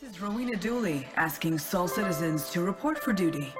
[0.00, 3.52] This is Rowena Dooley asking SOL citizens to report for duty.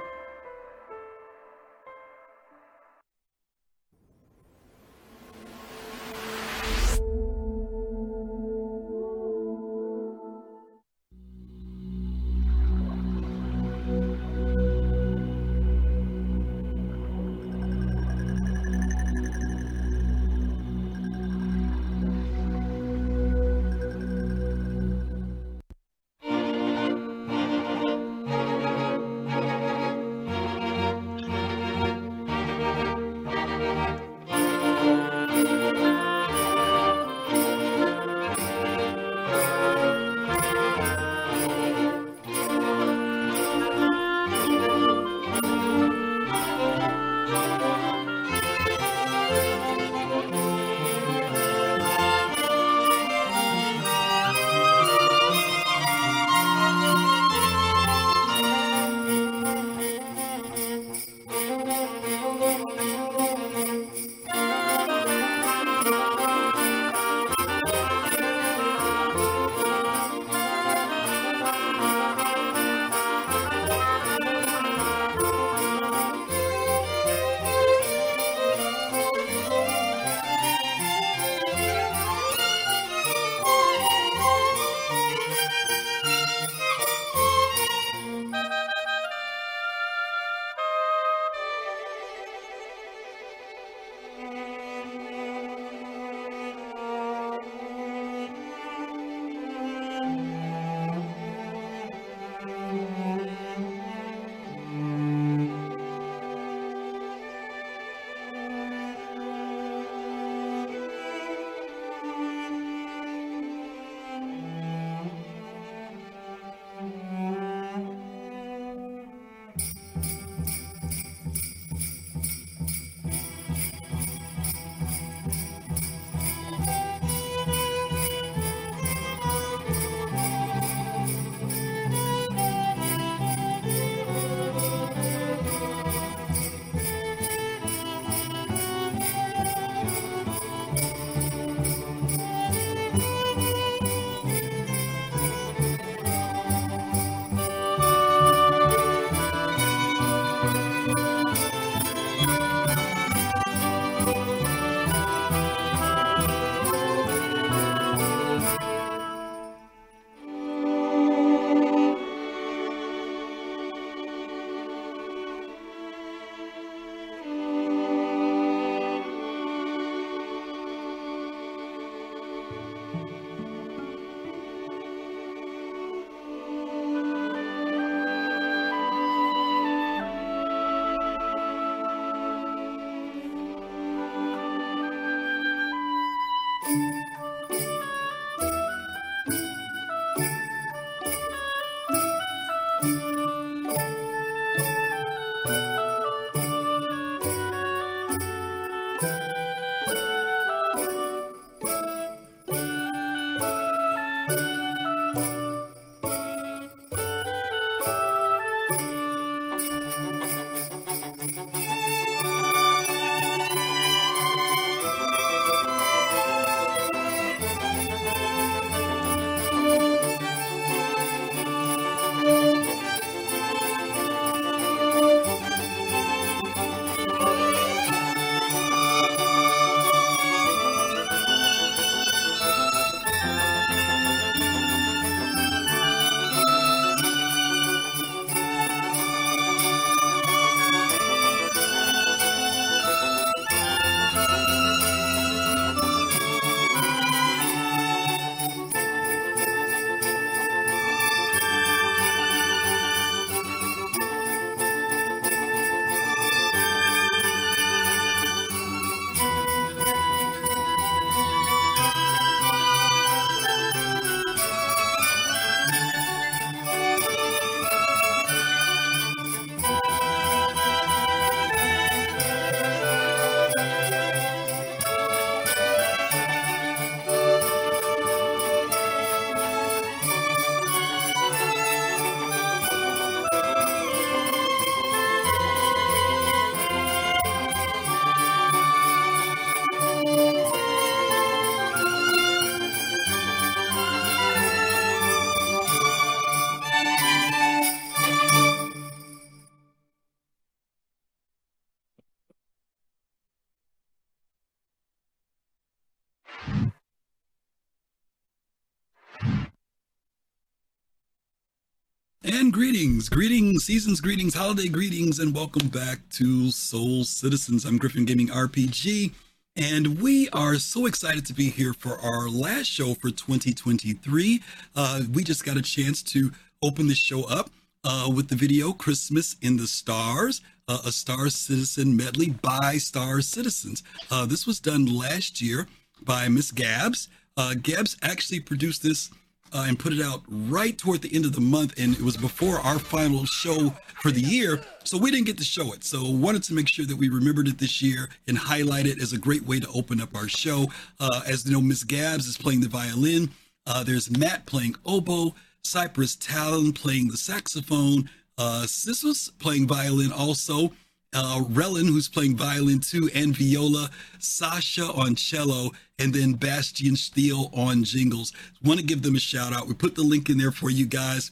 [313.01, 317.65] Greetings, greetings, seasons greetings, holiday greetings, and welcome back to SOL Citizens.
[317.65, 319.11] I'm Griffin Gaming RPG,
[319.55, 324.43] and we are so excited to be here for our last show for 2023.
[324.75, 326.31] Uh, we just got a chance to
[326.61, 327.49] open the show up
[327.83, 333.21] uh, with the video Christmas in the Stars, uh, a Star Citizen medley by Star
[333.21, 333.81] Citizens.
[334.11, 335.67] Uh, this was done last year
[336.03, 337.07] by Miss Gabs.
[337.35, 339.09] Uh, Gabs actually produced this
[339.53, 342.17] uh, and put it out right toward the end of the month, and it was
[342.17, 345.83] before our final show for the year, so we didn't get to show it.
[345.83, 349.13] So wanted to make sure that we remembered it this year and highlight it as
[349.13, 350.67] a great way to open up our show.
[350.99, 353.29] Uh, as you know, Miss Gabs is playing the violin.
[353.67, 360.71] Uh, there's Matt playing oboe, Cypress Talon playing the saxophone, uh, Sissus playing violin also
[361.13, 367.49] uh, Relin, who's playing violin too, and viola, Sasha on cello, and then Bastian Steele
[367.53, 368.33] on jingles.
[368.63, 369.67] Want to give them a shout out.
[369.67, 371.31] We put the link in there for you guys.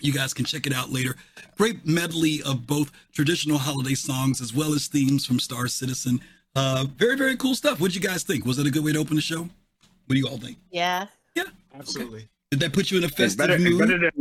[0.00, 1.16] You guys can check it out later.
[1.56, 6.20] Great medley of both traditional holiday songs as well as themes from Star Citizen.
[6.54, 7.80] Uh, very, very cool stuff.
[7.80, 8.44] What'd you guys think?
[8.44, 9.40] Was that a good way to open the show?
[9.40, 10.56] What do you all think?
[10.70, 11.06] Yeah.
[11.34, 11.44] Yeah.
[11.74, 12.18] Absolutely.
[12.18, 12.28] Okay.
[12.50, 13.72] Did that put you in a festive it's better, mood?
[13.72, 14.17] It's better than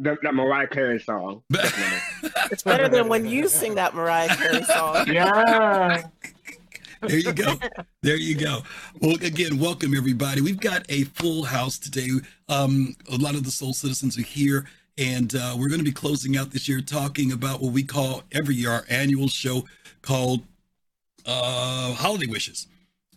[0.00, 1.42] that, that Mariah Carey song.
[1.50, 5.06] it's better than when you sing that Mariah Carey song.
[5.08, 6.02] Yeah.
[7.00, 7.54] there you go.
[8.02, 8.62] There you go.
[9.00, 10.40] Well, again, welcome everybody.
[10.40, 12.08] We've got a full house today.
[12.48, 14.66] Um, a lot of the SOL Citizens are here,
[14.96, 18.24] and uh, we're going to be closing out this year talking about what we call
[18.32, 19.64] every year our annual show
[20.02, 20.42] called
[21.26, 22.66] uh, Holiday Wishes.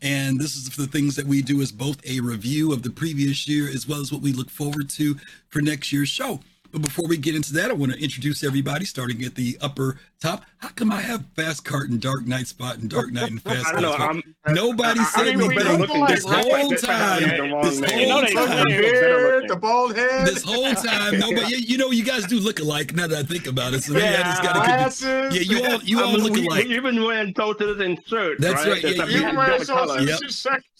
[0.02, 3.48] And this is the things that we do as both a review of the previous
[3.48, 5.16] year as well as what we look forward to
[5.50, 6.40] for next year's show.
[6.72, 9.98] But before we get into that, I want to introduce everybody, starting at the upper
[10.22, 10.46] top.
[10.60, 13.66] How come I have Fast Cart and Dark Knight Spot and Dark Knight and Fast
[13.66, 14.56] Kart Spot?
[14.56, 17.22] Nobody said anything this whole time.
[17.22, 19.48] This whole time.
[19.48, 20.28] The bald head.
[20.28, 21.56] This whole time, nobody.
[21.58, 22.94] You know, you guys do look alike.
[22.94, 25.36] Now that I think about it, so maybe yeah, I just got to.
[25.36, 26.68] Yeah, you all, you all look alike.
[26.68, 28.42] You've been wearing total and shirts.
[28.42, 28.84] That's right.
[28.84, 28.96] right.
[28.96, 29.58] Yeah, you wear
[30.04, 30.20] yep.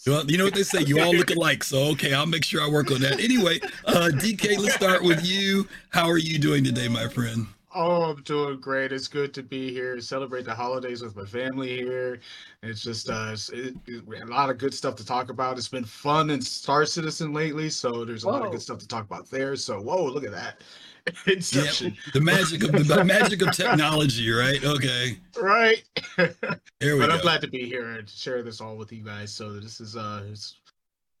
[0.06, 0.82] Well, you know what they say.
[0.82, 1.62] You all look alike.
[1.64, 3.20] So okay, I'll make sure I work on that.
[3.20, 5.68] Anyway, uh, DK, let's start with you.
[5.92, 7.46] How are you doing today, my friend?
[7.74, 8.92] Oh, I'm doing great.
[8.92, 12.18] It's good to be here, celebrate the holidays with my family here.
[12.62, 15.58] It's just uh, it's, it, it, a lot of good stuff to talk about.
[15.58, 18.32] It's been fun in Star Citizen lately, so there's a whoa.
[18.32, 19.54] lot of good stuff to talk about there.
[19.54, 20.62] So, whoa, look at that.
[21.26, 21.94] Inception.
[21.94, 24.64] Yeah, the magic of the magic of technology, right?
[24.64, 25.18] Okay.
[25.38, 25.84] Right.
[26.80, 27.14] There we but go.
[27.14, 29.32] I'm glad to be here and share this all with you guys.
[29.32, 30.56] So this is uh it's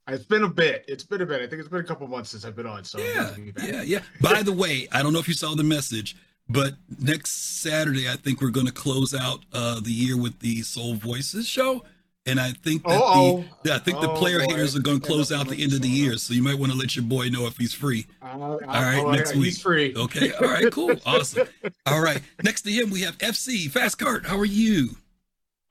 [0.08, 0.84] it's been a bit.
[0.88, 1.40] It's been a bit.
[1.42, 2.84] I think it's been a couple months since I've been on.
[2.84, 3.34] So yeah,
[3.64, 4.00] yeah, yeah.
[4.20, 6.16] By the way, I don't know if you saw the message,
[6.48, 10.62] but next Saturday I think we're going to close out uh, the year with the
[10.62, 11.84] SOL Voices show,
[12.26, 13.44] and I think that Uh-oh.
[13.62, 14.46] the I think the Oh, player boy.
[14.54, 16.16] haters are going to close out the end of the year.
[16.18, 18.06] So you might want to let your boy know if he's free.
[18.22, 19.44] All right, next week.
[19.46, 19.94] He's free.
[19.96, 20.32] Okay.
[20.32, 20.70] All right.
[20.72, 20.96] Cool.
[21.06, 21.46] Awesome.
[21.86, 22.20] All right.
[22.42, 24.26] Next to him, we have FC Fast Cart.
[24.26, 24.96] How are you?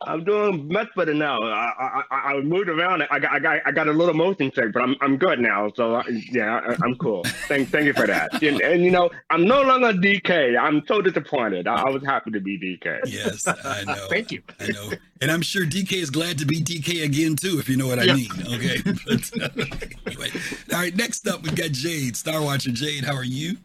[0.08, 1.38] I'm doing much better now.
[1.42, 3.04] I I, I moved around.
[3.12, 5.72] I got I got I got a little motion sick, but I'm I'm good now.
[5.76, 7.24] So I, yeah, I, I'm cool.
[7.48, 8.42] Thank thank you for that.
[8.42, 10.58] And, and you know, I'm no longer DK.
[10.60, 11.68] I'm so disappointed.
[11.68, 13.02] I, I was happy to be DK.
[13.06, 14.08] Yes, I know.
[14.10, 14.42] Thank you.
[14.60, 14.92] I know.
[15.22, 18.00] And I'm sure DK is glad to be DK again too, if you know what
[18.00, 18.16] I Yeah.
[18.16, 18.32] mean.
[18.54, 18.78] Okay.
[19.06, 19.50] But, uh,
[20.08, 20.30] anyway,
[20.74, 20.96] all right.
[20.96, 22.72] Next up, we've got Jade, Star Watcher.
[22.72, 23.58] Jade, how are you?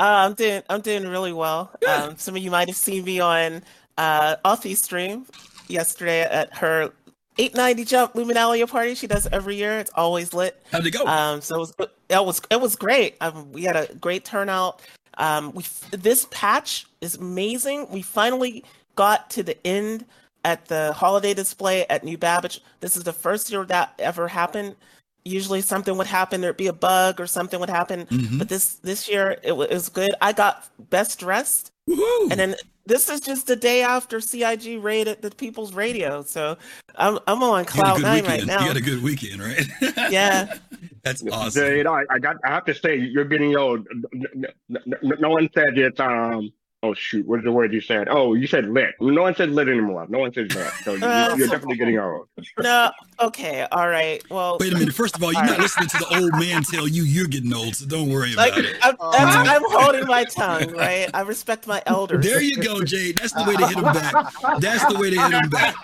[0.00, 1.70] Uh, I'm doing I'm doing really well.
[1.88, 3.62] Um, some of you might have seen me on
[3.98, 5.26] uh Offie's stream
[5.68, 6.92] yesterday at her
[7.38, 9.78] 890 jump Luminalia party she does every year.
[9.80, 10.62] It's always lit.
[10.70, 11.04] How'd it go?
[11.06, 11.74] Um, so it was
[12.08, 13.16] it was it was great.
[13.20, 14.80] Um, we had a great turnout.
[15.18, 17.88] Um, we this patch is amazing.
[17.90, 18.64] We finally
[18.96, 20.06] got to the end
[20.44, 22.60] at the holiday display at New Babbage.
[22.80, 24.76] This is the first year that ever happened.
[25.24, 28.38] Usually something would happen, there'd be a bug or something would happen, Mhm.
[28.38, 30.14] but this this year it, wa- it was good.
[30.20, 32.30] I got best dressed, Woohoo!
[32.30, 32.54] and then
[32.86, 36.56] this is just the day after CIG raided the People's Radio, so
[36.96, 38.38] I'm I'm on you had a cloud good nine weekend.
[38.40, 38.60] right now.
[38.62, 39.66] You had a good weekend, right?
[40.10, 40.54] Yeah.
[41.02, 41.62] That's awesome.
[41.62, 43.86] Jade, I, I got I have to say you're getting old.
[44.12, 46.52] No, no, no- no one said it's um.
[46.84, 47.26] Oh shoot!
[47.26, 48.08] What is the word you said?
[48.10, 48.94] Oh, you said lit.
[49.00, 50.04] No one said lit anymore.
[50.10, 50.70] No one says lit.
[50.82, 50.98] So you,
[51.38, 52.28] you're definitely getting old.
[52.58, 52.90] No,
[53.22, 54.22] okay, all right.
[54.30, 54.92] Well, Wait a minute.
[54.92, 57.74] First of all, you're not listening to the old man tell you you're getting old,
[57.74, 58.76] so don't worry like about it.
[58.82, 61.08] I'm, that's, I'm holding my tongue, right?
[61.14, 62.22] I respect my elders.
[62.22, 63.16] There you go, Jade.
[63.16, 64.12] That's the way to hit him back.
[64.60, 65.74] That's the way to hit him back.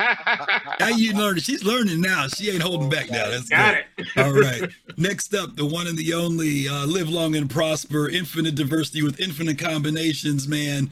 [0.81, 1.43] Now you learning.
[1.43, 2.27] She's learning now.
[2.27, 3.31] She ain't holding back now.
[3.31, 4.07] That's Got good.
[4.07, 4.19] it.
[4.23, 4.71] All right.
[4.99, 9.19] Next up, the one and the only uh, live long and prosper, infinite diversity with
[9.19, 10.90] infinite combinations, man.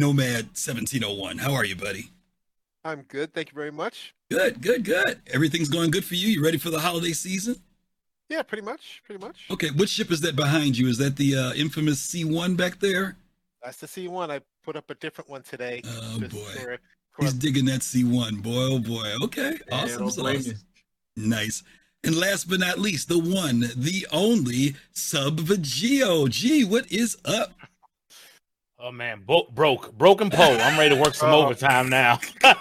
[0.00, 1.38] Nomad 1701.
[1.38, 2.10] How are you, buddy?
[2.84, 3.34] I'm good.
[3.34, 4.14] Thank you very much.
[4.30, 5.20] Good, good, good.
[5.32, 6.28] Everything's going good for you.
[6.28, 7.56] You ready for the holiday season?
[8.28, 9.46] Yeah, pretty much, pretty much.
[9.50, 10.86] Okay, which ship is that behind you?
[10.86, 13.16] Is that the uh, infamous C1 back there?
[13.64, 14.30] That's the C1.
[14.30, 15.82] I put up a different one today.
[15.84, 16.28] Oh, boy.
[16.28, 16.78] for-
[17.10, 18.40] for- He's digging that C1.
[18.40, 19.12] Boy, oh boy.
[19.24, 20.06] Okay, Yeah, awesome.
[20.06, 20.42] don't blame
[21.16, 21.64] Nice.
[22.04, 26.30] And last but not least, the one, the only SubVeGio.
[26.30, 27.52] Gee, what is up?
[28.82, 30.56] Oh man, bo- broke, broken pole.
[30.60, 31.44] I'm ready to work some Oh.
[31.44, 32.18] overtime now.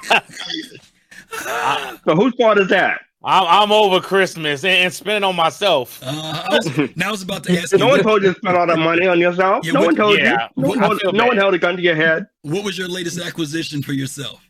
[2.06, 3.02] So whose fault is that?
[3.24, 6.00] I'm, I'm over Christmas and, and spending on myself.
[6.04, 6.08] Uh,
[6.50, 8.58] I was, now I was about to ask you, No one told you to spend
[8.58, 9.64] all that money on yourself.
[9.66, 10.64] Yeah, no what- one told yeah, you.
[10.64, 12.26] No, one- no one held a gun to your head.
[12.42, 14.42] what was your latest acquisition for yourself?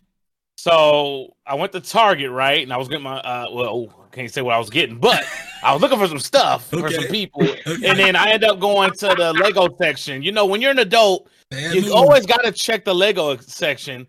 [0.56, 2.64] So I went to Target, right?
[2.64, 5.26] And I was getting my uh well, I can't say what I was getting, but
[5.64, 7.44] I was looking for some stuff for some people.
[7.44, 7.88] Okay.
[7.90, 10.22] And then I ended up going to the Lego section.
[10.22, 14.08] You know, when you're an adult, Bad you always got to check the Lego section.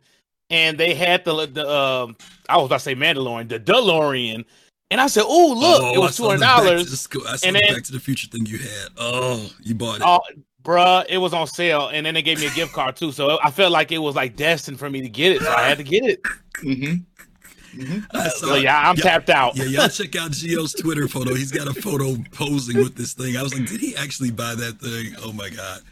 [0.51, 2.17] And they had the the um
[2.49, 4.45] I was about to say Mandalorian, the DeLorean.
[4.93, 7.09] And I said, "Oh, look, Oh, it was saw two hundred Back to the dollars."
[7.29, 8.89] I saw and the then- Back to the Future thing you had.
[8.97, 10.03] Oh, you bought it.
[10.05, 10.19] Oh,
[10.65, 13.13] bruh, it was on sale, and then they gave me a gift card too.
[13.13, 15.69] So I felt like it was like destined for me to get it, so I
[15.69, 16.21] had to get it.
[16.65, 18.01] Mm-hmm.
[18.13, 18.65] Saw So it.
[18.65, 19.55] yeah, I'm tapped out.
[19.57, 21.35] Yeah, y'all check out Gio's Twitter photo.
[21.35, 23.37] He's got a photo posing with this thing.
[23.37, 25.15] I was like, did he actually buy that thing?
[25.23, 25.83] Oh my god.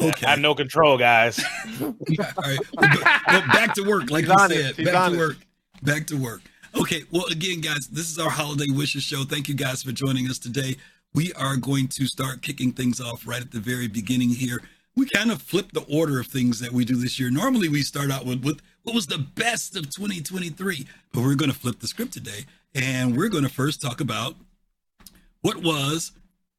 [0.00, 0.26] Okay.
[0.26, 1.42] I have no control, guys.
[1.82, 1.94] All
[2.38, 2.58] right.
[2.76, 4.76] Well, ba- back to work, like He's you said.
[4.76, 5.36] He's Back on to work.
[5.82, 6.42] Back to work.
[6.74, 7.02] Okay.
[7.10, 9.24] Well, again, guys, this is our holiday wishes show.
[9.24, 10.76] Thank you guys for joining us today.
[11.14, 14.60] We are going to start kicking things off right at the very beginning here.
[14.96, 17.30] We kind of flip the order of things that we do this year.
[17.30, 21.50] Normally, we start out with, with what was the best of 2023, but we're going
[21.50, 24.34] to flip the script today, and we're going to first talk about
[25.42, 26.12] what was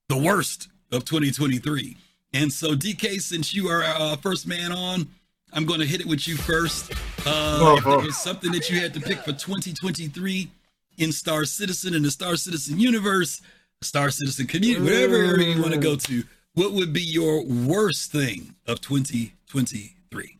[0.10, 1.98] the worst of 2023.
[2.34, 5.08] And so, DK, since you are uh, first man on,
[5.54, 6.92] I'm going to hit it with you first.
[7.26, 10.50] Uh, if there was something that you had to pick for 2023
[10.98, 13.42] in Star Citizen, in the Star Citizen universe,
[13.82, 16.24] Star Citizen community, whatever area you want to go to,
[16.54, 20.38] what would be your worst thing of 2023?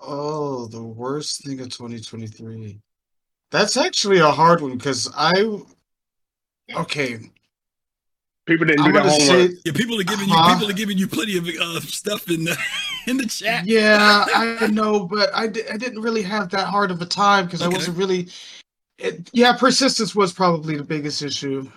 [0.00, 2.78] Oh, the worst thing of 2023.
[3.50, 5.32] That's actually a hard one because I.
[6.74, 7.30] Okay,
[8.48, 9.50] People didn't do I'm their gonna homework.
[9.50, 9.56] say.
[9.64, 10.54] Yeah, people are giving you Huh?
[10.54, 12.56] people are giving you plenty of uh, stuff in the
[13.06, 13.66] in the chat.
[13.66, 17.44] Yeah, I know, but I, di- I didn't really have that hard of a time
[17.44, 18.28] because I wasn't really.
[18.98, 21.70] It, yeah, persistence was probably the biggest issue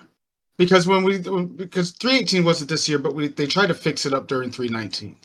[0.58, 4.06] because when we when- because 318 wasn't this year, but we they tried to fix
[4.08, 5.16] it up during 319.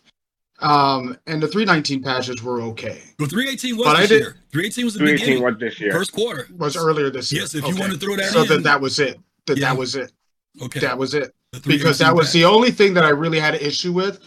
[0.61, 3.03] Um, and the 319 patches were okay.
[3.19, 4.37] Well, 318 was But I this did- year.
[4.53, 5.93] 318 was the 318 beginning, was this year.
[5.93, 6.49] first quarter.
[6.57, 7.43] Was earlier this year.
[7.43, 8.33] Yes, if you want to throw that in.
[8.33, 8.49] So in.
[8.49, 9.21] that that was it.
[9.47, 9.69] That Yeah.
[9.73, 10.13] that was it.
[10.63, 11.35] okay, That was it.
[11.65, 14.21] Because that was the only thing that I really had an issue with.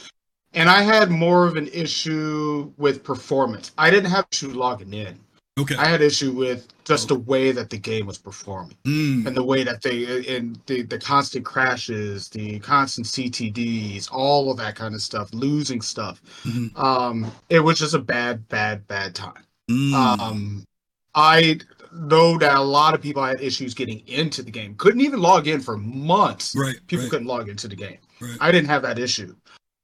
[0.54, 3.72] And I had more of an issue with performance.
[3.78, 5.20] I didn't have issue logging in.
[5.60, 5.76] Okay.
[5.76, 9.44] I had issue with just the way that the game was performing Mm, and the
[9.44, 14.96] way that they and the the constant crashes, the constant CTDs, all of that kind
[14.96, 16.22] of stuff, losing stuff.
[16.46, 16.78] Mhm.
[16.80, 19.44] Um, it was just a bad, bad, bad time.
[19.70, 19.94] mm.
[19.94, 20.64] Um,
[21.14, 21.60] I
[21.94, 24.76] know that a lot of people had issues getting into the game.
[24.76, 26.56] Couldn't even log in for months.
[26.56, 26.76] right.
[26.88, 27.98] People right, couldn't log into the game.
[28.20, 28.38] Right.
[28.40, 29.36] I didn't have that issue.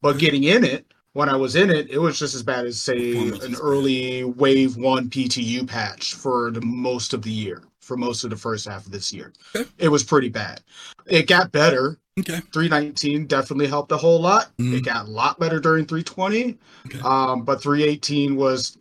[0.02, 2.80] But getting in it, when I was in it, it was just as bad as
[2.80, 8.24] say an early wave one PTU patch for the most of the year, for most
[8.24, 9.32] of the first half of this year.
[9.56, 9.70] Okay.
[9.78, 10.62] It was pretty bad.
[11.08, 11.98] It got better.
[12.20, 12.40] Okay.
[12.54, 14.52] 319 definitely helped a whole lot.
[14.58, 14.78] Mhm.
[14.78, 16.58] It got a lot better during 320.
[16.88, 17.00] Okay.
[17.00, 18.78] Um, but 318 was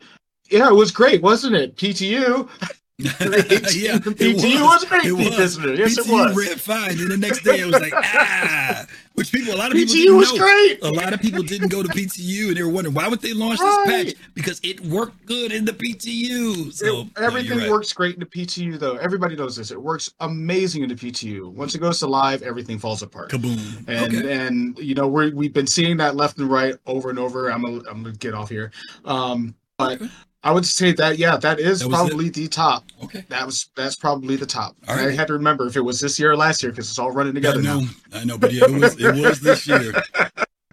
[0.50, 1.76] yeah, it was great, wasn't it?
[1.76, 2.48] PTU.
[3.02, 5.04] 318 yeah, PTU was great.
[5.06, 5.36] It was.
[5.36, 5.72] Listener.
[5.74, 6.36] Yes, it PTU was.
[6.46, 9.76] ran fine, and the next day it was like ah, which people a lot of
[9.76, 10.38] people PTU didn't was know.
[10.38, 10.82] great.
[10.84, 13.32] A lot of people didn't go to PTU, and they were wondering why would they
[13.32, 14.04] launch Right.
[14.04, 16.72] this patch because it worked good in the PTU.
[16.72, 17.70] So It- everything you're right.
[17.70, 18.94] works great in the PTU, though.
[18.96, 19.72] Everybody knows this.
[19.72, 21.48] It works amazing in the PTU.
[21.52, 23.28] Once it goes to live, everything falls apart.
[23.32, 23.88] Kaboom.
[23.88, 24.32] And okay.
[24.46, 27.48] and you know we we've been seeing that left and right over and over.
[27.50, 28.70] I'm gonna I'm gonna get off here.
[29.04, 30.10] Um, but Okay.
[30.44, 32.84] I would say that yeah, that is That probably the top.
[33.02, 33.24] Okay.
[33.30, 34.76] That was that's probably the top.
[34.86, 35.14] All I right.
[35.18, 37.32] had to remember if it was this year or last year because it's all running
[37.32, 37.88] I together know, now.
[38.12, 39.94] I know, but yeah, it was it was this year.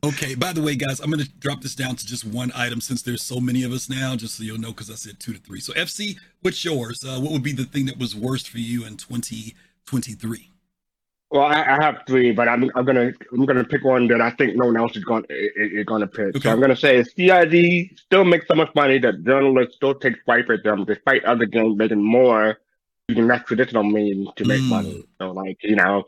[0.04, 0.36] Okay.
[0.36, 3.24] By the way, guys, I'm gonna drop this down to just one item since there's
[3.24, 5.62] so many of us now, just so you'll know, because I said two to three.
[5.62, 7.04] So FC, what's yours?
[7.06, 10.51] Uh, what would be the thing that was worst for you in 2023?
[11.32, 14.32] Well, I, I have three, but I'm I'm gonna I'm gonna pick one that I
[14.32, 16.36] think no one else is going is, to pick.
[16.36, 16.40] Okay.
[16.42, 20.50] So I'm gonna say CIG still makes so much money that journalists still take swipe
[20.50, 22.58] at them, despite other games making more
[23.08, 24.70] using that traditional means to make Mm.
[24.70, 25.04] money.
[25.20, 26.04] So like you know,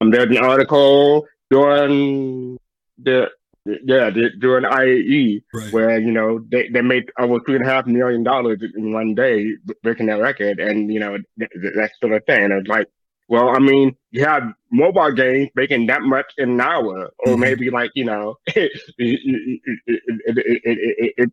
[0.00, 2.56] um, there's an article during
[3.02, 3.30] the
[3.66, 5.72] yeah the, during IAE Right.
[5.72, 9.16] where you know they, they made over three and a half million dollars in one
[9.16, 12.52] day breaking that record, and you know th- th- that's still a thing.
[12.52, 12.86] It's like
[13.28, 17.38] Well, I mean, you have mobile games making that much in an hour, or Mhm.
[17.38, 21.30] maybe like you know, it it,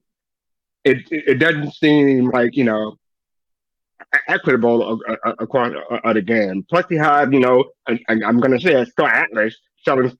[0.83, 2.97] it, it, doesn't seem like you know
[4.27, 4.99] equitable
[5.39, 5.71] across
[6.13, 6.65] the game.
[6.69, 10.15] Plus, you have you know, I, I'm going to say a Star Atlas selling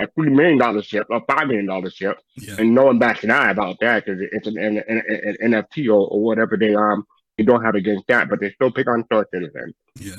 [0.00, 2.56] a three million dollar ship, a five million dollar ship, Yeah.
[2.58, 5.02] and no one bats an eye about that because it's an, an, an,
[5.40, 7.04] an NFT or, or whatever they um
[7.36, 9.74] they don't have against that, but they still pick on Star Citizen.
[10.00, 10.16] Yeah.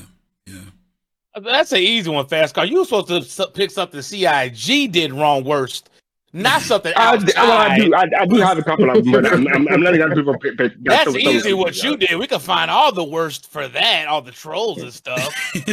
[1.36, 1.42] Yeah.
[1.52, 2.66] That's an easy one, fast car.
[2.66, 5.90] You were supposed to pick something CIG did wrong worst,
[6.34, 7.94] not something I, well, I do.
[7.96, 10.38] I, I do have a couple of them, but I'm, I'm, I'm letting other people
[10.38, 10.58] pick.
[10.58, 12.18] pick That's some- some- easy what you did.
[12.18, 15.34] We could find all the worst for that, all the trolls and stuff.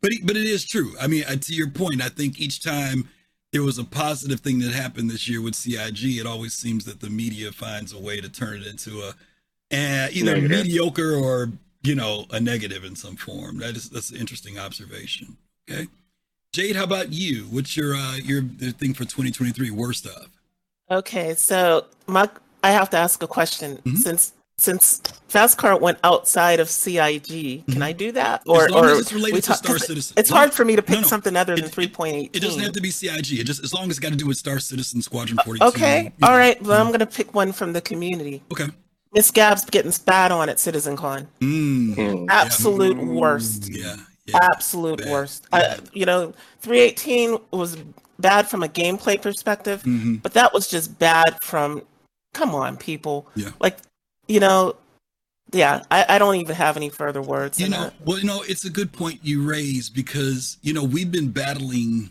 [0.00, 0.92] but but it is true.
[1.00, 3.08] I mean, uh, to your point, I think each time
[3.52, 7.00] there was a positive thing that happened this year with CIG, it always seems that
[7.00, 9.08] the media finds a way to turn it into a
[9.70, 10.50] uh, either Negative.
[10.64, 11.50] mediocre or
[11.82, 13.58] you know a negative in some form.
[13.58, 15.36] That is that's an interesting observation.
[15.70, 15.86] Okay,
[16.52, 17.44] Jade, how about you?
[17.50, 20.28] What's your uh, your thing for 2023 worst of?
[20.90, 22.28] Okay, so my
[22.64, 23.78] I have to ask a question.
[23.84, 23.98] Mhm.
[23.98, 28.44] Since since Fastcart went outside of CIG, can I do that?
[28.44, 28.60] Mm-hmm.
[28.64, 30.14] as long or as it's related we to Star Citizen.
[30.18, 31.06] It's hard for me to pick no, no.
[31.06, 32.30] something other than It- it- three point eight.
[32.34, 33.38] It doesn't have to be CIG.
[33.38, 35.64] It just as long as it's got to do with Star Citizen Squadron 42.
[35.66, 36.26] Okay, you know.
[36.28, 36.60] all right.
[36.60, 38.42] Well, I'm gonna pick one from the community.
[38.50, 38.66] Okay.
[39.12, 41.26] Miss Gabs getting spat on at CitizenCon.
[41.40, 42.26] Mm, Mm.
[42.28, 43.68] Absolute worst.
[43.70, 43.96] yeah.
[44.26, 44.38] Yeah.
[44.42, 45.46] Absolute bad, worst.
[45.52, 47.78] I, you know, 318 was
[48.18, 51.82] bad from a gameplay perspective, hmm but that was just bad from.
[52.34, 53.26] Come on, people.
[53.34, 53.52] Yeah.
[53.58, 53.78] Like,
[54.26, 54.76] you know,
[55.50, 55.82] yeah.
[55.90, 57.58] I, I don't even have any further words.
[57.58, 57.94] You know, that.
[58.04, 62.10] well, you know, it's a good point you raise because you know we've been battling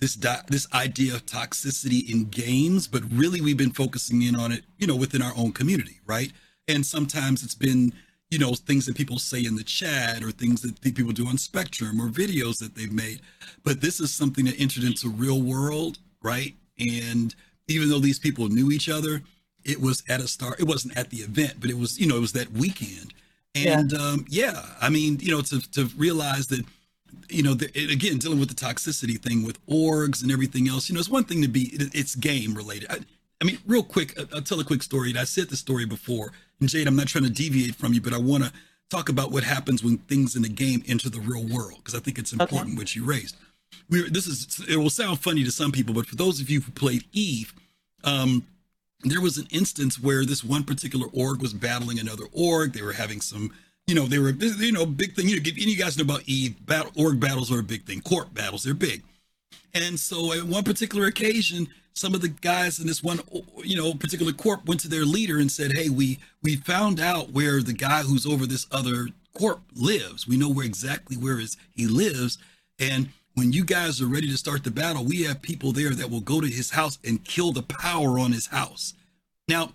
[0.00, 4.50] this di- this idea of toxicity in games, but really we've been focusing in on
[4.50, 6.32] it, you know, within our own community, right?
[6.68, 7.92] And sometimes it's been,
[8.30, 11.36] you know, things that people say in the chat or things that people do on
[11.36, 13.20] Spectrum or videos that they've made.
[13.62, 16.54] But this is something that entered into real world, right?
[16.78, 17.34] And
[17.68, 19.22] even though these people knew each other,
[19.64, 20.60] it was at a start.
[20.60, 23.12] It wasn't at the event, but it was, you know, it was that weekend.
[23.54, 26.64] And um, yeah, I mean, you know, to to realize that,
[27.28, 30.94] you know, the, again, dealing with the toxicity thing with orgs and everything else, you
[30.94, 32.90] know, it's one thing to be, it's game related.
[32.90, 32.98] I,
[33.40, 35.14] I mean, real quick, I- I'll tell a quick story.
[35.16, 36.32] I said the story before.
[36.60, 38.52] And Jade, I'm not trying to deviate from you, but I want to
[38.90, 42.00] talk about what happens when things in the game enter the real world because I
[42.00, 43.36] think it's important what you raised.
[43.88, 46.60] We this is it will sound funny to some people, but for those of you
[46.60, 47.54] who played Eve,
[48.04, 48.44] um,
[49.04, 52.72] there was an instance where this one particular org was battling another org.
[52.72, 53.52] They were having some,
[53.90, 55.28] you know, they were, you know, big thing.
[55.28, 58.00] You, know, you guys know about Eve battle, org battles are a big thing.
[58.00, 59.02] Corp battles, they're big.
[59.74, 63.18] And so at one particular occasion, some of the guys in this one,
[63.64, 67.32] you know, particular corp went to their leader and said, "Hey, we we found out
[67.32, 70.26] where the guy who's over this other corp lives.
[70.26, 72.38] We know where exactly where is he lives,
[72.78, 76.10] and when you guys are ready to start the battle, we have people there that
[76.10, 78.94] will go to his house and kill the power on his house."
[79.48, 79.72] Now,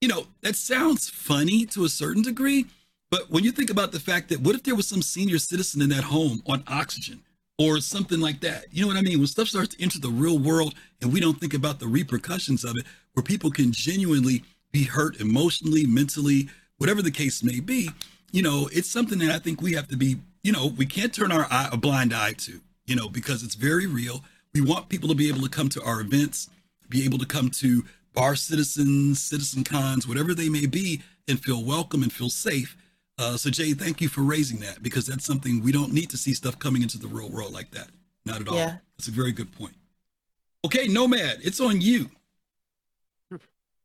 [0.00, 2.66] you know, that sounds funny to a certain degree,
[3.10, 5.82] but when you think about the fact that what if there was some senior citizen
[5.82, 7.22] in that home on oxygen
[7.58, 8.66] or something like that?
[8.70, 9.18] You know what I mean?
[9.18, 12.64] When stuff starts to enter the real world and we don't think about the repercussions
[12.64, 17.90] of it, where people can genuinely be hurt emotionally, mentally, whatever the case may be,
[18.32, 21.12] you know, it's something that I think we have to be, you know, we can't
[21.12, 24.22] turn our eye, a blind eye to, you know, because it's very real.
[24.54, 26.48] We want people to be able to come to our events,
[26.88, 31.64] be able to come to bar citizens, citizen cons, whatever they may be, and feel
[31.64, 32.76] welcome and feel safe.
[33.20, 36.16] Uh, so Jay, thank you for raising that because that's something we don't need to
[36.16, 37.88] see stuff coming into the real world like that.
[38.24, 38.54] Not at all.
[38.54, 38.76] Yeah.
[38.96, 39.74] That's a very good point.
[40.64, 42.10] Okay, Nomad, it's on you.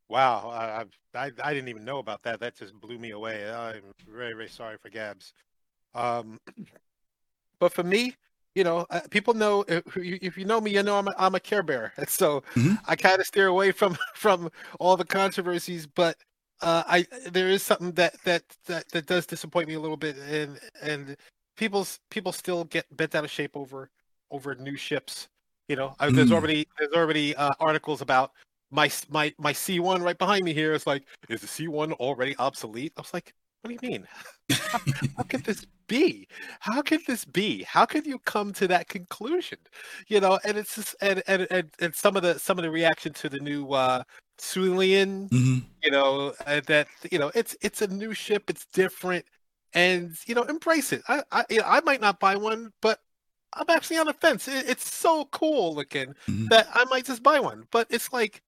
[0.08, 2.42] Wow, I, I've- I I didn't even know about that.
[2.42, 3.50] That just blew me away.
[3.50, 5.34] I'm very very sorry for Gabs.
[5.94, 6.40] Um,
[7.60, 8.16] but for me,
[8.54, 11.16] you know, uh, people know if you, if you know me, you know I'm a,
[11.18, 12.78] I'm a Care Bear, so Mhm.
[12.86, 15.88] I kind of steer away from from all the controversies.
[15.88, 16.18] But
[16.62, 20.18] uh, I there is something that that that that does disappoint me a little bit,
[20.18, 21.16] and and
[21.58, 23.90] people's people still get bent out of shape over
[24.32, 25.28] over new ships.
[25.68, 26.34] You know, I, there's Mm.
[26.36, 28.32] already there's already uh, articles about
[28.72, 32.94] my my my C1 right behind me here is like, is the C1 already obsolete?
[32.98, 34.08] I was like, what do you mean?
[34.72, 34.80] how,
[35.18, 36.28] how could this be?
[36.60, 37.64] How could this be?
[37.64, 39.60] How could you come to that conclusion?
[40.08, 42.72] You know, and it's just and and and, and some of the some of the
[42.72, 44.04] reaction to the new uh
[44.38, 49.26] Syulen, hmm you know, uh, that you know, it's it's a new ship, it's different,
[49.74, 51.04] and you know, embrace it.
[51.08, 53.00] I I you know, I might not buy one, but
[53.54, 54.48] I'm actually on the fence.
[54.48, 56.50] It, it's so cool looking Mhm.
[56.50, 57.68] that I might just buy one.
[57.72, 58.42] But it's like,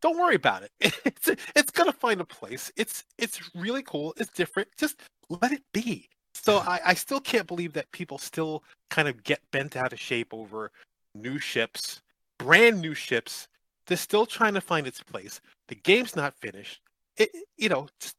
[0.00, 0.72] don't worry about it.
[1.04, 2.72] It's it's gonna find a place.
[2.76, 4.14] It's it's really cool.
[4.16, 4.68] It's different.
[4.76, 6.08] Just let it be.
[6.34, 10.00] So I, I still can't believe that people still kind of get bent out of
[10.00, 10.70] shape over
[11.14, 12.00] new ships,
[12.38, 13.48] brand new ships.
[13.86, 15.40] They're still trying to find its place.
[15.68, 16.80] The game's not finished.
[17.16, 18.14] It, you know, it's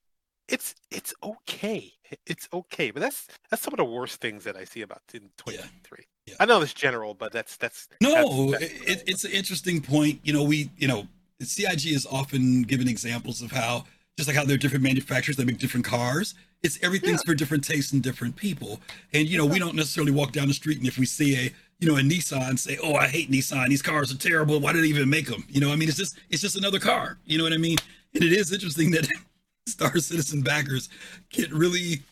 [0.47, 1.93] it's it's okay.
[2.25, 2.91] It's okay.
[2.91, 6.05] But that's that's some of the worst things that I see about in 2023.
[6.27, 6.35] Yeah.
[6.39, 10.19] I know it's general, but that's that's No, that's- that's- it, it's an interesting point.
[10.23, 11.07] You know, we, you know,
[11.41, 13.85] CIG is often given examples of how,
[14.17, 17.63] just like how there are different manufacturers that make different cars, it's everything's for different
[17.63, 18.79] tastes and different people.
[19.13, 21.53] And, you know, we don't necessarily walk down the street and if we see a,
[21.81, 23.67] you know, a Nissan say, oh, I hate Nissan.
[23.67, 24.59] These cars are terrible.
[24.59, 25.43] Why did they even make them?
[25.49, 27.17] You know, I mean, it's just, it's just another car.
[27.25, 27.77] You know what I mean?
[28.13, 29.07] And it is interesting that
[29.67, 30.89] Star Citizen backers
[31.31, 32.03] get really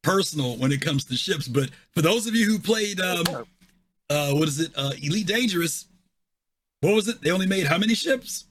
[0.00, 1.46] personal when it comes to ships.
[1.46, 3.44] But for those of you who played, um,
[4.08, 4.72] uh, what is it?
[4.74, 5.86] Uh, Elite Dangerous.
[6.80, 7.20] What was it?
[7.20, 8.46] They only made how many ships?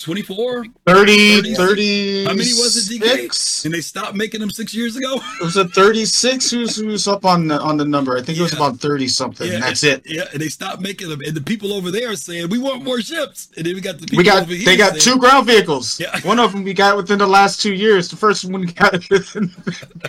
[0.00, 0.66] 24?
[0.86, 1.56] 30, 36?
[1.58, 2.24] 30.
[2.24, 3.64] How many was it, DK?
[3.64, 5.14] And they stopped making them six years ago?
[5.40, 6.50] It was a 36.
[6.50, 8.16] Who's who's up on the on the number?
[8.18, 8.58] I think it was Yeah.
[8.58, 9.50] about 30 something.
[9.50, 10.02] Yeah, That's it.
[10.04, 11.20] Yeah, and they stopped making them.
[11.24, 13.48] And the people over there are saying, we want more ships.
[13.56, 15.98] And then we got the people We got they got saying, two ground vehicles.
[15.98, 16.18] Yeah.
[16.24, 18.08] One of them we got within the last two years.
[18.08, 19.52] The first one we got within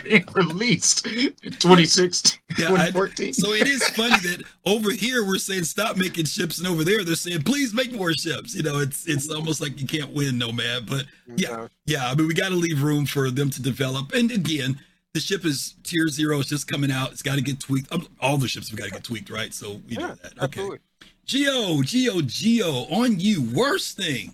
[0.03, 3.33] being released in 2016, Yeah, I- 2014.
[3.33, 7.03] So it is funny that over here we're saying stop making ships, and over there
[7.05, 8.55] they're saying please make more ships.
[8.55, 10.85] You know, it's it's almost like you can't win, no man.
[10.87, 12.07] But yeah, yeah.
[12.09, 14.13] I mean, we got to leave room for them to develop.
[14.13, 14.79] And again,
[15.13, 16.39] the ship is tier zero.
[16.39, 17.11] It's just coming out.
[17.11, 17.91] It's got to get tweaked.
[17.91, 19.53] Um, All the ships have got to get tweaked, right?
[19.53, 20.33] So we know that.
[20.41, 20.61] Okay.
[20.61, 20.79] absolutely.
[21.27, 23.41] Gio, Gio, Gio, on you.
[23.53, 24.33] Worst thing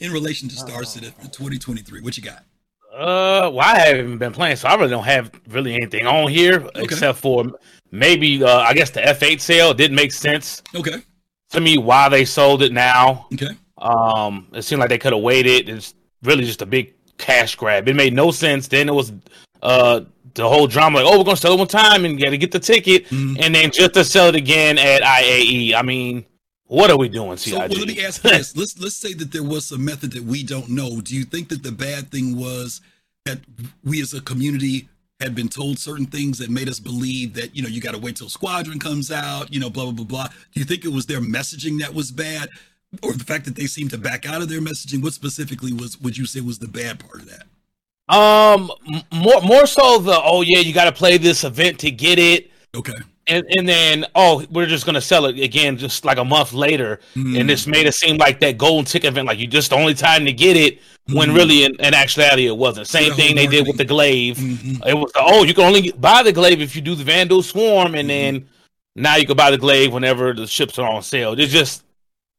[0.00, 0.84] in relation to Star Oh.
[0.84, 2.00] Citizen for 2023.
[2.00, 2.44] What you got?
[2.94, 6.68] Uh, well, I haven't been playing, so I really don't have really anything on here
[6.76, 7.44] except for
[7.90, 11.02] maybe uh, I guess the F8 sale didn't make sense Okay.
[11.50, 13.26] to me why they sold it now.
[13.34, 13.50] Okay.
[13.80, 15.68] Um, it seemed like they could have waited.
[15.68, 17.88] It's really just a big cash grab.
[17.88, 18.68] It made no sense.
[18.68, 19.12] Then it was
[19.62, 20.00] uh
[20.34, 22.38] the whole drama like, oh, we're gonna sell it one time and you got to
[22.38, 23.38] get the ticket, Mhm.
[23.40, 25.74] and then just to sell it again at IAE.
[25.74, 26.24] I mean,
[26.66, 27.52] what are we doing, CIG?
[27.54, 30.22] So well, let me ask this: Let's let's say that there was some method that
[30.22, 31.00] we don't know.
[31.00, 32.80] Do you think that the bad thing was
[33.24, 33.40] that
[33.82, 34.88] we as a community
[35.20, 37.98] had been told certain things that made us believe that you know you got to
[37.98, 40.26] wait till Squadron comes out, you know, blah blah blah blah.
[40.52, 42.48] Do you think it was their messaging that was bad,
[43.02, 45.02] or the fact that they seem to back out of their messaging?
[45.02, 47.46] What specifically was would you say was the bad part of that?
[48.14, 48.70] Um,
[49.12, 52.50] more more so the oh yeah, you got to play this event to get it,
[52.74, 52.94] Okay.
[53.26, 57.00] and and then oh we're just gonna sell it again just like a month later,
[57.14, 57.38] Mm.
[57.38, 59.92] and this made it seem like that golden ticket event like you just the only
[59.92, 60.78] time to get it
[61.12, 61.34] when Mhm.
[61.36, 62.86] really in, in actuality it wasn't.
[62.86, 64.38] Same the thing they did with the glaive.
[64.38, 64.86] Mhm.
[64.86, 67.94] It was oh you can only buy the glaive if you do the Vanduul Swarm,
[67.94, 68.46] and then
[68.96, 71.38] now you can buy the glaive whenever the ships are on sale.
[71.38, 71.82] It's just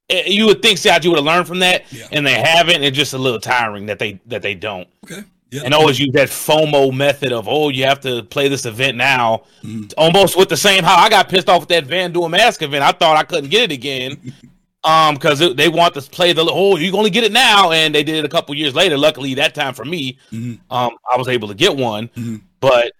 [0.09, 2.07] you would think CIG would have learned from that, Yeah.
[2.11, 2.83] and they haven't.
[2.83, 5.23] It's just a little tiring that they that they don't Okay.
[5.51, 5.61] Yeah.
[5.65, 9.43] and always use that FOMO method of oh you have to play this event now,
[9.63, 9.93] Mhm.
[9.97, 12.83] almost with the same how I got pissed off with that Vanduul Mask event.
[12.83, 14.33] I thought I couldn't get it again,
[14.83, 18.03] um, because they want to play the oh you only get it now, and they
[18.03, 18.97] did it a couple years later.
[18.97, 20.59] Luckily that time for me, Mhm.
[20.71, 22.41] um, I was able to get one, Mhm.
[22.59, 22.91] but.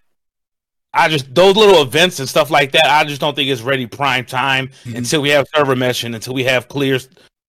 [0.94, 2.86] I just those little events and stuff like that.
[2.86, 4.96] I just don't think it's ready prime time Mhm.
[4.98, 7.00] until we have server meshing, until we have clear,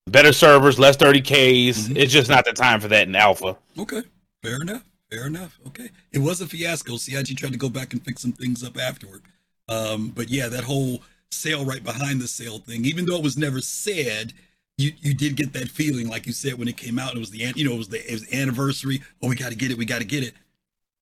[0.09, 1.89] better servers, less thirty Ks.
[1.89, 1.97] Mhm.
[1.97, 3.57] It's just not the time for that in alpha.
[3.79, 4.03] Okay,
[4.43, 4.83] fair enough.
[5.11, 5.59] Fair enough.
[5.69, 6.97] Okay, it was a fiasco.
[6.97, 9.23] CIG tried to go back and fix some things up afterward.
[9.69, 13.37] Um, but yeah, that whole sale right behind the sale thing, even though it was
[13.37, 14.33] never said,
[14.79, 17.15] you you did get that feeling, like you said when it came out.
[17.17, 19.03] It was the you know it was the it was the anniversary.
[19.23, 19.79] Oh, we got to get it.
[19.79, 20.35] We got to get it.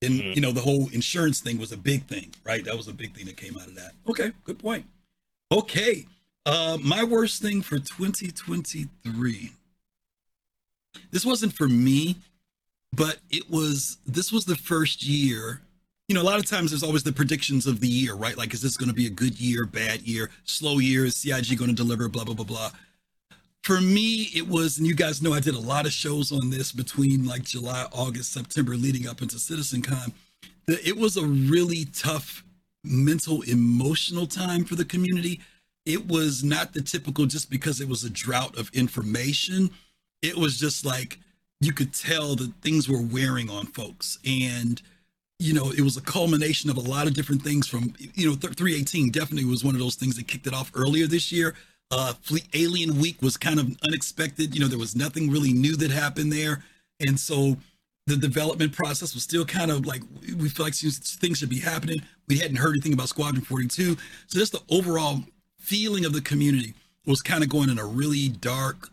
[0.01, 0.35] And Mhm.
[0.35, 2.63] you know the whole insurance thing was a big thing, right?
[2.63, 3.95] That was a big thing that came out of that.
[4.07, 4.85] Okay, good point.
[5.51, 6.07] Okay,
[6.45, 9.51] uh, my worst thing for 2023.
[11.11, 12.17] This wasn't for me
[12.93, 15.61] but it was this was the first year
[16.07, 18.53] you know a lot of times there's always the predictions of the year right like
[18.53, 21.69] is this going to be a good year bad year slow year is cig going
[21.69, 22.71] to deliver blah blah blah blah
[23.63, 26.49] for me it was and you guys know i did a lot of shows on
[26.49, 30.11] this between like july august september leading up into citizencon
[30.67, 32.43] it was a really tough
[32.83, 35.39] mental emotional time for the community.
[35.85, 39.71] It was not the typical just because it was a drought of information
[40.21, 41.17] it was just like
[41.61, 44.19] you could tell that things were wearing on folks.
[44.27, 44.81] And
[45.39, 48.35] you know it was a culmination of a lot of different things from you know
[48.35, 51.55] 318 definitely was one of those things that kicked it off earlier this year
[51.91, 54.53] uh fleet alien week was kind of unexpected.
[54.53, 56.63] You know there was nothing really new that happened there.
[56.99, 57.57] And so
[58.07, 60.01] the development process was still kind of like
[60.37, 62.01] we feel like things should be happening.
[62.27, 63.97] We hadn't heard anything about squadron 42
[64.27, 65.23] so just the overall
[65.57, 66.73] feeling of the community
[67.05, 68.89] was kind of going in a really dark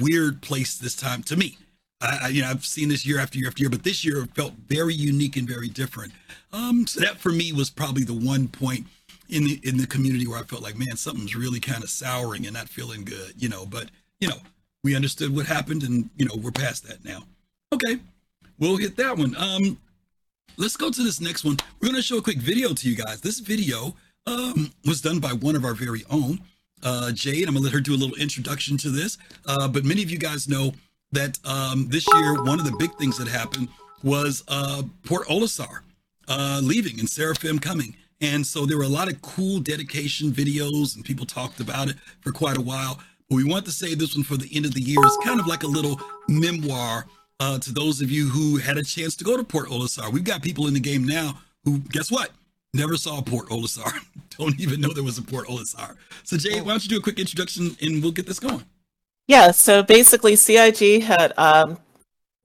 [0.00, 1.56] weird place this time to me.
[2.00, 4.26] I, I, you know, I've seen this year after year after year, but this year
[4.34, 6.12] felt very unique and very different.
[6.52, 8.86] Um, so that for me was probably the one point
[9.34, 12.46] in the in the community where I felt like, man, something's really kind of souring
[12.46, 13.66] and not feeling good, you know.
[13.66, 14.36] But you know,
[14.84, 17.24] we understood what happened, and you know, we're past that now.
[17.72, 17.98] Okay,
[18.58, 19.34] we'll hit that one.
[19.36, 19.78] Um,
[20.56, 21.56] let's go to this next one.
[21.80, 23.20] We're gonna show a quick video to you guys.
[23.20, 26.40] This video um was done by one of our very own,
[26.84, 27.48] uh, Jade.
[27.48, 29.18] I'm gonna let her do a little introduction to this.
[29.46, 30.72] Uh, but many of you guys know
[31.10, 33.68] that um, this year one of the big things that happened
[34.04, 35.80] was uh, Port Olisar
[36.28, 37.96] uh, leaving and Seraphim coming.
[38.24, 41.96] And so there were a lot of cool dedication videos, and people talked about it
[42.22, 42.98] for quite a while.
[43.28, 45.38] But we want to say this one for the end of the year is kind
[45.38, 47.04] of like a little memoir
[47.38, 50.10] uh, to those of you who had a chance to go to Port Olisar.
[50.10, 52.30] We've got people in the game now who, guess what?
[52.72, 53.92] Never saw Port Olisar.
[54.38, 55.96] Don't even know there was a Port Olisar.
[56.22, 58.64] So, Jay, why don't you do a quick introduction and we'll get this going?
[59.28, 61.78] Yeah, so basically, CIG had um,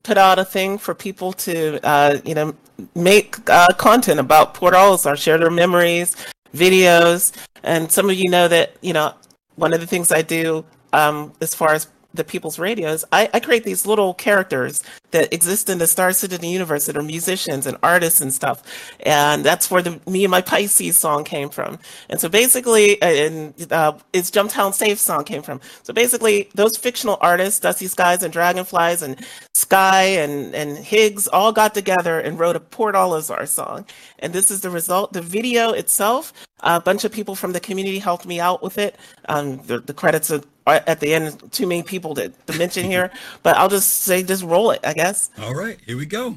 [0.02, 2.54] put out a thing for people to, uh, you know,
[2.94, 6.16] make uh, content about Port Olisar, share their memories,
[6.54, 7.32] videos,
[7.62, 9.14] and some of you know that, you know,
[9.56, 13.40] one of the things I do um, as far as the people's radios, I, I
[13.40, 17.76] create these little characters that exist in the Star Citizen universe that are musicians and
[17.82, 18.62] artists and stuff.
[19.00, 21.78] And that's where the Me and My Pisces song came from.
[22.08, 25.60] And so basically, and uh, it's Jumptown Safe song came from.
[25.82, 31.52] So basically, those fictional artists, Dusty Skies and Dragonflies and Sky and, and Higgs, all
[31.52, 33.86] got together and wrote a Port Olisar song.
[34.18, 35.12] And this is the result.
[35.12, 38.96] The video itself, a bunch of people from the community helped me out with it.
[39.28, 41.52] Um, the, the credits are at the end.
[41.52, 43.10] Too many people to, to mention here,
[43.42, 44.99] but I'll just say, just roll it, I guess.
[45.40, 46.36] All right, here we go.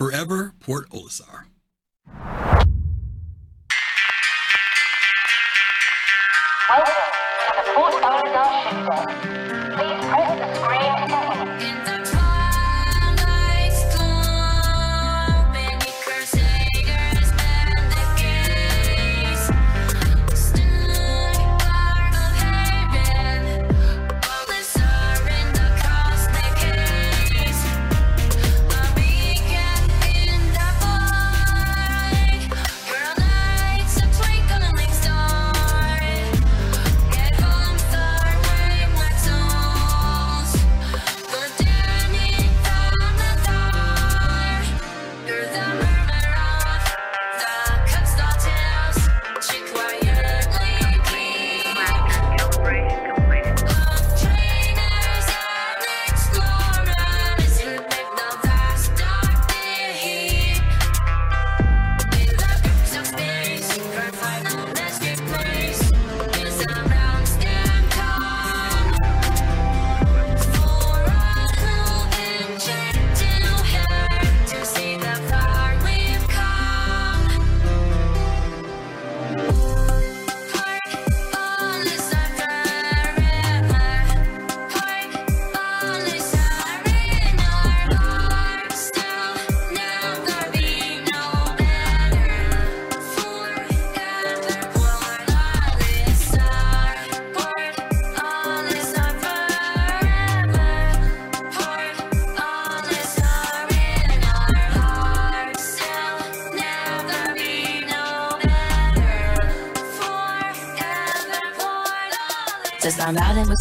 [0.00, 1.44] Forever Port Olisar.
[6.68, 6.94] Welcome
[7.46, 9.45] to the Port Olisar shipyard.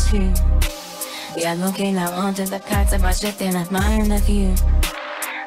[0.09, 0.33] True.
[1.35, 4.53] Yeah, looking out onto the kites of our ship and admiring the view.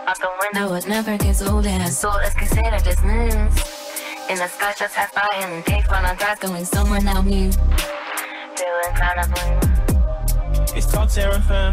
[0.06, 3.54] Out the window, it never gets old and soulless consider just moons.
[4.28, 7.50] In the sky, just half by and take one on drive going somewhere now new.
[7.52, 10.76] Feeling kind of blue.
[10.76, 11.72] It's called Seraphim.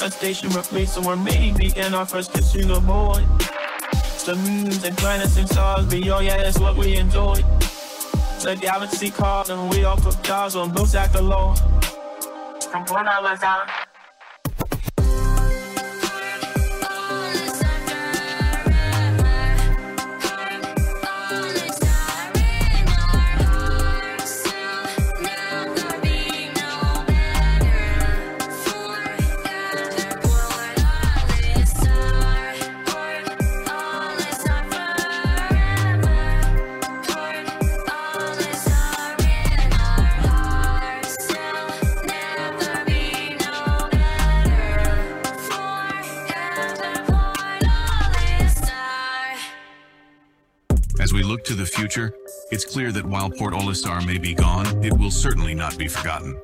[0.00, 3.24] A station where place somewhere made began our first kiss kissing aboard.
[4.26, 7.42] The moons and planets and stars beyond, yeah, that's what we enjoy.
[9.50, 11.56] And we all put jobs on both act alone.
[12.70, 13.66] From when I was down.
[13.66, 13.87] As
[51.48, 52.12] to the future,
[52.50, 56.38] it's clear that while Port Olisar may be gone, it will certainly not be forgotten.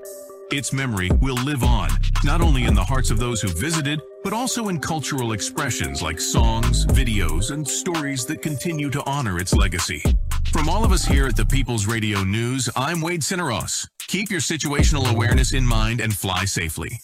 [0.51, 1.91] Its memory will live on,
[2.25, 6.19] not only in the hearts of those who visited, but also in cultural expressions like
[6.19, 10.03] songs, videos, and stories that continue to honor its legacy.
[10.51, 13.87] From all of us here at the People's Radio News, I'm Wade Cineros.
[14.07, 16.99] Keep your situational awareness in mind and fly safely.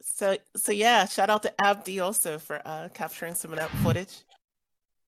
[0.00, 4.22] So so yeah, shout out to Abdi also for uh, capturing some of that footage.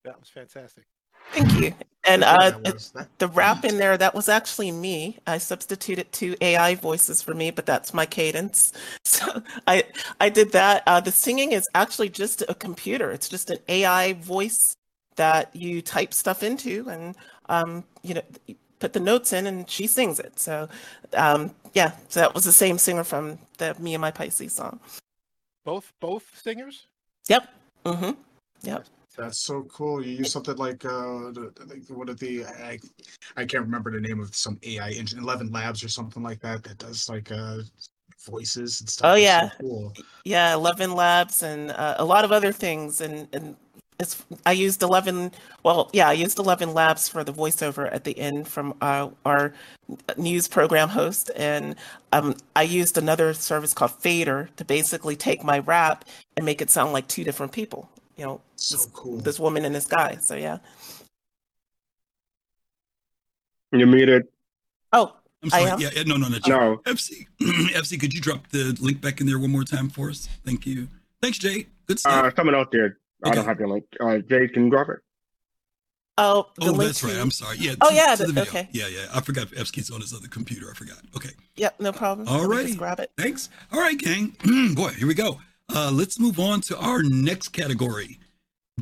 [0.07, 0.85] That was fantastic.
[1.33, 1.75] Thank you.
[2.05, 5.19] And uh, that was- that- the rap in there, that was actually me.
[5.27, 8.73] I substituted two AI voices for me, but that's my cadence.
[9.05, 9.85] So I
[10.21, 10.83] I did that.
[10.87, 13.11] Uh, the singing is actually just a computer.
[13.11, 14.77] It's just an AI voice
[15.17, 17.17] that you type stuff into, and
[17.49, 18.23] um, you know,
[18.79, 20.39] put the notes in, and she sings it.
[20.39, 20.69] So
[21.15, 24.81] um, yeah, so that was the same singer from the Me and My Pisces song.
[25.65, 26.87] Both both singers.
[27.29, 27.49] Yep.
[27.87, 28.11] Mm-hmm.
[28.63, 28.85] Yep.
[29.17, 30.05] That's so cool.
[30.05, 31.33] You use something like uh,
[31.89, 32.79] one of the I,
[33.37, 36.63] I can't remember the name of some AI engine, Eleven Labs or something like that
[36.65, 37.59] that does like uh
[38.27, 39.13] voices and stuff.
[39.13, 39.93] Oh That's so yeah, cool.
[40.25, 43.57] yeah, Eleven Labs and uh, a lot of other things, and and
[43.99, 45.33] it's I used Eleven.
[45.63, 49.55] Well, yeah, I used Eleven Labs for the voiceover at the end from uh, our
[50.19, 51.77] news program host, and
[52.13, 56.05] um, I used another service called Fader to basically take my rap
[56.37, 57.89] and make it sound like two different people.
[58.17, 59.19] You know, So this, cool.
[59.19, 60.17] this woman and this guy.
[60.21, 60.59] So yeah.
[63.73, 64.25] You muted.
[64.93, 65.71] Oh, I'm I sorry.
[65.73, 65.81] am?
[65.81, 66.39] Yeah, yeah, no, no, no.
[66.47, 66.77] No.
[66.87, 70.29] FC, FC, could you drop the link back in there one more time for us?
[70.45, 70.89] Thank you.
[71.21, 71.67] Thanks, Jay.
[71.87, 72.25] Good stuff.
[72.25, 72.93] Uh, someone else did.
[73.25, 73.85] I don't have your link.
[74.01, 74.99] Uh, Jay, can you drop it?
[76.19, 77.17] Oh, the oh, link that's right.
[77.17, 77.59] I'm sorry.
[77.59, 77.75] Yeah.
[77.83, 78.51] Oh, to- yeah, to the the- video.
[78.51, 78.69] okay.
[78.73, 79.07] Yeah, yeah.
[79.13, 80.71] I forgot Evsky's on his other computer.
[80.71, 80.99] I forgot.
[81.15, 81.31] Okay.
[81.57, 82.27] Yep, no problem.
[82.29, 82.75] All Let me righty.
[82.77, 83.11] Grab it.
[83.19, 83.51] Thanks.
[83.73, 84.35] All right, gang.
[84.75, 85.41] Boy, here we go.
[85.75, 88.19] Uh, let's move on to our next category.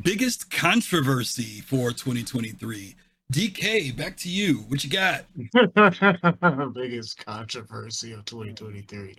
[0.03, 2.95] Biggest controversy for 2023.
[3.31, 4.65] DK, back to you.
[4.67, 5.25] What you got?
[6.73, 9.15] Biggest controversy of 2023.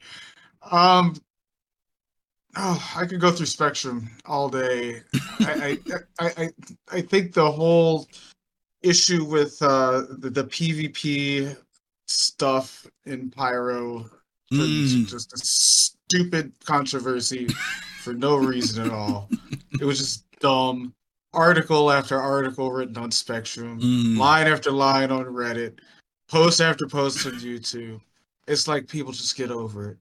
[0.70, 1.14] Um,
[2.56, 5.02] oh, I could go through Spectrum all day.
[5.40, 5.98] I, I,
[6.36, 6.48] I,
[6.92, 8.06] I, think the whole
[8.82, 11.56] issue with uh, the, the PvP
[12.06, 14.08] stuff in Pyro
[14.52, 15.08] Mm.
[15.08, 15.38] just a
[16.08, 17.46] stupid controversy
[18.00, 19.28] for no reason at all.
[19.80, 20.92] It was just dumb.
[21.32, 24.16] Article after article written on Spectrum Mm.
[24.16, 25.78] line after line on Reddit,
[26.28, 28.00] post after post on YouTube.
[28.46, 29.98] It's like people just get over it.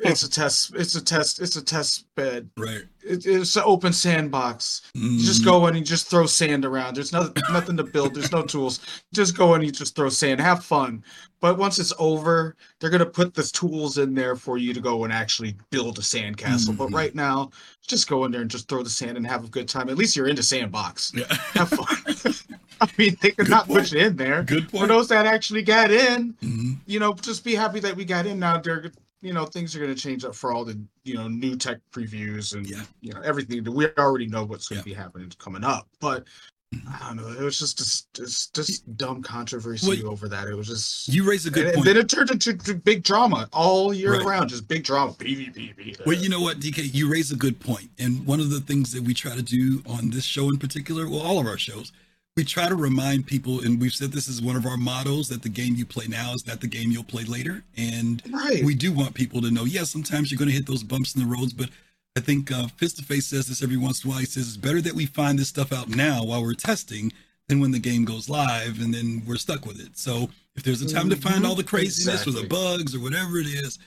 [0.00, 0.72] It's a test.
[0.76, 1.40] It's a test.
[1.40, 2.48] It's a test bed.
[2.56, 2.82] Right.
[3.02, 4.82] It, it's an open sandbox.
[4.94, 6.94] You just go in and you just throw sand around.
[6.96, 8.14] There's nothing, nothing to build.
[8.14, 8.80] There's no tools.
[9.12, 10.40] Just go in and you just throw sand.
[10.40, 11.02] Have fun.
[11.40, 15.04] But once it's over, they're gonna put the tools in there for you to go
[15.04, 16.76] and actually build a sandcastle.
[16.76, 16.94] But Mhm.
[16.94, 17.50] right now,
[17.86, 19.88] just go in there and just throw the sand and have a good time.
[19.88, 21.12] At least you're into sandbox.
[21.14, 21.26] Yeah.
[21.54, 22.34] Have fun.
[22.80, 23.80] I mean, they could not point.
[23.80, 24.42] push it in there.
[24.44, 24.82] Good point.
[24.82, 26.78] For those that actually got in, Mhm.
[26.86, 28.58] you know, just be happy that we got in now.
[28.58, 31.56] They're, you know, things are going to change up for all the, you know, new
[31.56, 32.82] tech previews and, Yeah.
[33.00, 33.64] you know, everything.
[33.64, 34.82] We already know what's going Yeah.
[34.82, 35.88] to be happening coming up.
[36.00, 36.24] But
[36.72, 36.88] mm-hmm.
[36.88, 37.28] I don't know.
[37.28, 40.04] It was just, just, just, just dumb controversy Wait.
[40.04, 40.46] over that.
[40.46, 41.08] It was just.
[41.08, 41.86] You raise a good and, and point.
[41.86, 44.24] then it turned into big drama all year Right.
[44.24, 45.12] round, just big drama.
[45.14, 46.06] PvP.
[46.06, 47.90] Well, you know what, DK, you raise a good point.
[47.98, 51.08] And one of the things that we try to do on this show in particular,
[51.08, 51.90] well, all of our shows,
[52.38, 55.42] we try to remind people, and we've said this is one of our models that
[55.42, 57.64] the game you play now is not the game you'll play later.
[57.76, 58.64] And Right.
[58.64, 61.20] we do want people to know, yes, sometimes you're going to hit those bumps in
[61.20, 61.68] the roads, but
[62.16, 64.20] I think uh, Fist to Face says this every once in a while.
[64.20, 67.12] He says it's better that we find this stuff out now while we're testing
[67.48, 69.98] than when the game goes live and then we're stuck with it.
[69.98, 73.38] So if there's a time to find all the craziness or the bugs or whatever
[73.38, 73.80] it is,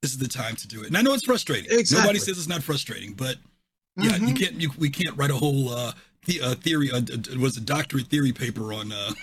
[0.00, 0.86] this is the time to do it.
[0.86, 1.70] And I know it's frustrating.
[1.76, 2.02] Exactly.
[2.04, 3.36] Nobody says it's not frustrating, but
[3.96, 4.38] yeah, you Mhm.
[4.38, 4.60] can't.
[4.60, 5.92] You, we can't write a whole uh,
[6.26, 6.90] the, uh, theory.
[6.90, 8.92] Uh, it was a doctorate theory paper on.
[8.92, 9.12] Uh,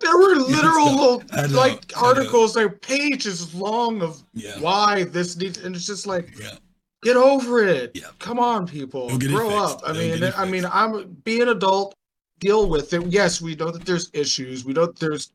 [0.00, 2.06] There were literal so- little, like know.
[2.06, 4.56] articles, like pages long of Yeah.
[4.60, 6.54] why this needs, and it's just like, yeah,
[7.02, 7.90] get over it.
[7.94, 8.02] Yeah.
[8.20, 9.80] Come on, people, Go get it grow up.
[9.84, 10.64] I mean, I mean.
[10.66, 11.96] I'm be an adult,
[12.38, 13.06] deal with it.
[13.06, 14.64] Yes, we know that there's issues.
[14.64, 15.32] We know that there's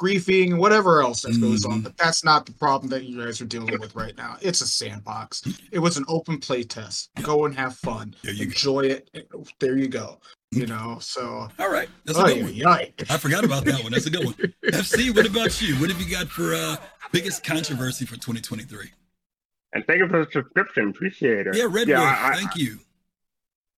[0.00, 1.84] griefing, whatever else that goes on, Mhm.
[1.84, 4.38] but that's not the problem that you guys are dealing with right now.
[4.40, 5.42] It's a sandbox.
[5.70, 7.10] It was an open play test.
[7.22, 8.14] Go and have fun.
[8.22, 8.50] There you go.
[8.50, 9.10] Enjoy it.
[9.58, 10.18] There you go.
[10.52, 11.48] You know, so.
[11.58, 11.88] all right.
[12.04, 12.80] That's a good yeah, one.
[12.80, 13.04] yeah.
[13.08, 13.92] I forgot about that one.
[13.92, 14.34] That's a good one.
[14.64, 15.76] FC, what about you?
[15.76, 16.76] What have you got for uh,
[17.12, 18.90] biggest controversy for 2023?
[19.72, 20.88] And thank you for the subscription.
[20.88, 21.54] Appreciate it.
[21.56, 22.18] Yeah, Red yeah, Wolf.
[22.18, 22.78] I, thank you.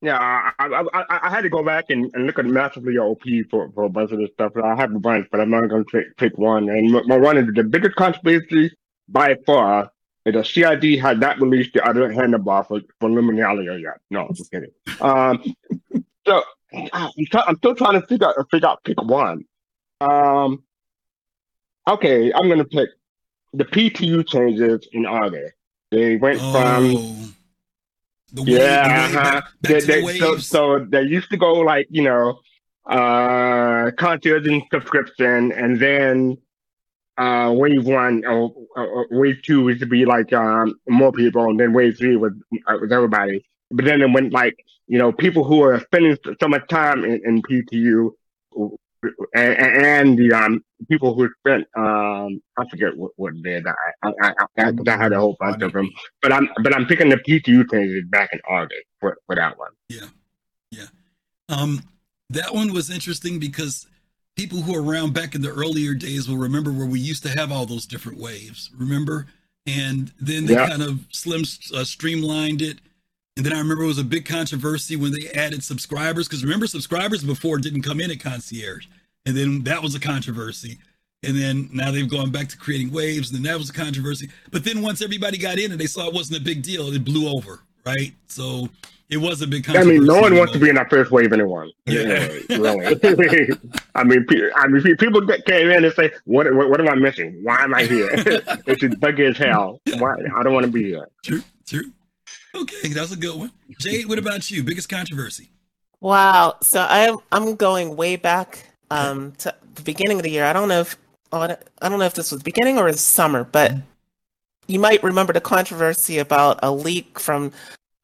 [0.02, 3.22] Yeah, I, I, I, I had to go back and, and look at massively OP
[3.48, 4.52] for, for a bunch of this stuff.
[4.56, 6.68] I have a bunch, but I'm not going to pick one.
[6.68, 8.76] And my, one is the biggest controversy
[9.08, 9.92] by far
[10.26, 14.00] is the CIG had not released the other handlebar for, for Luminalia yet.
[14.10, 14.72] No, I'm just kidding.
[15.00, 15.40] Um,
[16.26, 16.42] so
[16.92, 19.44] ah, I'm, try, I'm still trying to figure out, figure out pick one.
[20.00, 20.64] Um,
[21.86, 22.88] okay, I'm going to pick
[23.52, 25.54] the PTU changes in August.
[25.92, 27.32] They went from Oh,
[28.32, 29.42] the wave, yeah, the wave, uh-huh.
[29.60, 32.40] They- they- the so, so they used to go like you know,
[32.86, 36.38] uh, concierge and subscription, and then
[37.18, 41.60] uh, wave one or, or wave two used to be like um, more people, and
[41.60, 42.32] then wave three was
[42.68, 43.44] uh, was everybody.
[43.70, 44.56] But then it went like
[44.86, 48.10] you know people who are spending so much time in, in PTU.
[49.34, 53.62] And, and the um people who spent um I forget what what I
[54.02, 55.90] I I, I, I had a whole bunch of them
[56.20, 59.70] but I'm but I'm picking the PTU changes back in August for, for that one.
[59.88, 60.06] Yeah,
[60.70, 60.86] yeah.
[61.48, 61.82] Um,
[62.30, 63.86] that one was interesting because
[64.36, 67.28] people who are around back in the earlier days will remember where we used to
[67.30, 68.70] have all those different waves.
[68.78, 69.26] Remember,
[69.66, 70.68] and then they Yeah.
[70.68, 71.42] kind of slim
[71.74, 72.78] uh, streamlined it.
[73.36, 76.66] And then I remember it was a big controversy when they added subscribers because remember
[76.66, 78.86] subscribers before didn't come in at concierge,
[79.24, 80.78] and then that was a controversy.
[81.24, 84.28] And then now they've gone back to creating waves, and then that was a controversy.
[84.50, 87.04] But then once everybody got in and they saw it wasn't a big deal, it
[87.04, 88.12] blew over, right?
[88.26, 88.68] So
[89.08, 91.32] it was a big I mean, no one wants to be in that first wave
[91.32, 91.68] anymore.
[91.86, 92.28] Yeah.
[92.50, 92.86] really.
[93.94, 94.26] I mean,
[94.56, 96.52] I mean, people came in and say, "What?
[96.54, 97.38] What, what am I missing?
[97.42, 98.08] Why am I here?
[98.66, 99.80] it's just buggy as hell.
[99.98, 100.14] Why?
[100.34, 101.92] I don't want to be here." True, true.
[102.54, 103.52] Okay, that's a good one.
[103.78, 104.62] Jade, what about you?
[104.62, 105.50] Biggest controversy?
[106.00, 106.56] Wow.
[106.62, 110.44] So I'm I'm going way back um to the beginning of the year.
[110.44, 110.96] I don't know if
[111.32, 113.72] I don't- know if this was beginning or is summer, but
[114.66, 117.52] you might remember the controversy about a leak from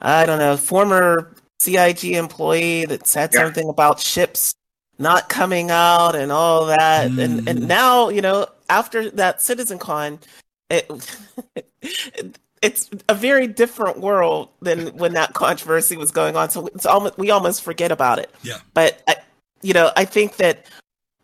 [0.01, 3.43] I don't know former CIG employee that said Yeah.
[3.43, 4.55] something about ships
[4.97, 10.19] not coming out and all that, and and now you know after that CitizenCon,
[10.69, 10.89] it
[12.61, 16.49] it's a very different world than when that controversy was going on.
[16.49, 18.33] So it's almost we almost forget about it.
[18.43, 18.59] Yeah.
[18.73, 19.17] But I,
[19.61, 20.65] you know, I think that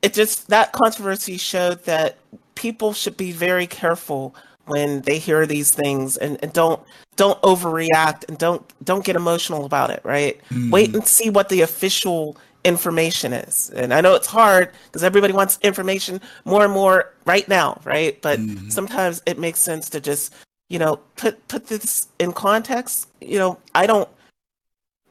[0.01, 2.17] it just that controversy showed that
[2.55, 6.81] people should be very careful when they hear these things and, and don't
[7.17, 10.01] don't overreact and don't don't get emotional about it.
[10.03, 10.39] Right.
[10.49, 10.71] Mm.
[10.71, 13.69] Wait and see what the official information is.
[13.75, 18.19] And I know it's hard because everybody wants information more and more right now, right?
[18.21, 18.69] But mm-hmm.
[18.69, 20.33] sometimes it makes sense to just,
[20.70, 23.09] you know, put put this in context.
[23.22, 24.09] You know, I don't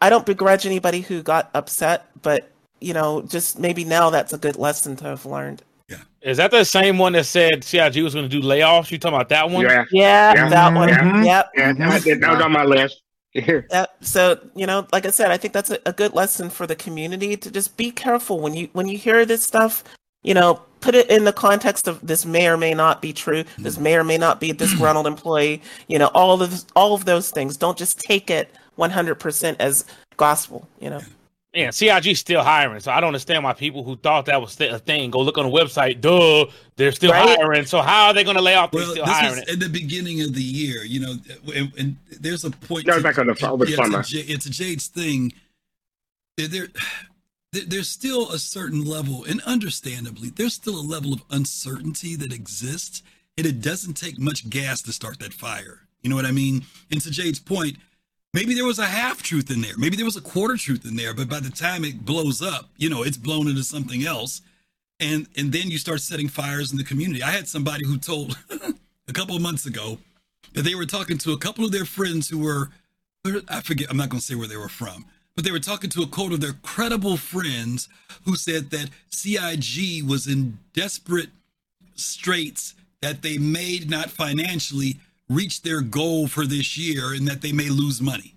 [0.01, 2.51] I don't begrudge anybody who got upset, but
[2.81, 5.63] you know, just maybe now that's a good lesson to have learned.
[5.89, 8.91] Yeah is that the same one that said CIG was going to do layoffs?
[8.91, 9.63] You talking about that one?
[9.63, 9.85] Yeah.
[9.93, 10.49] Yeah, Yeah.
[10.49, 10.89] that one.
[10.89, 11.23] Yeah.
[11.23, 11.51] Yep.
[11.55, 12.43] Yeah, that, that was mm-hmm.
[12.43, 13.03] on my list.
[13.35, 13.97] Yep.
[14.01, 16.77] So you know, like I said, I think that's a, a good lesson for the
[16.77, 19.85] community to just be careful when you when you hear this stuff.
[20.25, 23.45] You know, put it in the context of this may or may not be true.
[23.59, 25.63] This may or may not be a disgruntled employee.
[25.87, 27.57] You know, all of all of those things.
[27.57, 29.85] Don't just take it one hundred percent as
[30.17, 30.67] gospel.
[30.81, 31.01] You know.
[31.53, 34.77] Yeah, CIG's still hiring, so I don't understand why people who thought that was a
[34.81, 36.01] thing go look on the website.
[36.01, 37.39] Duh, they're still Right?
[37.39, 37.65] hiring.
[37.65, 38.73] So how are they going to lay off?
[38.73, 41.15] They're Well, still this hiring was at the beginning of the year, you know,
[41.55, 42.87] and, and there's a point.
[42.87, 44.01] That was back on the- over the yeah, summer.
[44.01, 45.33] It's a, J- it's a Jade's thing.
[46.37, 46.83] There, there, there-
[47.55, 53.03] there's still a certain level, and understandably, there's still a level of uncertainty that exists,
[53.37, 55.81] and it doesn't take much gas to start that fire.
[56.03, 56.65] You know what I mean?
[56.91, 57.77] And to Jade's point,
[58.33, 60.97] maybe there was a half truth in there, maybe there was a quarter truth in
[60.97, 64.43] there, but by the time it blows up, you know, it's blown into something else
[65.01, 67.23] and and then you start setting fires in the community.
[67.23, 68.39] I had somebody who told
[69.09, 69.99] a couple of months ago
[70.53, 72.71] that they were talking to a couple of their friends who were
[73.49, 75.91] I forget I'm not going to say where they were from, but they were talking
[75.91, 77.89] to a quote of their credible friends
[78.25, 81.31] who said that CIG was in desperate
[81.95, 84.97] straits that they may not financially
[85.29, 88.35] reach their goal for this year and that they may lose money.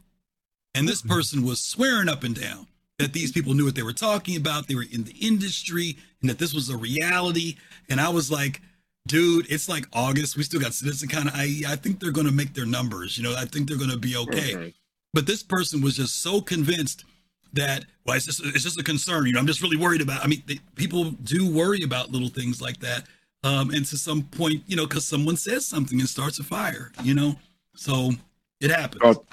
[0.73, 1.13] And this mm-hmm.
[1.13, 2.67] person was swearing up and down
[2.99, 4.67] that these people knew what they were talking about.
[4.67, 7.57] They were in the industry and that this was a reality.
[7.89, 8.61] And I was like,
[9.07, 10.35] dude, it's like August.
[10.35, 13.17] We still got Citizen kind of, I, I think they're going to make their numbers.
[13.17, 14.73] You know, I think they're going to be okay.
[15.13, 17.05] But this person was just so convinced
[17.53, 19.25] that, well, it's just, it's just a concern.
[19.25, 22.29] You know, I'm just really worried about, I mean, they, people do worry about little
[22.29, 23.03] things like that.
[23.43, 26.91] Um, and to some point, you know, because someone says something and starts a fire,
[27.03, 27.35] you know,
[27.75, 28.11] so
[28.59, 29.01] it happens.
[29.05, 29.23] Oh,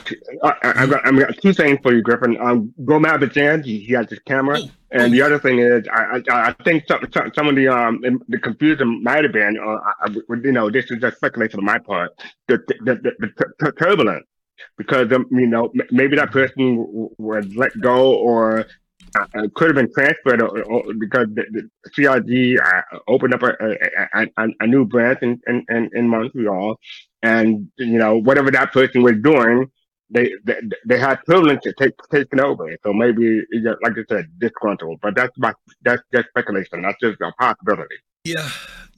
[0.43, 2.37] I, I've got, I've got two things for you, Griffin.
[2.41, 3.63] Um, go mad at Jan.
[3.63, 4.59] He, he has his camera,
[4.91, 8.03] and the other thing is, I, I, I think some, some, some of the um
[8.29, 11.79] the confusion might have been, uh, I- you know, this is just speculation on my
[11.79, 12.11] part,
[12.49, 14.27] the the, the, the, the turbulence,
[14.77, 18.67] because um, you know maybe that person w- was let go or.
[19.17, 23.45] Uh, uh, could have been transferred or, or, because the, the CIG uh, opened up
[23.45, 23.53] a,
[24.13, 26.75] a, a, a new branch in, in, in, Montreal,
[27.23, 29.71] and you know whatever that person was doing,
[30.11, 32.77] they they, they had privilege to take taken over.
[32.83, 33.43] So maybe
[33.83, 35.01] like I said, disgruntled.
[35.01, 35.53] But that's my
[35.83, 36.83] that's just speculation.
[36.83, 37.97] That's just a possibility.
[38.25, 38.49] Yeah,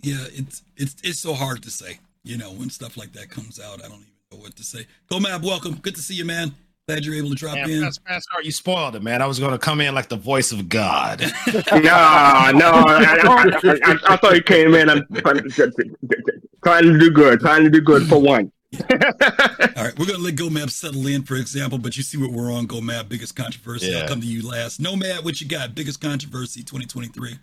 [0.02, 1.98] yeah, it's it's it's so hard to say.
[2.22, 4.86] You know, when stuff like that comes out, I don't even what to say.
[5.08, 5.74] Go Mab, welcome.
[5.76, 6.54] Good to see you, man.
[6.88, 7.82] Glad you're able to drop Man, in.
[7.82, 9.20] Fast, fast cart, you spoiled it, man.
[9.20, 11.20] I was going to come in like the voice of God.
[11.52, 14.88] no, no, I, I, I, I, I thought you came in.
[14.88, 18.52] I'm trying to do good, trying to do good for one.
[18.78, 22.52] All right, we're gonna let GoMab settle in, for example, but you see what we're
[22.52, 23.94] on GoMab, biggest controversy.
[23.94, 24.80] I'll come to you last.
[24.80, 25.74] Nomad, what you got?
[25.74, 27.38] Biggest controversy 2023.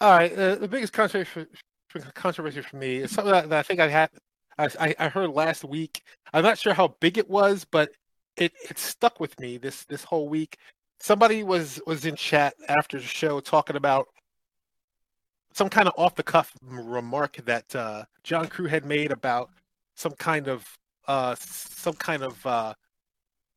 [0.00, 1.46] All right, uh, the biggest controversy
[1.88, 4.10] for, controversy for me is something that, that I think I had,
[4.58, 6.02] I, I- heard last week.
[6.32, 7.90] I'm not sure how big it was, but
[8.36, 10.56] it, it stuck with me this this whole week.
[11.00, 14.08] Somebody was was in chat after the show talking about
[15.52, 19.50] some kind of off the cuff remark that uh, John Crewe had made about
[19.96, 20.66] some kind of
[21.08, 22.74] uh, some kind of uh,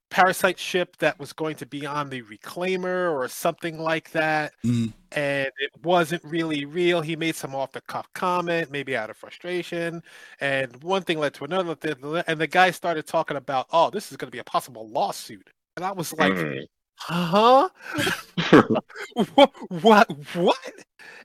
[0.09, 4.93] parasite ship that was going to be on the reclaimer or something like that Mm.
[5.11, 7.01] and it wasn't really real.
[7.01, 10.01] He made some off the cuff comment, maybe out of frustration,
[10.39, 11.75] and one thing led to another.
[11.75, 11.97] th-
[12.27, 15.49] And the guy started talking about, oh, this is going to be a possible lawsuit,
[15.75, 16.65] and I was like, Mm.
[16.97, 17.69] huh?
[19.35, 19.51] what,
[19.81, 20.09] what?
[20.35, 20.57] What?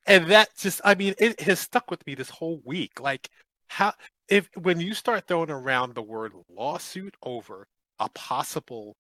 [0.07, 3.01] And that just, I mean, it has stuck with me this whole week.
[3.01, 3.29] Like,
[3.69, 3.93] how
[4.29, 7.67] if when you start throwing around the word lawsuit over
[8.01, 8.97] a possible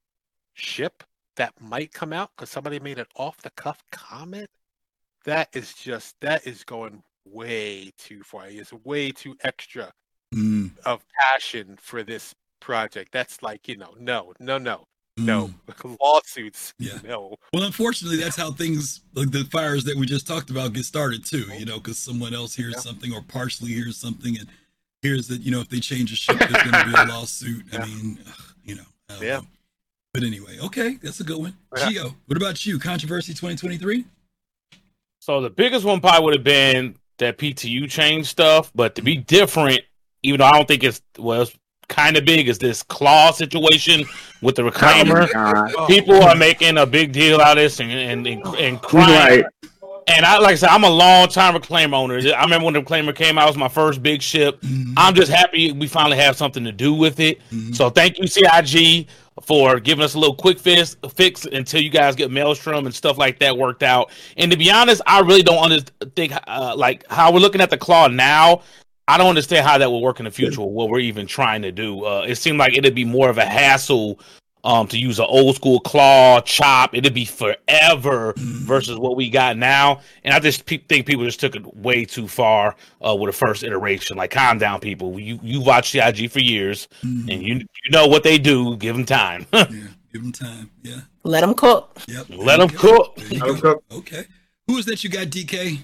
[0.55, 1.03] ship
[1.36, 4.48] that might come out because somebody made an off the cuff comment,
[5.24, 8.46] that is just that is going way too far.
[8.48, 9.92] It's way too extra
[10.34, 13.11] Mm, of passion for this project.
[13.12, 14.84] That's like, you know, no, no, no,
[15.16, 15.51] no.
[15.74, 15.98] mm.
[16.01, 16.98] Lawsuits, Yeah.
[17.03, 17.36] no.
[17.53, 21.24] Well, unfortunately, that's how things like the fires that we just talked about get started
[21.24, 21.46] too.
[21.59, 22.80] You know, because someone else hears Yeah.
[22.80, 24.48] something or partially hears something and
[25.03, 27.64] hears that you know if they change a ship, there's going to be a lawsuit.
[27.72, 28.82] I mean, ugh, you know.
[29.08, 29.40] I don't Yeah.
[30.12, 31.56] But anyway, okay, that's a good one.
[31.76, 31.88] Yeah.
[31.88, 32.78] Gio, what about you?
[32.78, 34.04] Controversy 2023.
[35.20, 39.16] So the biggest one probably would have been that PTU change stuff, but to be
[39.16, 39.80] different,
[40.22, 41.56] even though I don't think it's well, it's
[41.88, 44.04] kind of big, is this claw situation
[44.40, 45.28] with the reclaimer.
[45.28, 45.86] Oh God.
[45.88, 49.42] People are making a big deal out of this and and and, and crying.
[49.42, 49.70] Right.
[50.09, 52.16] And I like I said, I'm a long time reclaimer owner.
[52.34, 54.61] I remember when the reclaimer came out, it was my first big ship.
[54.62, 54.94] Mhm.
[54.96, 57.40] I'm just happy we finally have something to do with it.
[57.53, 57.74] Mhm.
[57.74, 59.07] So thank you, CIG,
[59.42, 63.18] for giving us a little quick fix, fix until you guys get Maelstrom and stuff
[63.18, 64.11] like that worked out.
[64.36, 65.84] And to be honest, I really don't under-
[66.16, 68.62] think uh, like how we're looking at the claw now.
[69.09, 70.61] I don't understand how that will work in the future.
[70.61, 72.05] What we're even trying to do.
[72.05, 74.20] Uh, it seemed like it'd be more of a hassle
[74.64, 76.94] um, to use an old school claw chop.
[76.94, 80.00] It'd be forever versus what we got now.
[80.24, 83.36] And I just pe- think people just took it way too far uh, with the
[83.36, 84.16] first iteration.
[84.16, 85.18] Like, calm down, people.
[85.18, 87.32] You you watched CIG for years, Mhm.
[87.32, 88.76] and you you know what they do.
[88.76, 89.46] Give them time.
[89.52, 89.64] Yeah,
[90.12, 90.70] give them time.
[90.82, 91.00] Yeah.
[91.22, 91.98] Let them cook.
[92.08, 92.26] Yep.
[92.30, 93.14] Let them cook.
[93.16, 93.74] There you Let 'em go.
[93.74, 93.84] cook.
[93.92, 94.24] Okay.
[94.66, 95.78] Who is that you got, DK?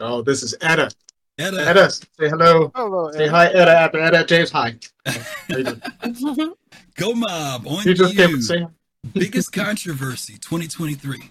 [0.00, 0.90] Oh, this is Etta.
[1.38, 1.68] Etta.
[1.68, 2.72] Etta, say hello.
[2.74, 3.70] Hello, Say hi, Etta.
[3.70, 4.74] After Etta, James, hi.
[6.96, 7.20] How you doing?
[7.20, 7.94] Go Mab on You you.
[7.94, 8.66] just came to say
[9.12, 11.30] Biggest controversy 2023.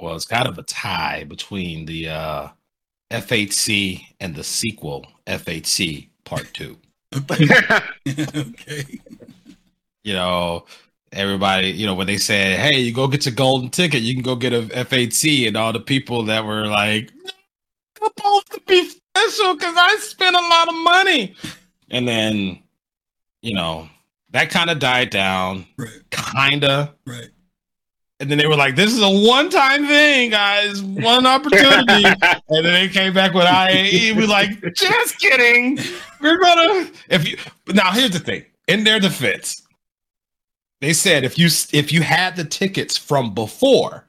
[0.00, 2.48] well, it's kind of a tie between the uh,
[3.10, 6.76] F8C and the sequel, F8C Part 2.
[7.30, 9.00] okay.
[10.02, 10.66] You know,
[11.12, 14.22] everybody, you know, when they said, hey, you go get your golden ticket, you can
[14.24, 17.12] go get a F8C, and all the people that were like,
[17.96, 21.34] supposed to be special because I spent a lot of money.
[21.90, 22.58] And then,
[23.40, 23.88] you know,
[24.34, 25.88] that kind of died down, Right.
[26.10, 26.92] kind of.
[27.06, 27.30] Right.
[28.20, 32.04] And then they were like, "This is a one-time thing, guys, one opportunity."
[32.48, 34.14] and then they came back with IAE.
[34.16, 35.78] We're like, "Just kidding.
[36.20, 37.36] We're gonna." If you
[37.72, 38.44] now, here's the thing.
[38.68, 39.62] In their defense,
[40.80, 44.04] they said if you if you had the tickets from before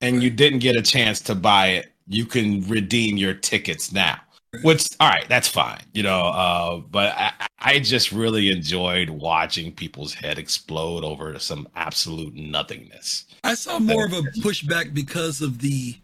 [0.00, 4.18] and you didn't get a chance to buy it, you can redeem your tickets now.
[4.62, 6.20] Which, all right, that's fine, you know.
[6.20, 13.26] Uh, but I, I just really enjoyed watching people's head explode over some absolute nothingness.
[13.44, 15.96] I saw more of a pushback because of the,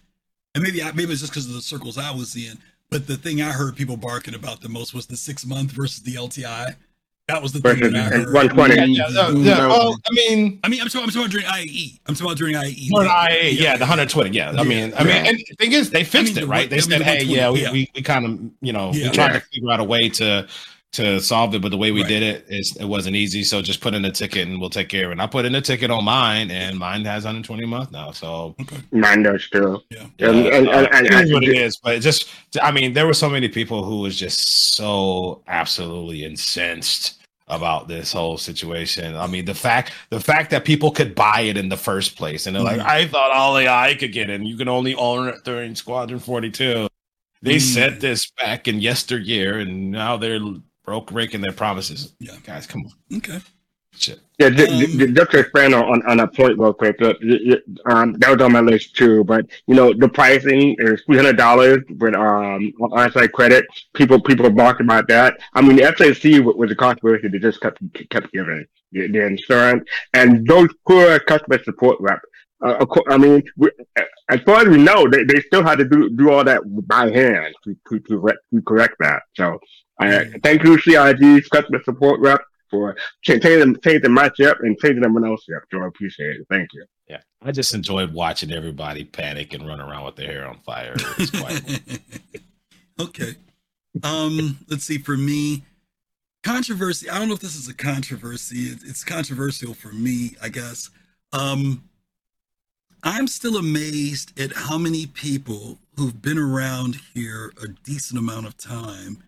[0.55, 2.59] and maybe I, maybe it's just because of the circles I was in.
[2.91, 6.03] But the thing I heard people barking about the most was the six month versus
[6.03, 6.77] the LTI.
[7.27, 8.75] That was the thing Versus that I 120.
[8.75, 9.67] Yeah, yeah, yeah, yeah.
[9.67, 11.99] Well, I mean, I mean, I'm talking, I'm talking about during IAE.
[12.07, 12.93] I'm talking about during IAE.
[12.93, 14.29] Or IA, yeah, the 120.
[14.37, 16.47] Yeah, I mean, I mean, and the thing is, they fixed I mean, it, the
[16.49, 16.69] right?
[16.69, 17.73] They one- I mean, said, the "Hey, yeah, we, yeah.
[17.73, 19.09] we, we kind of, you know, Yeah.
[19.09, 19.39] we tried Yeah.
[19.39, 20.47] to figure out a way to
[20.95, 22.09] to solve it, but the way we Right.
[22.09, 23.43] did it is it wasn't easy.
[23.45, 25.45] So just put in a ticket and we'll take care of it." And I put
[25.45, 28.11] in a ticket on mine, and mine has 120 a month now.
[28.13, 28.55] So
[28.93, 29.83] Mine does too.
[29.91, 30.07] Yeah.
[30.19, 31.77] yeah, And- and- uh, and- it is and- what it is.
[31.83, 32.27] But it just,
[32.63, 37.15] I mean, there were so many people who was just so absolutely incensed
[37.49, 39.17] about this whole situation.
[39.17, 42.47] I mean, the fact the fact that people could buy it in the first place,
[42.47, 42.87] and they're like, Mhm.
[42.87, 46.21] I thought only I could get it, and you can only own it during Squadron
[46.21, 46.89] Forty Two.
[47.43, 47.61] They Mm.
[47.61, 50.41] said this back in yesteryear, and now they're
[50.85, 52.15] broke breaking their promises.
[52.21, 52.33] Yeah.
[52.45, 53.17] guys, come on.
[53.19, 53.39] Okay.
[53.97, 54.19] Shit.
[54.41, 57.01] Yeah, j- Um, j- just to expand on, on, on that point real quick.
[57.01, 59.23] uh, y- y- Um, that was on my list too.
[59.23, 63.65] But you know, the pricing is three hundred dollars with um on-site credit.
[63.95, 65.39] People people talk about that.
[65.55, 67.79] I mean, the F8C was, was a controversy they just kept
[68.11, 72.19] kept giving the, the insurance and those poor customer support rep.
[72.65, 73.71] Uh, I mean, we,
[74.29, 77.11] as far as we know, they, they still had to do do all that by
[77.13, 79.23] hand to to, to, re- to correct that.
[79.37, 79.61] So,
[79.99, 85.05] I thank you, CIG's customer support rep for cha- changing, changing my chip and changing
[85.05, 85.63] everyone else's chip.
[85.71, 86.47] So I appreciate it.
[86.51, 86.85] Thank you.
[87.09, 90.95] Yeah, I just enjoyed watching everybody panic and run around with their hair on fire.
[90.97, 92.01] It was quite
[93.01, 93.37] okay.
[94.03, 94.99] Um, let's see.
[94.99, 95.63] For me,
[96.43, 97.09] controversy.
[97.09, 98.65] I don't know if this is a controversy.
[98.65, 100.91] It, it's controversial for me, I guess.
[101.33, 101.85] Um,
[103.03, 108.57] I'm still amazed at how many people who've been around here a decent amount of
[108.57, 109.23] time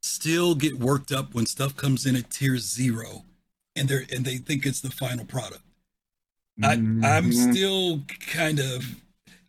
[0.00, 3.24] still get worked up when stuff comes in at tier zero,
[3.76, 5.62] and they're and they think it's the final product.
[6.62, 7.52] I, I'm mm-hmm.
[7.52, 8.84] still kind of.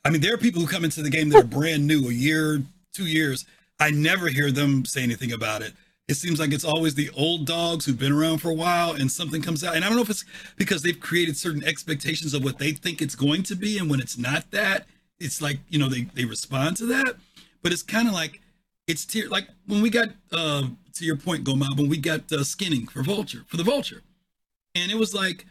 [0.04, 2.14] I mean, there are people who come into the game that are brand new, a
[2.14, 3.46] year, two years.
[3.80, 5.74] I never hear them say anything about it.
[6.08, 9.12] It seems like it's always the old dogs who've been around for a while, and
[9.12, 9.76] something comes out.
[9.76, 10.26] And I don't know if it's
[10.58, 14.00] because they've created certain expectations of what they think it's going to be, and when
[14.00, 14.88] it's not that,
[15.20, 17.16] it's like you know they they respond to that.
[17.62, 18.41] But it's kind of like
[18.92, 20.64] it's tier like when we got uh
[20.94, 24.02] to your point, Goma, when we got uh, skinning for Vulture for the Vulture,
[24.76, 25.46] and it was like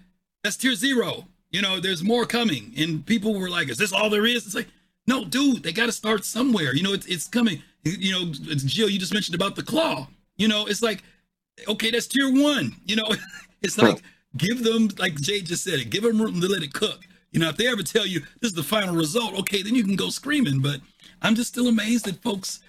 [0.44, 1.26] that's tier zero.
[1.50, 4.54] You know, there's more coming, and people were like, "Is this all there is?" It's
[4.54, 4.68] like,
[5.06, 6.74] no, dude, they got to start somewhere.
[6.74, 7.62] You know, it's it's coming.
[7.82, 10.06] You know, it's Jill, you just mentioned about the claw.
[10.36, 11.02] You know, it's like,
[11.66, 12.76] okay, that's tier one.
[12.84, 13.08] You know,
[13.62, 14.02] it's like
[14.36, 15.90] give them like Jay just said it.
[15.90, 17.00] Give them room to let it cook.
[17.32, 19.84] You know, if they ever tell you this is the final result, okay, then you
[19.84, 20.60] can go screaming.
[20.60, 20.80] But
[21.22, 22.60] I'm just still amazed that folks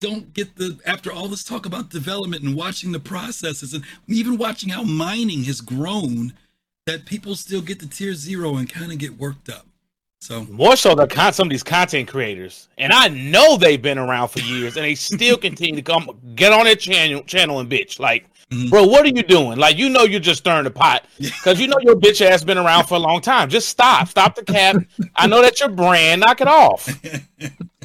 [0.00, 4.38] don't get the after all this talk about development and watching the processes and even
[4.38, 6.32] watching how mining has grown
[6.86, 9.66] that people still get to tier zero and kind of get worked up
[10.22, 13.96] so more so the con- some of these content creators, and I know they've been
[13.96, 17.70] around for years, and they still continue to come get on their channel, channel and
[17.70, 17.98] bitch.
[17.98, 18.68] Like, mm-hmm.
[18.68, 19.58] bro, what are you doing?
[19.58, 22.58] Like, you know, you're just stirring the pot because you know your bitch ass been
[22.58, 23.48] around for a long time.
[23.48, 24.76] Just stop, stop the cap.
[25.16, 26.20] I know that your brand.
[26.20, 26.86] Knock it off.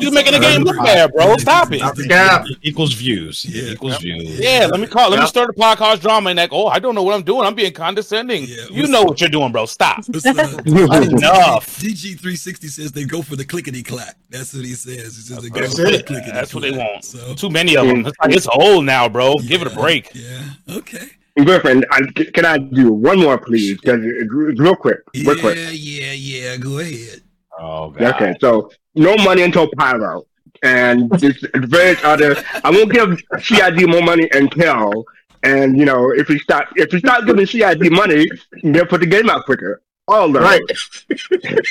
[0.00, 1.36] You're making the game look bad, bro.
[1.36, 1.80] Stop it.
[1.82, 3.44] It equals views.
[3.48, 4.38] It equals views.
[4.40, 5.10] Yeah, let me call.
[5.10, 5.28] Let me Yep.
[5.28, 7.46] start the podcast drama and like, oh, I don't know what I'm doing.
[7.46, 8.46] I'm being condescending.
[8.70, 9.66] you know what you're doing, bro.
[9.66, 9.98] Stop.
[10.08, 11.78] Enough.
[11.80, 14.16] DG360 says they go for the clickety clack.
[14.30, 15.16] That's what he says.
[15.16, 16.06] He says they go That's for the it.
[16.06, 17.04] clickety That's what they want.
[17.04, 18.04] So Too many of them.
[18.04, 18.08] Mm.
[18.08, 19.36] It's, like, it's old now, bro.
[19.38, 20.10] Give it a break.
[20.14, 20.42] Yeah.
[20.70, 21.06] Okay.
[21.36, 22.00] Griffin, I,
[22.34, 23.80] can I do one more, please?
[23.80, 24.98] Because uh, real quick.
[25.14, 25.56] Real quick.
[25.56, 26.56] Yeah, yeah, yeah.
[26.58, 27.22] Go ahead.
[27.58, 30.24] Oh Okay, so no money until Pyro.
[30.62, 32.36] And there's various other.
[32.62, 35.04] I won't give CIG more money until.
[35.42, 38.26] And you know, if we start if we start giving CIG money,
[38.62, 39.82] they'll put the game out quicker.
[40.06, 40.42] All those.
[40.42, 40.62] Right.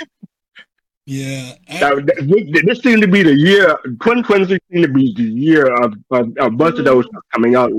[1.07, 1.53] Yeah.
[1.79, 3.75] That- that- this, this seemed to be the year.
[3.85, 7.71] 2020 seemed to be the year of, of, of a bunch of those coming out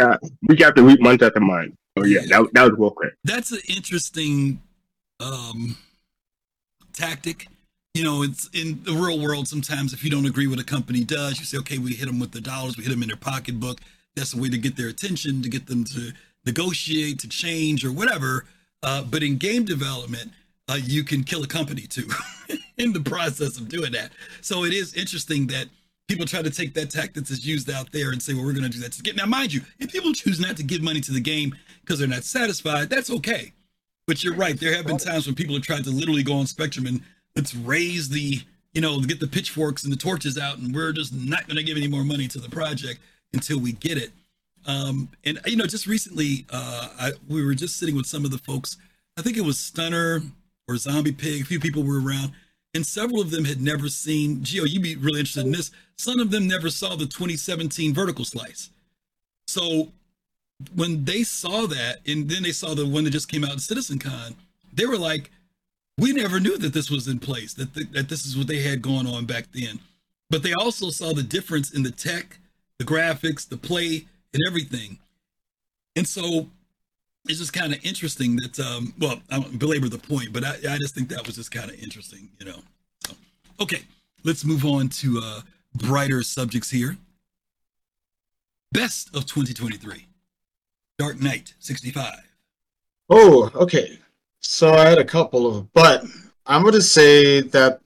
[0.00, 0.16] uh,
[0.48, 1.74] week after week, month after month.
[1.98, 3.12] So yeah, that, that was real quick.
[3.24, 4.62] That's an interesting
[5.20, 5.76] um
[6.94, 7.46] tactic.
[7.94, 9.48] You know, it's in the real world.
[9.48, 12.20] Sometimes, if you don't agree with a company does, you say, "Okay, we hit them
[12.20, 12.76] with the dollars.
[12.76, 13.80] We hit them in their pocketbook."
[14.14, 16.12] That's a way to get their attention, to get them to
[16.46, 18.46] negotiate, to change, or whatever.
[18.82, 20.32] Uh, but in game development,
[20.68, 22.08] uh, you can kill a company too
[22.78, 24.12] in the process of doing that.
[24.40, 25.66] So it is interesting that
[26.08, 28.70] people try to take that tactic that's used out there and say, "Well, we're going
[28.70, 31.00] to do that." To get now, mind you, if people choose not to give money
[31.00, 33.52] to the game because they're not satisfied, that's okay.
[34.06, 34.58] But you're right.
[34.58, 37.00] There have been times when people have tried to literally go on Spectrum and
[37.36, 38.40] let's raise the,
[38.72, 41.62] you know, get the pitchforks and the torches out, and we're just not going to
[41.62, 43.00] give any more money to the project
[43.32, 44.10] until we get it.
[44.66, 48.30] Um, and you know, just recently, uh, I, we were just sitting with some of
[48.30, 48.76] the folks.
[49.16, 50.22] I think it was Stunner
[50.68, 51.42] or Zombie Pig.
[51.42, 52.32] A few people were around,
[52.74, 54.40] and several of them had never seen.
[54.40, 55.70] Gio, you'd be really interested in this.
[55.96, 58.70] Some of them never saw the 2017 vertical slice.
[59.46, 59.92] So
[60.74, 63.58] when they saw that, and then they saw the one that just came out in
[63.58, 64.36] citizen con
[64.72, 65.30] they were like,
[65.98, 67.54] "We never knew that this was in place.
[67.54, 69.80] That th- that this is what they had going on back then."
[70.30, 72.38] But they also saw the difference in the tech,
[72.78, 74.98] the graphics, the play, and everything.
[75.96, 76.48] And so
[77.28, 80.54] it's just kind of interesting that, um, well, I don't belabor the point, but I,
[80.68, 82.60] I just think that was just kind of interesting, you know.
[83.06, 83.14] So,
[83.60, 83.82] okay,
[84.24, 85.40] let's move on to uh,
[85.74, 86.96] brighter subjects here.
[88.72, 90.06] Best of 2023.
[90.98, 92.14] Dark Knight 65.
[93.10, 93.98] Oh, okay.
[94.40, 96.04] So I had a couple of, but
[96.46, 97.80] I'm going to say that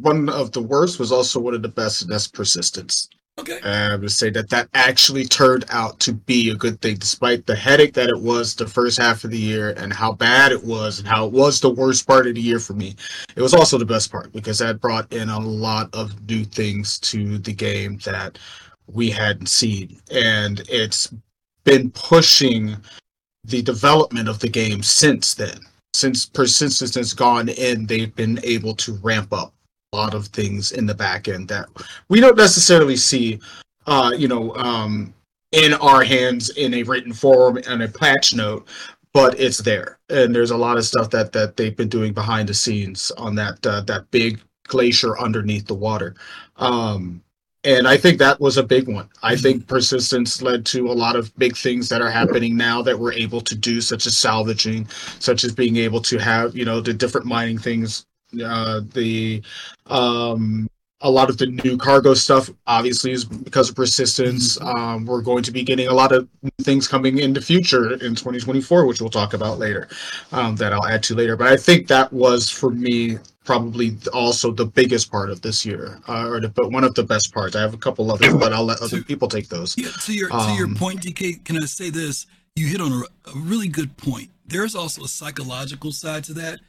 [0.00, 3.08] one of the worst was also one of the best, and that's persistence.
[3.38, 3.58] Okay.
[3.62, 7.46] And I would say that that actually turned out to be a good thing, despite
[7.46, 10.62] the headache that it was the first half of the year and how bad it
[10.62, 12.94] was and how it was the worst part of the year for me.
[13.36, 16.98] It was also the best part because that brought in a lot of new things
[17.00, 18.38] to the game that
[18.86, 19.98] we hadn't seen.
[20.10, 21.14] And it's
[21.64, 22.76] been pushing
[23.44, 25.60] the development of the game since then.
[25.92, 29.52] Since persistence has gone in, they've been able to ramp up
[29.92, 31.68] a lot of things in the back end that
[32.08, 33.40] we don't necessarily see
[33.88, 35.12] uh you know um
[35.50, 38.68] in our hands in a written form and a patch note
[39.12, 39.98] but it's there.
[40.08, 43.34] And there's a lot of stuff that that they've been doing behind the scenes on
[43.36, 46.14] that uh, that big glacier underneath the water.
[46.56, 47.22] Um
[47.64, 49.08] and I think that was a big one.
[49.22, 52.98] I think persistence led to a lot of big things that are happening now that
[52.98, 54.88] we're able to do, such as salvaging,
[55.18, 58.06] such as being able to have, you know, the different mining things,
[58.42, 59.42] uh, the
[59.86, 60.68] um,
[61.02, 64.60] a lot of the new cargo stuff obviously is because of persistence.
[64.60, 66.28] Um, we're going to be getting a lot of
[66.62, 69.88] things coming in the future in 2024, which we'll talk about later.
[70.32, 71.36] Um, that I'll add to later.
[71.36, 75.98] But I think that was for me probably also the biggest part of this year,
[76.06, 77.56] uh, or the, but one of the best parts.
[77.56, 79.76] I have a couple others, but I'll let other people take those.
[79.78, 82.26] Yeah, to your to your Um, point, DK, can I say this?
[82.56, 84.30] You hit on a, a really good point.
[84.46, 86.60] There's also a psychological side to that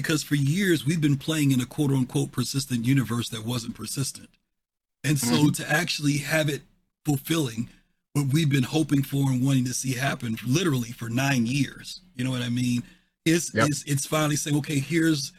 [0.00, 4.28] because for years we've been playing in a quote unquote persistent universe that wasn't persistent.
[5.04, 5.50] And so Mm-hmm.
[5.62, 6.62] to actually have it
[7.04, 7.68] fulfilling
[8.14, 12.24] what we've been hoping for and wanting to see happen literally for nine years, you
[12.24, 12.82] know what I mean?
[13.26, 13.68] Is Yep.
[13.68, 15.32] is it's finally saying, okay, here's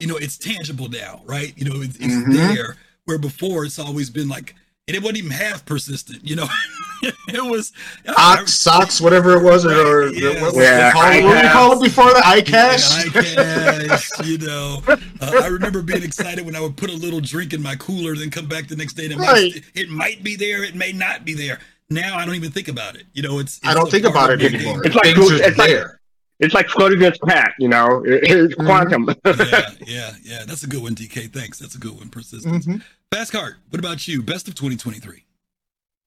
[0.00, 1.52] you know, it's tangible now, right?
[1.58, 2.32] You know, it's, it's Mhm.
[2.32, 2.76] there.
[3.04, 4.54] Where before it's always been like,
[4.88, 6.46] and it wasn't even half persistent, you know.
[7.28, 7.72] it was
[8.16, 10.40] Ox, socks, whatever it was, or, or Yeah.
[10.42, 13.10] what, what, Yeah, they call what do we call it before the iCache?
[13.10, 14.82] iCache, you know.
[14.88, 18.16] Uh, I remember being excited when I would put a little drink in my cooler,
[18.16, 19.52] then come back the next day and it, Right.
[19.54, 21.58] might, it might be there, it may not be there.
[21.90, 23.04] Now I don't even think about it.
[23.12, 24.84] You know, it's, I don't think about it anymore.
[24.84, 26.00] It's like Things are it's like there.
[26.40, 28.04] it's like Schrödinger's cat, you know.
[28.04, 28.66] It- it's Mm-hmm.
[28.66, 29.08] quantum.
[29.24, 30.44] yeah, yeah, yeah.
[30.46, 31.32] That's a good one, DK.
[31.32, 31.58] Thanks.
[31.58, 32.08] That's a good one.
[32.10, 32.66] Persistence.
[32.66, 32.82] Mhm.
[33.10, 33.54] Fast cart.
[33.70, 34.22] What about you?
[34.22, 35.24] Best of 2023.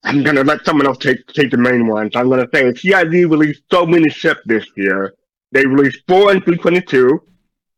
[0.04, 2.12] I'm gonna let someone else take take the main ones.
[2.14, 5.12] I'm gonna say CIG released so many ships this year.
[5.50, 7.20] They released four and 322,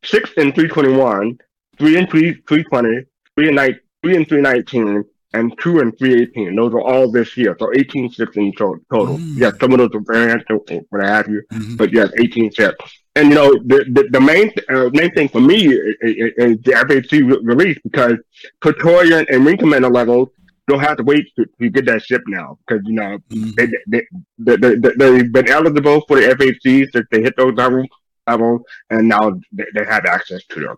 [0.05, 1.39] six and 321,
[1.79, 5.05] three and 3 320, three and three and 319,
[5.35, 6.57] and two and 318.
[6.57, 9.19] Those are all this year, so 18 ships in to- total.
[9.19, 9.37] Mm.
[9.43, 10.59] Yes, some of those are variants, or
[10.91, 11.77] what have you, Mhm.
[11.77, 12.85] but yes, 18 ships.
[13.17, 16.57] And you know, the the, the main uh, main thing for me is, is, is
[16.67, 18.17] the F8C re- release because
[18.61, 20.29] Praetorian and Wing Commander levels
[20.67, 23.55] don't have to wait to, to get that ship now because you know Mhm.
[23.57, 24.03] they, they,
[24.39, 27.87] they, they, they, they've been eligible for the F8C since they hit those levels,
[28.27, 30.77] levels and now they, they have access to them.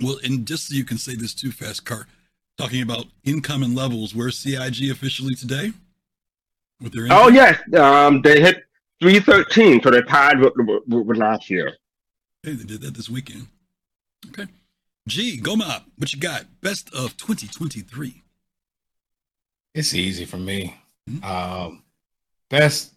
[0.00, 2.06] Well, and just so you can say this too, Fast Cart,
[2.60, 5.72] talking about incoming levels, where's CIG officially today?
[6.80, 7.34] With their Oh income?
[7.34, 8.64] yes, um, they hit
[9.00, 11.76] 313, so they're tied with, with, with last year.
[12.42, 13.46] Hey, they did that this weekend.
[14.28, 14.46] Okay.
[15.08, 16.44] G, Goma, what you got?
[16.60, 18.22] Best of 2023.
[19.74, 20.76] It's easy for me.
[21.08, 21.24] Mhm.
[21.24, 21.82] Um,
[22.48, 22.92] best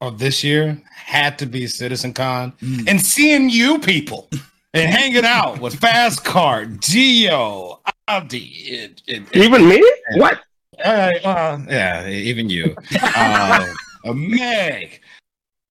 [0.00, 2.88] of this year had to be Citizen Con Mm.
[2.88, 4.28] and seeing you people
[4.74, 9.82] and hanging out with Fast Cart, Gio, And, and, and- Even me?
[10.14, 10.40] What?
[10.84, 12.74] uh, uh, yeah, even you,
[13.14, 13.66] uh,
[14.14, 15.00] Meg,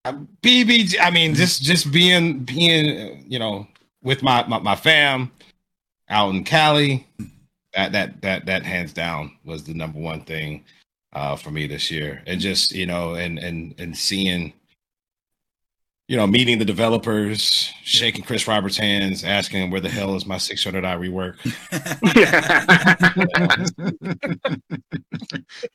[0.06, 0.96] BBG.
[1.02, 3.68] I mean, just just being being you know
[4.04, 5.32] with my, my my fam
[6.10, 7.08] out in Cali.
[7.74, 10.64] That that that that hands down was the number one thing
[11.14, 14.54] uh, for me this year, and just you know, and and and seeing.
[16.08, 20.26] You know, meeting the developers, shaking Chris Roberts' hands, asking him where the hell is
[20.26, 21.38] my 600i rework.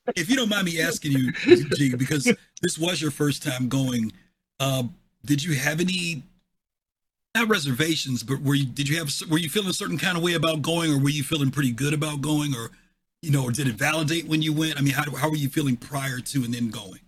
[0.17, 2.25] if you don't mind me asking you, G, because
[2.61, 4.13] this was your first time going,
[4.61, 4.83] uh,
[5.25, 6.23] did you have any
[7.37, 10.23] not reservations, but were you did you have were you feeling a certain kind of
[10.23, 12.71] way about going, or were you feeling pretty good about going, or
[13.23, 14.79] you know, or did it validate when you went?
[14.79, 17.01] I mean, how how were you feeling prior to and then going?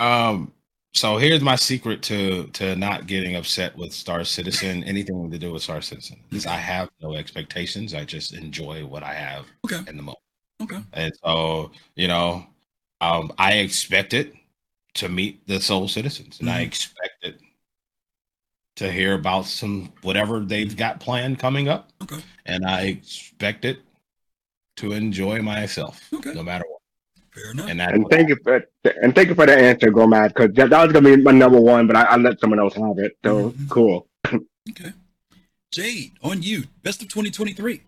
[0.00, 0.52] Um,
[0.94, 5.52] so here's my secret to to not getting upset with Star Citizen, anything to do
[5.52, 6.18] with Star Citizen.
[6.30, 7.94] Is I have no expectations.
[7.94, 10.18] I just enjoy what I have Okay, in the moment.
[10.62, 12.46] okay, And so, you know,
[13.00, 14.36] um, I expected
[14.94, 16.66] to meet the SOL Citizens, and I Mhm.
[16.66, 17.40] expected
[18.76, 23.82] to hear about some whatever they've got planned coming up, okay, and I expected
[24.76, 26.32] to enjoy myself, Okay.
[26.32, 26.77] no matter what.
[27.40, 27.68] Fair enough.
[27.68, 28.64] And that, And thank you for
[29.02, 31.32] and thank you for the answer, Go Mab, because that, that was gonna be my
[31.32, 33.16] number one, but I, I let someone else have it.
[33.24, 33.68] So Mhm.
[33.68, 34.06] cool.
[34.70, 34.92] Okay.
[35.70, 36.64] Jade, on you.
[36.82, 37.82] Best of 2023.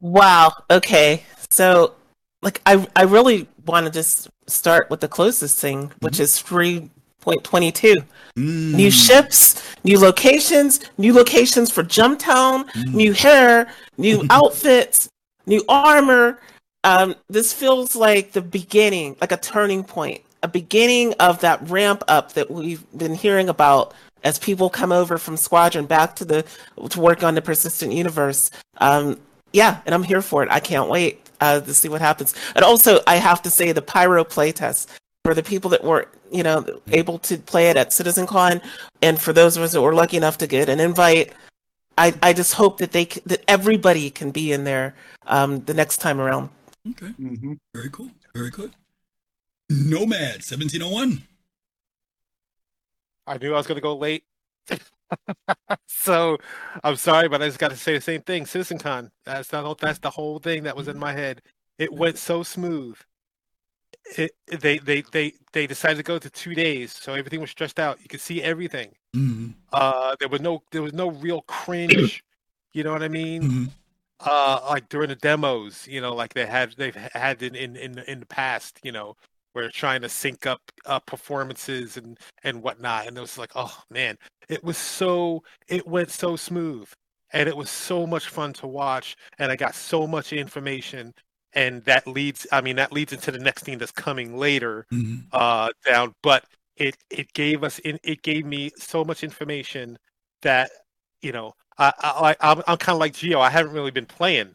[0.00, 0.52] Wow.
[0.70, 1.22] Okay.
[1.50, 1.94] So,
[2.42, 6.22] like, I I really want to just start with the closest thing, which mm-hmm.
[6.22, 7.96] is three point twenty two.
[8.36, 8.74] Mm.
[8.74, 12.92] New ships, new locations, new locations for Jumptown, mm.
[12.92, 15.08] new hair, new outfits,
[15.46, 16.38] new armor.
[16.84, 22.04] Um, this feels like the beginning, like a turning point, a beginning of that ramp
[22.06, 26.44] up that we've been hearing about as people come over from Squadron back to the
[26.90, 28.50] to work on the persistent universe.
[28.78, 29.18] Um,
[29.52, 30.50] yeah, and I'm here for it.
[30.50, 32.34] I can't wait uh, to see what happens.
[32.54, 34.88] And also, I have to say the Pyro playtest
[35.24, 38.62] for the people that weren't, you know, able to play it at CitizenCon,
[39.00, 41.32] and for those of us that were lucky enough to get an invite.
[41.96, 44.94] I, I just hope that they that everybody can be in there
[45.26, 46.50] um, the next time around.
[46.90, 47.12] Okay.
[47.20, 47.54] Mm-hmm.
[47.74, 48.10] Very cool.
[48.34, 48.72] Very good.
[49.70, 51.22] Nomad 1701.
[53.26, 54.24] I knew I was going to go late.
[55.86, 56.38] so
[56.82, 58.44] I'm sorry, but I just got to say the same thing.
[58.44, 59.10] CitizenCon.
[59.24, 59.78] That's not.
[59.78, 61.40] That's the whole thing that was in my head.
[61.78, 62.96] It went so smooth.
[64.18, 67.80] It, they they they they decided to go to two days, so everything was stressed
[67.80, 67.98] out.
[68.02, 68.94] You could see everything.
[69.72, 72.22] Uh, there was no there was no real cringe.
[72.74, 73.70] you know what I mean?
[74.20, 77.98] Uh, like during the demos, you know, like they had they've had in in in,
[78.00, 79.14] in the past, you know,
[79.52, 83.76] where trying to sync up uh, performances and and whatnot, and it was like, oh
[83.90, 84.16] man,
[84.48, 86.88] it was so it went so smooth,
[87.32, 91.12] and it was so much fun to watch, and I got so much information,
[91.52, 94.86] and that leads, I mean, that leads into the next thing that's coming later,
[95.32, 96.44] uh, down, but
[96.76, 99.98] it it gave us it, it gave me so much information
[100.42, 100.70] that
[101.22, 103.40] you know I, I I'm, I'm kind of like Gio.
[103.40, 104.54] I haven't really been playing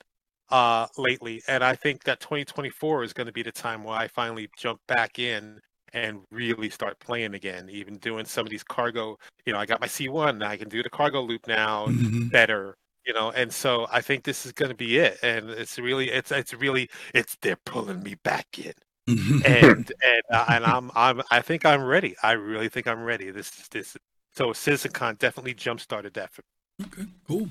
[0.50, 4.08] uh lately, and I think that 2024 is going to be the time where I
[4.08, 5.60] finally jump back in
[5.94, 7.70] and really start playing again.
[7.70, 10.44] Even doing some of these cargo, you know, I got my C1.
[10.44, 11.88] I can do the cargo loop now
[12.32, 12.76] better.
[13.06, 16.12] You know, and so I think this is going to be it, and it's really,
[16.12, 18.74] it's, it's really, it's they're pulling me back in,
[19.08, 22.16] and and uh, and I'm I'm I think I'm ready.
[22.22, 23.32] I really think I'm ready.
[23.32, 23.98] This is this.
[24.36, 26.44] So CitizenCon definitely jump started that for
[26.82, 27.50] Okay, cool.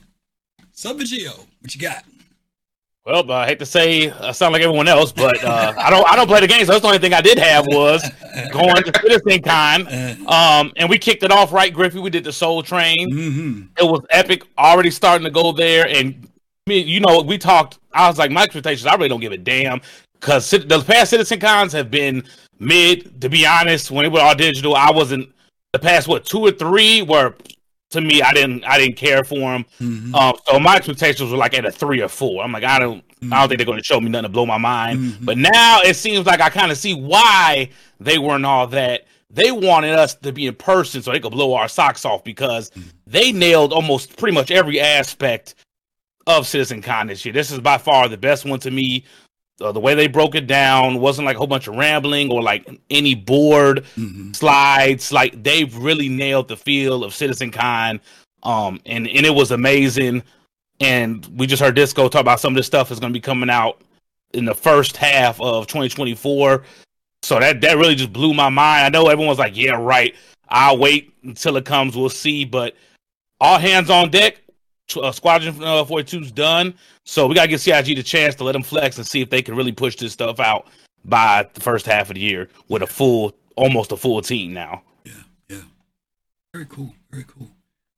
[0.72, 2.04] Sub-Geo, what you got?
[3.08, 6.14] Well, I hate to say I sound like everyone else, but uh, I don't I
[6.14, 8.02] don't play the game, so that's the only thing I did have was
[8.52, 9.88] going to Citizen Con.
[10.28, 12.00] Um, and we kicked it off right, Griffey.
[12.00, 13.70] We did the Soul Train.
[13.78, 14.42] It was epic.
[14.58, 16.28] Already starting to go there, and
[16.66, 17.78] I mean, you know, we talked.
[17.94, 18.86] I was like, my expectations.
[18.86, 19.80] I really don't give a damn
[20.20, 22.24] because the past Citizen Cons have been
[22.58, 23.22] mid.
[23.22, 25.32] To be honest, when it was all digital, I wasn't.
[25.72, 27.34] The past what two or three were
[27.90, 29.64] to me, I didn't I didn't care for them.
[29.80, 30.14] Mm-hmm.
[30.14, 32.42] Um, so my expectations were like at a three or four.
[32.44, 33.48] I'm like, I don't I don't mm-hmm.
[33.48, 34.98] think they're going to show me nothing to blow my mind.
[34.98, 35.24] Mm-hmm.
[35.24, 39.06] But now it seems like I kind of see why they weren't all that.
[39.30, 42.70] They wanted us to be in person so they could blow our socks off because
[43.06, 45.54] they nailed almost pretty much every aspect
[46.26, 47.32] of Citizen Con this year.
[47.32, 49.04] This is by far the best one to me.
[49.60, 52.40] Uh, the way they broke it down wasn't like a whole bunch of rambling or
[52.42, 53.84] like any board
[54.32, 55.10] slides.
[55.10, 58.00] Like they've really nailed the feel of Citizen Con,
[58.44, 60.22] um, and and it was amazing.
[60.80, 63.20] And we just heard Disco talk about some of this stuff is going to be
[63.20, 63.80] coming out
[64.32, 66.62] in the first half of 2024.
[67.22, 68.86] So that that really just blew my mind.
[68.86, 70.14] I know everyone's like, "Yeah, right.
[70.48, 71.96] I'll wait until it comes.
[71.96, 72.76] We'll see." But
[73.40, 74.40] all hands on deck.
[74.96, 76.74] Uh, Squadron uh, 42's done.
[77.04, 79.28] So we got to give CIG the chance to let them flex and see if
[79.28, 80.66] they can really push this stuff out
[81.04, 84.82] by the first half of the year with a full, almost a full team now.
[85.04, 85.12] Yeah,
[85.48, 85.60] yeah.
[86.54, 86.94] Very cool.
[87.10, 87.50] Very cool.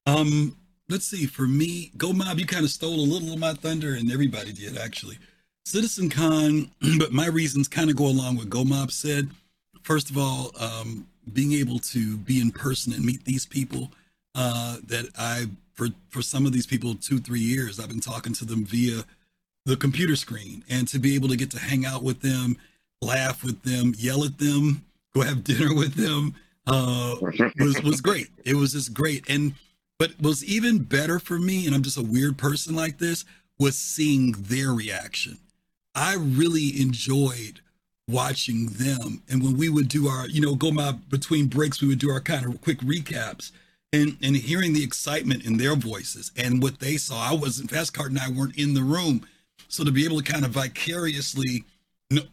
[0.07, 0.57] Um,
[0.89, 1.27] let's see.
[1.27, 4.53] For me, Go Mab, you kind of stole a little of my thunder, and everybody
[4.53, 5.19] did actually.
[5.65, 9.31] Citizen Con, but my reasons kind of go along with Go Mab said.
[9.83, 13.91] First of all, um, being able to be in person and meet these people
[14.35, 15.47] uh, that I,
[15.81, 19.05] for for some of these people, two three years, I've been talking to them via
[19.65, 22.59] the computer screen, and to be able to get to hang out with them,
[23.01, 26.35] laugh with them, yell at them, go have dinner with them,
[26.67, 27.17] uh,
[27.59, 28.29] was was great.
[28.45, 29.55] It was just great, and
[29.99, 33.25] but was even better for me, and I'm just a weird person like this,
[33.59, 35.39] was seeing their reaction.
[35.95, 37.63] I really enjoyed
[38.07, 41.89] watching them, and when we would do our, you know, go my between breaks, we
[41.89, 43.51] would do our kind of quick recaps.
[43.93, 47.93] And, and hearing the excitement in their voices and what they saw, I wasn't Fast
[47.93, 49.27] Cart and I weren't in the room,
[49.67, 51.65] so to be able to kind of vicariously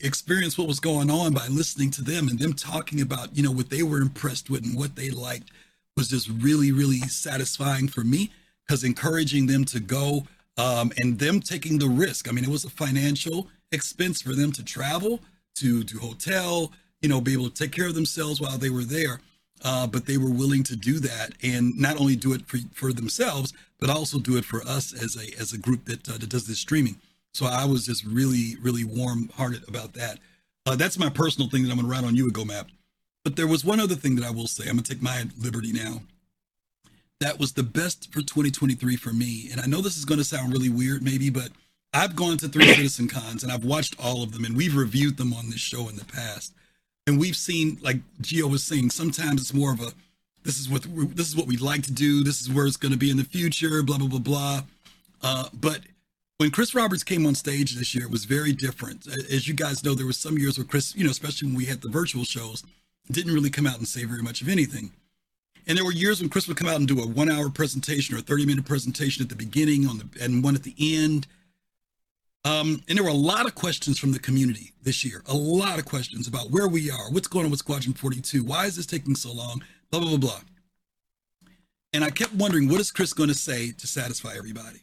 [0.02, 3.52] experience what was going on by listening to them and them talking about you know
[3.52, 5.52] what they were impressed with and what they liked
[5.96, 8.32] was just really really satisfying for me
[8.66, 10.26] because encouraging them to go
[10.58, 12.28] um, and them taking the risk.
[12.28, 15.20] I mean it was a financial expense for them to travel
[15.56, 18.84] to to hotel you know be able to take care of themselves while they were
[18.84, 19.20] there
[19.64, 22.94] uh, but they were willing to do that and not only do it for, for
[22.94, 26.30] themselves, but also do it for us as a as a group that, uh, that
[26.30, 26.98] does this streaming.
[27.34, 30.20] So I was just really, really warm hearted about that.
[30.66, 32.68] Uh, that's my personal thing that I'm going to write on you, Go Mab.
[33.24, 34.64] But there was one other thing that I will say.
[34.64, 36.02] I'm going to take my liberty now.
[37.20, 39.50] That was the best for 2023 for me.
[39.52, 41.50] And I know this is going to sound really weird, maybe, but
[41.94, 45.18] I've gone to three Citizen Cons and I've watched all of them and we've reviewed
[45.18, 46.54] them on this show in the past.
[47.08, 49.92] And we've seen, like Gio was saying, sometimes it's more of a
[50.44, 50.84] this is what
[51.16, 52.24] this is what we'd like to do.
[52.24, 53.82] This is where it's going to be in the future.
[53.82, 54.62] Blah blah blah blah.
[55.24, 55.80] Uh, but
[56.38, 59.08] when Chris Roberts came on stage this year, it was very different.
[59.08, 61.66] As you guys know, there were some years where Chris, you know, especially when we
[61.66, 62.64] had the virtual shows,
[63.10, 64.92] didn't really come out and say very much of anything.
[65.66, 68.20] And there were years when Chris would come out and do a one-hour presentation or
[68.20, 71.26] a thirty-minute presentation at the beginning, on the and one at the end.
[72.48, 75.22] Um, and there were a lot of questions from the community this year.
[75.26, 78.66] A lot of questions about where we are, what's going on with Squadron 42, why
[78.66, 80.40] is this taking so long, blah blah blah blah.
[81.92, 84.80] And I kept wondering, what is Chris going to say to satisfy everybody?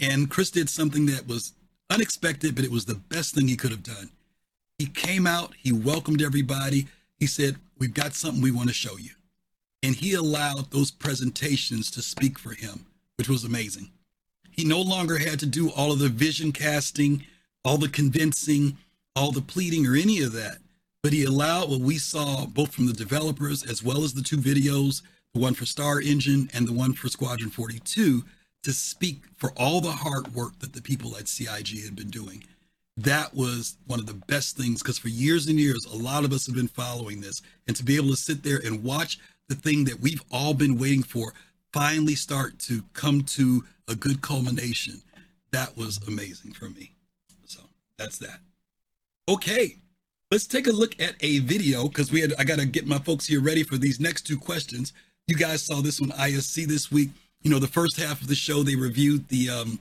[0.00, 1.52] And Chris did something that was
[1.88, 4.10] unexpected, but it was the best thing he could have done.
[4.78, 6.88] He came out, he welcomed everybody.
[7.18, 9.12] He said, We've got something we want to show you.
[9.82, 12.84] And he allowed those presentations to speak for him,
[13.16, 13.90] which was amazing.
[14.52, 17.24] He no longer had to do all of the vision casting,
[17.64, 18.76] all the convincing,
[19.16, 20.58] all the pleading, or any of that.
[21.02, 24.36] But he allowed what we saw both from the developers as well as the two
[24.36, 25.02] videos,
[25.34, 28.24] the one for Star Engine and the one for Squadron 42,
[28.62, 32.44] to speak for all the hard work that the people at CIG had been doing.
[32.96, 36.32] That was one of the best things because for years and years, a lot of
[36.32, 37.40] us have been following this.
[37.66, 40.78] And to be able to sit there and watch the thing that we've all been
[40.78, 41.32] waiting for
[41.72, 45.02] finally start to come to a good culmination,
[45.50, 46.94] that was amazing for me.
[47.46, 47.60] So
[47.98, 48.40] that's that.
[49.28, 49.76] Okay,
[50.30, 53.26] let's take a look at a video because we had I gotta get my folks
[53.26, 54.92] here ready for these next two questions.
[55.26, 57.10] You guys saw this on ISC this week.
[57.42, 59.78] You know, the first half of the show they reviewed the um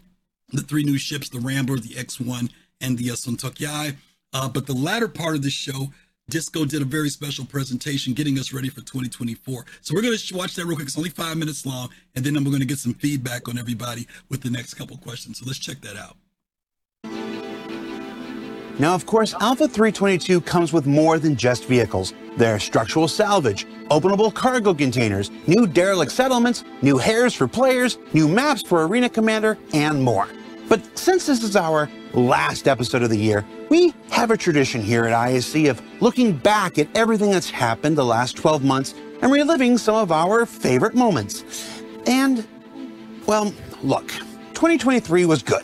[0.49, 3.95] the three new ships, the Rambler, the X1, and the uh, San'tok.yāi.
[4.33, 5.91] Uh, but the latter part of the show,
[6.31, 9.65] Disco did a very special presentation getting us ready for 2024.
[9.81, 10.87] So we're going to watch that real quick.
[10.87, 14.07] It's only five minutes long, and then I'm going to get some feedback on everybody
[14.29, 15.39] with the next couple questions.
[15.39, 16.15] So let's check that out.
[18.79, 22.13] Now, of course, Alpha 322 comes with more than just vehicles.
[22.37, 28.29] There are structural salvage, openable cargo containers, new derelict settlements, new hairs for players, new
[28.29, 30.29] maps for Arena Commander, and more.
[30.69, 35.05] But since this is our last episode of the year, we have a tradition here
[35.05, 39.77] at ISC of looking back at everything that's happened the last 12 months and reliving
[39.77, 41.81] some of our favorite moments.
[42.05, 42.45] And,
[43.25, 44.09] well, look,
[44.55, 45.63] 2023 was good.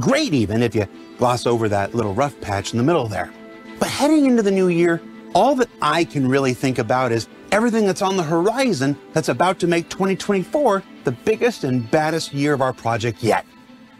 [0.00, 0.88] Great, even if you
[1.18, 3.30] gloss over that little rough patch in the middle there.
[3.78, 5.02] But heading into the new year,
[5.34, 9.58] all that I can really think about is everything that's on the horizon that's about
[9.58, 13.44] to make 2024 the biggest and baddest year of our project yet.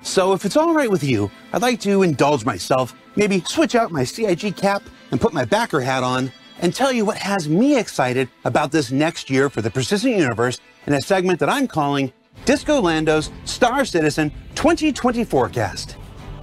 [0.02, 3.92] So if it's all right with you, I'd like to indulge myself, maybe switch out
[3.92, 7.78] my CIG cap and put my backer hat on and tell you what has me
[7.78, 12.12] excited about this next year for the Persistent Universe in a segment that I'm calling
[12.44, 15.96] Disco Lando's Star Citizen 2020 Forecast.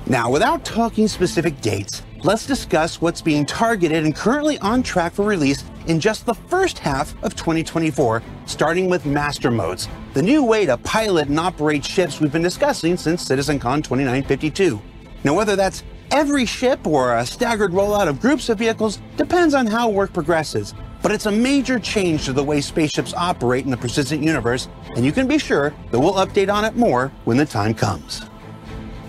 [0.06, 5.26] Now, without talking specific dates, let's discuss what's being targeted and currently on track for
[5.26, 10.66] release in just the first half of 2024, starting with Master Modes, the new way
[10.66, 14.82] to pilot and operate ships we've been discussing since CitizenCon 2952.
[15.24, 19.66] Now, whether that's every ship or a staggered rollout of groups of vehicles depends on
[19.66, 23.78] how work progresses, but it's a major change to the way spaceships operate in the
[23.78, 27.46] persistent universe, and you can be sure that we'll update on it more when the
[27.46, 28.22] time comes.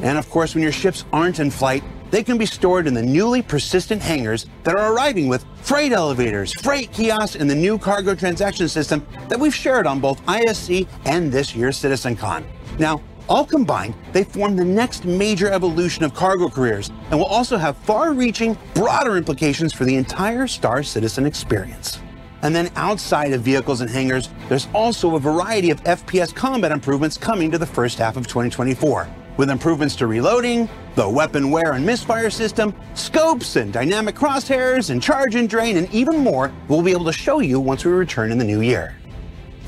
[0.02, 3.02] And of course, when your ships aren't in flight, they can be stored in the
[3.02, 8.14] newly persistent hangars that are arriving with freight elevators, freight kiosks, and the new cargo
[8.14, 12.44] transaction system that we've shared on both ISC and this year's CitizenCon.
[12.78, 17.56] Now, all combined, they form the next major evolution of cargo careers and will also
[17.56, 22.00] have far reaching, broader implications for the entire Star Citizen experience.
[22.42, 27.16] And then outside of vehicles and hangars, there's also a variety of FPS combat improvements
[27.16, 29.08] coming to the first half of 2024
[29.40, 35.02] with improvements to reloading, the weapon wear and misfire system, scopes and dynamic crosshairs and
[35.02, 38.30] charge and drain, and even more we'll be able to show you once we return
[38.32, 38.94] in the new year.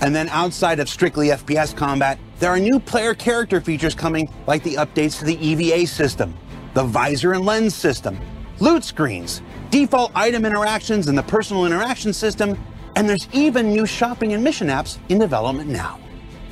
[0.03, 4.62] And then outside of strictly FPS combat, there are new player character features coming like
[4.62, 6.37] the updates to the EVA system,
[6.75, 8.20] the visor and lens system,
[8.61, 12.62] loot screens, default item interactions and the personal interaction system,
[12.95, 15.99] and there's even new shopping and mission apps in development now.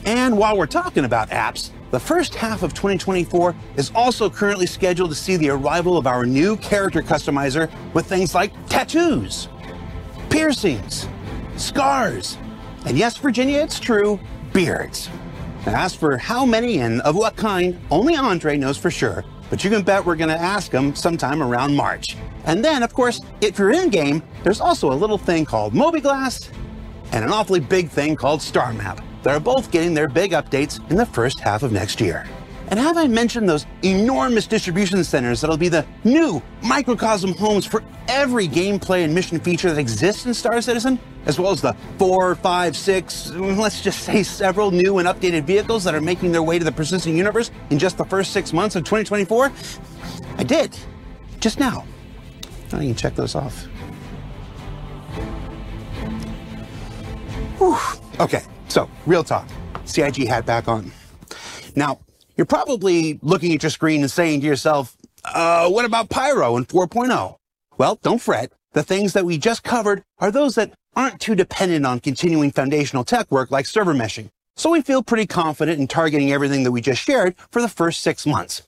[0.06, 5.10] And while we're talking about apps, the first half of 2024 is also currently scheduled
[5.10, 9.48] to see the arrival of our new character customizer with things like tattoos,
[10.28, 11.08] piercings,
[11.56, 12.38] scars.
[12.86, 14.20] And yes, Virginia, it's true,
[14.52, 15.08] beards.
[15.66, 19.24] And as for how many and of what kind, only Andre knows for sure.
[19.50, 22.16] But you can bet we're going to ask him sometime around March.
[22.44, 26.50] And then, of course, if you're in game, there's also a little thing called mobiGlas
[27.12, 29.02] and an awfully big thing called Star Map.
[29.22, 32.26] They're both getting their big updates in the first half of next year.
[32.68, 37.82] And have I mentioned those enormous distribution centers that'll be the new microcosm homes for
[38.06, 40.98] every gameplay and mission feature that exists in Star Citizen?
[41.26, 45.82] As well as the four, five, six, let's just say several new and updated vehicles
[45.84, 48.76] that are making their way to the persistent universe in just the first six months
[48.76, 49.52] of 2024?
[50.38, 50.78] I did.
[51.40, 51.84] Just now.
[52.72, 53.64] Now you can check those off.
[57.58, 57.76] Whew.
[58.20, 59.48] Okay, so real talk.
[59.84, 60.92] CIG hat back on.
[61.76, 62.00] Now,
[62.36, 66.66] you're probably looking at your screen and saying to yourself, uh, what about Pyro and
[66.66, 67.36] 4.0?
[67.76, 68.52] Well, don't fret.
[68.72, 73.04] The things that we just covered are those that aren't too dependent on continuing foundational
[73.04, 74.28] tech work like server meshing.
[74.56, 78.00] So we feel pretty confident in targeting everything that we just shared for the first
[78.00, 78.62] six months.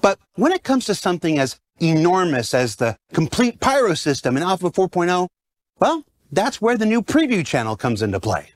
[0.00, 4.70] But when it comes to something as enormous as the complete Pyro system in Alpha
[4.70, 5.28] 4.0,
[5.78, 8.48] well, that's where the new preview channel comes into play.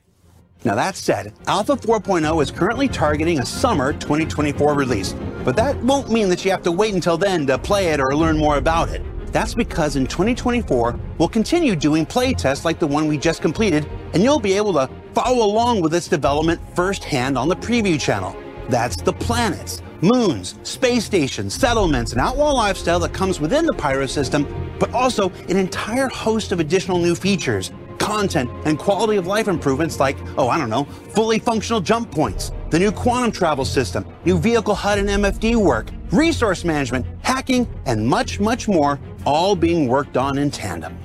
[0.63, 6.11] Now that said, Alpha 4.0 is currently targeting a summer 2024 release, but that won't
[6.11, 8.89] mean that you have to wait until then to play it or learn more about
[8.89, 9.01] it.
[9.31, 14.21] That's because in 2024, we'll continue doing playtests like the one we just completed, and
[14.21, 18.35] you'll be able to follow along with its development firsthand on the preview channel.
[18.69, 24.05] That's the planets, moons, space stations, settlements, and outlaw lifestyle that comes within the Pyro
[24.05, 24.45] system,
[24.79, 27.71] but also an entire host of additional new features,
[28.01, 32.51] content, and quality of life improvements like, oh, I don't know, fully functional jump points,
[32.71, 38.05] the new quantum travel system, new vehicle HUD and MFD work, resource management, hacking, and
[38.05, 40.97] much, much more, all being worked on in tandem.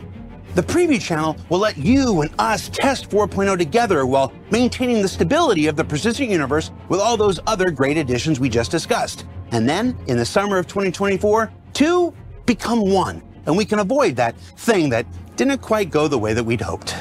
[0.55, 5.67] The preview channel will let you and us test 4.0 together while maintaining the stability
[5.67, 9.27] of the persistent universe with all those other great additions we just discussed.
[9.51, 12.15] And then, in the summer of 2024, two
[12.47, 15.05] become one, and we can avoid that thing that
[15.37, 16.97] didn't quite go the way that we'd hoped.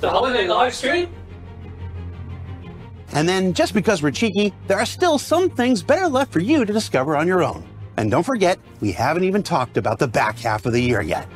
[0.00, 1.08] The holiday live stream?
[3.12, 6.64] And then, just because we're cheeky, there are still some things better left for you
[6.64, 7.68] to discover on your own.
[7.98, 11.28] And don't forget, we haven't even talked about the back half of the year yet.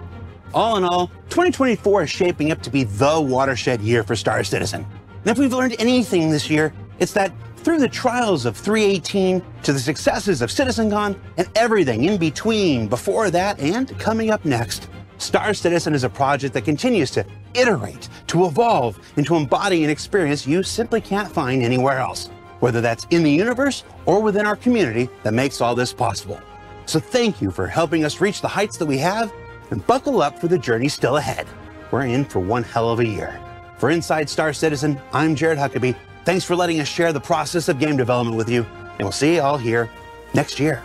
[0.55, 4.86] All in all, 2024 is shaping up to be the watershed year for Star Citizen.
[5.20, 9.72] And if we've learned anything this year, it's that through the trials of 318 to
[9.72, 14.88] the successes of CitizenCon and everything in between, before that and coming up next,
[15.19, 19.91] Star Citizen is a project that continues to iterate, to evolve, and to embody an
[19.91, 22.29] experience you simply can't find anywhere else,
[22.61, 26.41] whether that's in the universe or within our community that makes all this possible.
[26.85, 29.33] So thank you for helping us reach the heights that we have
[29.71, 31.47] and buckle up for the journey still ahead.
[31.91, 33.41] We're in for one hell of a year.
[33.79, 35.97] For Inside Star Citizen, I'm Jared Huckabee.
[36.25, 39.37] Thanks for letting us share the process of game development with you, and we'll see
[39.37, 39.89] you all here
[40.35, 40.83] next year.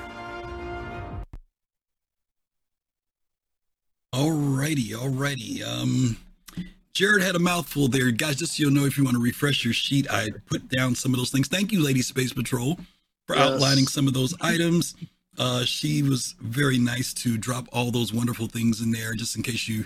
[4.13, 5.63] Alrighty, alrighty.
[5.65, 6.17] Um,
[6.93, 8.35] Jared had a mouthful there, guys.
[8.35, 11.13] Just so you know, if you want to refresh your sheet, I put down some
[11.13, 11.47] of those things.
[11.47, 12.77] Thank you, Lady Space Patrol,
[13.25, 13.49] for Yes.
[13.53, 14.95] outlining some of those items.
[15.37, 19.43] Uh, she was very nice to drop all those wonderful things in there, just in
[19.43, 19.85] case you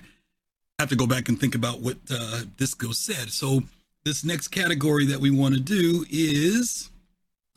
[0.79, 3.29] have to go back and think about what uh, Disco said.
[3.31, 3.61] So,
[4.05, 6.89] this next category that we want to do is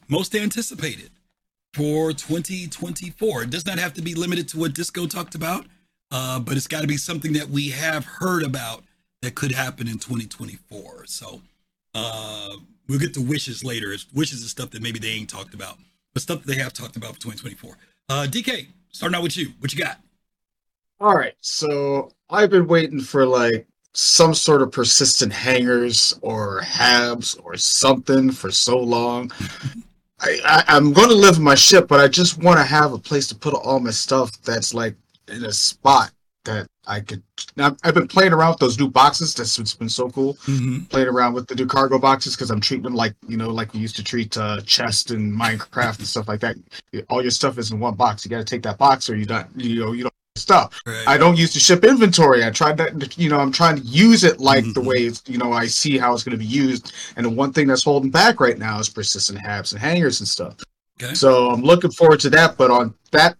[0.09, 1.11] most anticipated
[1.73, 3.43] for 2024.
[3.45, 5.66] It does not have to be limited to what Disco talked about,
[6.11, 8.85] uh, but it's got to be something that we have heard about
[9.23, 11.07] that could happen in 2024.
[11.07, 11.43] So
[11.95, 12.57] uh,
[12.89, 13.93] we'll get to wishes later.
[13.93, 15.79] It's, wishes is stuff that maybe they ain't talked about,
[16.15, 17.77] but stuff that they have talked about for 2024.
[18.09, 19.53] Uh, DK, starting out with you.
[19.59, 19.99] What you got?
[21.01, 27.39] All right, so I've been waiting for like some sort of persistent hangers or habs
[27.45, 29.31] or something for so long.
[30.21, 32.93] I, I I'm going to live in my ship, but I just want to have
[32.93, 34.97] a place to put all my stuff that's like
[35.29, 36.11] in a spot
[36.45, 37.23] that I could.
[37.57, 39.35] Now I've been playing around with those new boxes.
[39.35, 40.35] That's what's been so cool.
[40.89, 43.75] Playing around with the new cargo boxes because I'm treating them like you know, like
[43.75, 46.57] we used to treat uh, chest and Minecraft and stuff like that.
[47.11, 48.25] All your stuff is in one box.
[48.25, 49.47] You got to take that box, or you don't.
[49.57, 50.81] You know, you don't stuff.
[51.07, 52.45] I don't use the ship inventory.
[52.45, 53.19] I tried that.
[53.19, 55.99] You know, I'm trying to use it like the way it's, you know I see
[55.99, 56.93] how it's going to be used.
[57.17, 60.29] And the one thing that's holding back right now is persistent habs and hangers and
[60.29, 60.57] stuff.
[61.15, 62.57] So I'm looking forward to that.
[62.57, 63.37] But on that,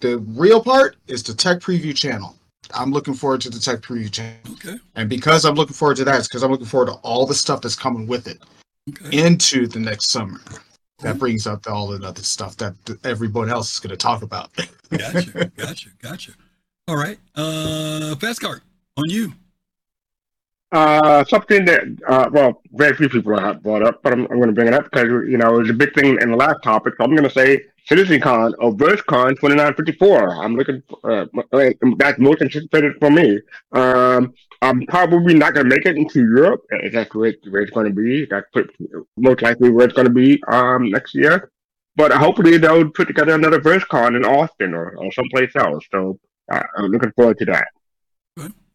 [0.00, 2.34] the real part is the tech preview channel.
[2.74, 4.40] I'm looking forward to the tech preview channel.
[4.52, 4.78] Okay.
[4.94, 7.34] And because I'm looking forward to that, it's because I'm looking forward to all the
[7.34, 8.42] stuff that's coming with it
[9.10, 10.40] into the next summer.
[11.00, 12.74] That brings up all the other stuff that
[13.04, 14.50] everyone else is going to talk about.
[14.90, 16.32] Gotcha, gotcha, gotcha.
[16.88, 17.18] All right.
[17.34, 18.62] Uh, fast cart
[18.96, 19.32] on you.
[20.70, 24.48] Uh, something that uh, well, very few people have brought up, but I'm, I'm going
[24.48, 26.62] to bring it up because you know it was a big thing in the last
[26.62, 26.94] topic.
[26.98, 30.44] So I'm going to say CitizenCon or VerseCon 2954.
[30.44, 30.82] I'm looking.
[30.90, 33.40] For, uh, that's most anticipated for me.
[33.72, 36.62] Um, I'm probably not going to make it into Europe.
[36.70, 38.26] If That's where, where it's going to be.
[38.26, 38.46] That's
[39.16, 41.50] most likely where it's going to be um, next year.
[41.96, 45.84] But hopefully they'll put together another VerseCon in Austin or, or someplace else.
[45.90, 46.18] So
[46.52, 47.68] uh, I'm looking forward to that.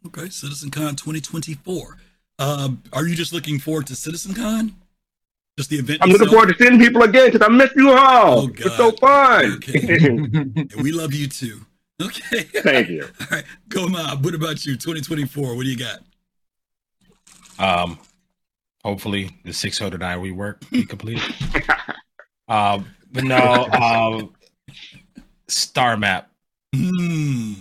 [0.06, 1.98] Okay, CitizenCon 2024.
[2.40, 4.74] Uh, are you just looking forward to CitizenCon?
[5.58, 6.00] Just the event.
[6.02, 8.42] I'm looking forward to seeing people again because I miss you all.
[8.42, 9.62] Oh, it's so fun.
[10.74, 11.62] And we love you too.
[12.02, 12.42] Okay.
[12.42, 13.04] Thank you.
[13.22, 14.26] All right, Go Mab.
[14.26, 14.74] What about you?
[14.74, 15.56] 2024.
[15.56, 16.00] What do you got?
[17.60, 18.00] Um,
[18.84, 21.22] hopefully the 600i rework be completed.
[22.48, 24.34] um, but no, um,
[25.48, 26.32] Star Map.
[26.76, 27.54] Hmm.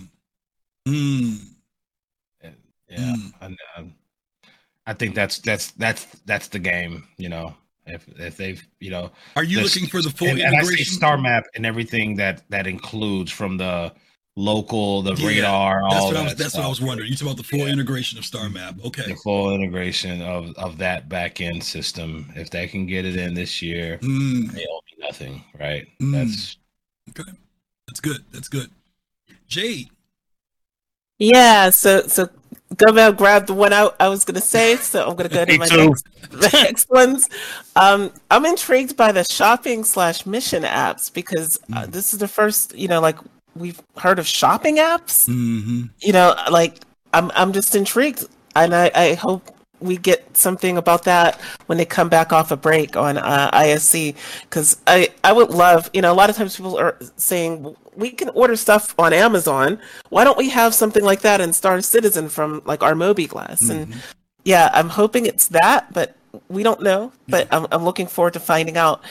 [0.87, 1.35] Hmm.
[2.99, 3.93] Yeah, and, um,
[4.85, 7.07] I think that's that's that's that's the game.
[7.17, 7.55] You know,
[7.85, 10.51] if if they've you know, Are you the- looking for the full and, and I
[10.51, 10.93] say integration?
[10.93, 13.93] Star Map and everything that that includes from the
[14.35, 16.35] local, the Yeah, radar, That's all what I that was.
[16.35, 17.09] That's what I was wondering.
[17.09, 18.75] You talk about the full integration of Star Map.
[18.83, 19.03] Okay.
[19.07, 22.31] the full integration of of that back end system.
[22.35, 24.51] If they can get it in this year, Mm.
[24.51, 25.87] they owe me nothing, right?
[26.01, 26.11] Mm.
[26.13, 26.57] That's
[27.17, 27.31] Okay.
[27.87, 28.23] That's good.
[28.31, 28.69] That's good.
[29.47, 29.89] Jade.
[31.19, 32.27] Yeah, so so
[32.75, 35.65] GoMab grabbed the one I, I was gonna say, so I'm gonna go to my
[35.65, 37.29] next, the next ones.
[37.75, 42.75] Um, I'm intrigued by the shopping slash mission apps because uh, this is the first,
[42.75, 43.17] you know, like
[43.55, 45.27] we've heard of shopping apps.
[45.29, 45.85] Mm-hmm.
[45.99, 46.79] You know, like
[47.13, 48.25] I'm I'm just intrigued,
[48.55, 52.57] and I, I hope we get something about that when they come back off a
[52.57, 56.57] break on uh, ISC because I I would love, you know, a lot of times
[56.57, 59.79] people are saying we can order stuff on Amazon.
[60.09, 63.69] Why don't we have something like that in Star Citizen from like our mobiGlas?
[63.69, 63.95] And
[64.43, 66.15] yeah, I'm hoping it's that, but
[66.49, 67.13] we don't know.
[67.27, 69.01] But I'm, I'm looking forward to finding out.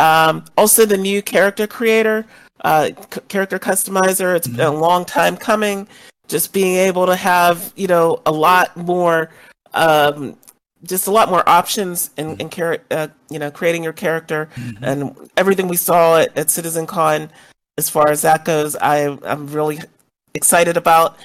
[0.00, 2.26] Um, also, the new character creator,
[2.62, 4.36] uh, c- character customizer.
[4.36, 5.88] It's been a long time coming.
[6.28, 9.30] Just being able to have, you know, a lot more,
[9.72, 10.36] um,
[10.84, 14.48] just a lot more options in, in char- uh, you know, creating your character
[14.82, 17.30] and everything we saw at, at CitizenCon.
[17.76, 19.80] As far as that goes, I, I'm really
[20.34, 21.16] excited about.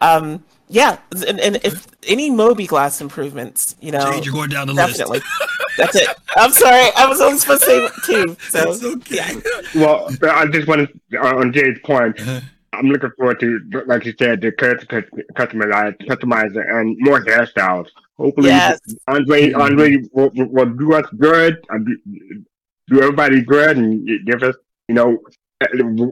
[0.00, 4.74] Um, yeah, and, and if any mobiGlas improvements, you know, Jade, you're going down the
[4.74, 4.98] list.
[4.98, 5.20] definitely.
[5.76, 6.08] That's it.
[6.36, 6.90] I'm sorry.
[6.96, 8.36] I was only supposed to say two.
[8.48, 9.36] So It's okay.
[9.74, 12.18] Well, I just want to on Jade's point.
[12.20, 12.40] Uh-huh.
[12.72, 17.88] I'm looking forward to, like you said, the character cus- customizer, customizer, and more hairstyles.
[18.18, 18.80] Hopefully, Yes.
[19.08, 22.44] Andre Andre will, will- do us good, and do,
[22.88, 24.56] do everybody good, and give us,
[24.88, 25.18] you know,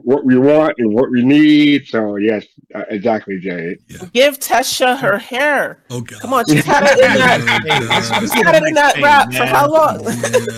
[0.03, 1.85] what we want and what we need.
[1.87, 3.77] So yes, uh, exactly, Jade.
[4.11, 5.83] give Tesha her hair.
[5.91, 6.19] Oh God.
[6.19, 8.19] Come on, she's had it in that.
[8.21, 9.99] She's had it in that wrap for how long?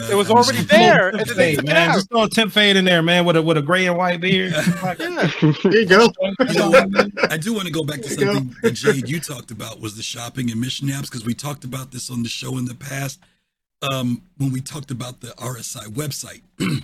[0.09, 1.09] It was already there.
[1.09, 3.25] and then they Hey, took it man, just throw a temp fade in there, man,
[3.25, 4.53] with a with a gray and white beard.
[4.53, 4.93] Yeah.
[4.93, 6.07] There you go.
[6.51, 6.73] So,
[7.29, 10.03] I do want to go back to something that Jade you talked about was the
[10.03, 13.19] shopping and mission apps because we talked about this on the show in the past
[13.81, 16.41] um, when we talked about the RSI website,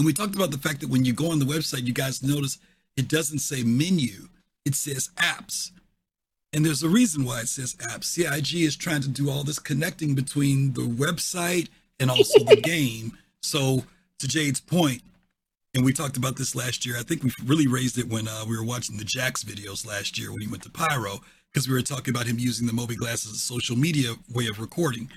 [0.00, 2.22] and we talked about the fact that when you go on the website, you guys
[2.22, 2.56] notice
[2.96, 4.28] it doesn't say menu,
[4.64, 5.72] it says apps,
[6.54, 8.04] and there's a reason why it says apps.
[8.04, 11.68] CIG is trying to do all this connecting between the website
[11.98, 13.12] and also the game.
[13.42, 13.84] So
[14.20, 15.02] to Jade's point,
[15.74, 16.96] and we talked about this last year.
[16.96, 20.18] I think we really raised it when uh, we were watching the Jax videos last
[20.18, 21.20] year when he went to Pyro,
[21.52, 24.60] because we were talking about him using the mobiGlas as a social media way of
[24.60, 25.10] recording.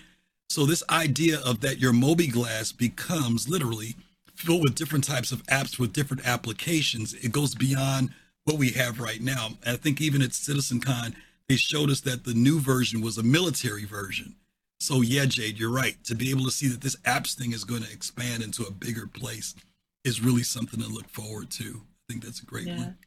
[0.50, 3.96] So this idea of that your mobiGlas becomes literally
[4.36, 7.14] filled with different types of apps with different applications.
[7.14, 8.10] It goes beyond
[8.46, 9.50] what we have right now.
[9.66, 11.16] And I think even at CitizenCon,
[11.48, 14.36] they showed us that the new version was a military version.
[14.80, 16.02] So yeah, Jade, you're right.
[16.06, 18.72] To be able to see that this apps thing is going to expand into a
[18.72, 19.56] bigger place
[20.04, 21.82] is really something to look forward to.
[21.84, 22.98] I think that's a great one.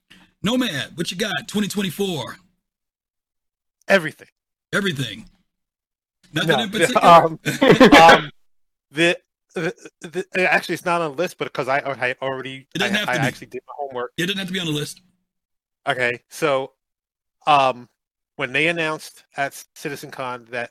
[0.42, 1.32] Nomad, what you got?
[1.48, 2.36] 2024.
[3.88, 4.28] Everything.
[4.72, 5.26] Everything.
[6.32, 7.02] Nothing No, in particular.
[7.06, 7.38] um,
[8.00, 8.30] um,
[8.90, 9.16] the, the, the
[9.56, 13.08] actually it's not on the list, but because I, I already It doesn't I, have
[13.08, 13.18] I be.
[13.20, 14.12] actually did my homework.
[14.16, 15.02] it didn't have to be on the list.
[15.88, 16.72] Okay, so
[17.46, 17.88] um,
[18.36, 20.70] when they announced at CitizenCon that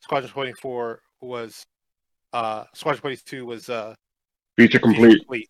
[0.00, 1.64] Squadron 24 was
[2.32, 3.94] uh, Squadron 22 was uh,
[4.56, 5.18] Feature complete.
[5.20, 5.48] complete,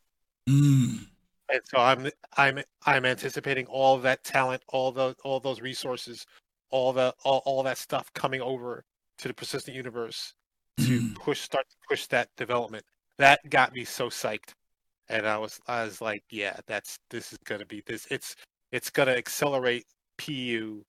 [0.48, 1.06] Mm.
[1.52, 6.24] and so I'm I'm I'm anticipating all that talent, all the all those resources,
[6.70, 8.84] all the all, all that stuff coming over
[9.18, 10.34] to the persistent universe
[10.78, 11.14] to Mm.
[11.14, 12.84] push start to push that development.
[13.18, 14.54] That got me so psyched,
[15.08, 18.06] and I was I was like, yeah, that's this is gonna be this.
[18.10, 18.36] It's
[18.72, 19.86] it's gonna accelerate
[20.18, 20.84] PU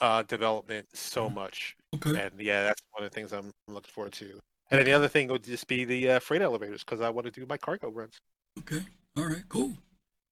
[0.00, 2.10] uh, development so much Okay.
[2.10, 4.40] And yeah, that's one of the things I'm looking forward to.
[4.70, 7.26] And then the other thing would just be the uh, freight elevators because I want
[7.26, 8.20] to do my cargo runs.
[8.60, 8.82] Okay.
[9.16, 9.42] All right.
[9.48, 9.72] Cool.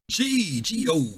[0.09, 1.15] G G O.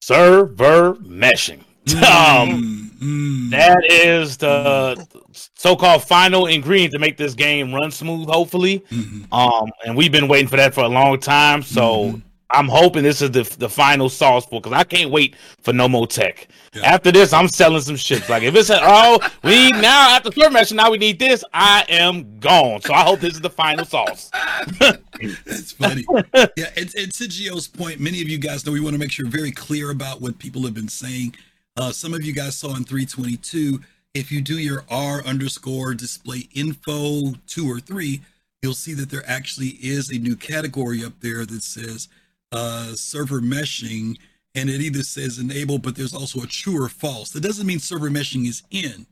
[0.00, 1.64] Server meshing.
[1.96, 5.06] Um, that is the
[5.54, 8.28] so-called final ingredient to make this game run smooth.
[8.28, 8.84] Hopefully,
[9.30, 11.62] um, and we've been waiting for that for a long time.
[11.62, 12.20] So
[12.50, 15.88] I'm hoping this is the the final sauce for because I can't wait for no
[15.88, 16.48] more tech.
[16.82, 18.28] After this, I'm selling some ships.
[18.28, 21.84] Like if it's a, oh we now after server meshing now we need this, I
[21.88, 22.80] am gone.
[22.80, 24.30] So I hope this is the final sauce.
[24.80, 26.04] That's funny.
[26.56, 29.26] yeah, and to Gio's point, many of you guys know we want to make sure
[29.26, 31.34] very clear about what people have been saying.
[31.78, 33.80] Uh, some of you guys saw in 322,
[34.12, 38.20] if you do your R underscore display info two or three,
[38.62, 42.08] you'll see that there actually is a new category up there that says
[42.50, 44.16] uh, server meshing,
[44.56, 47.30] and it either says enable, but there's also a true or false.
[47.30, 49.06] That doesn't mean server meshing is in,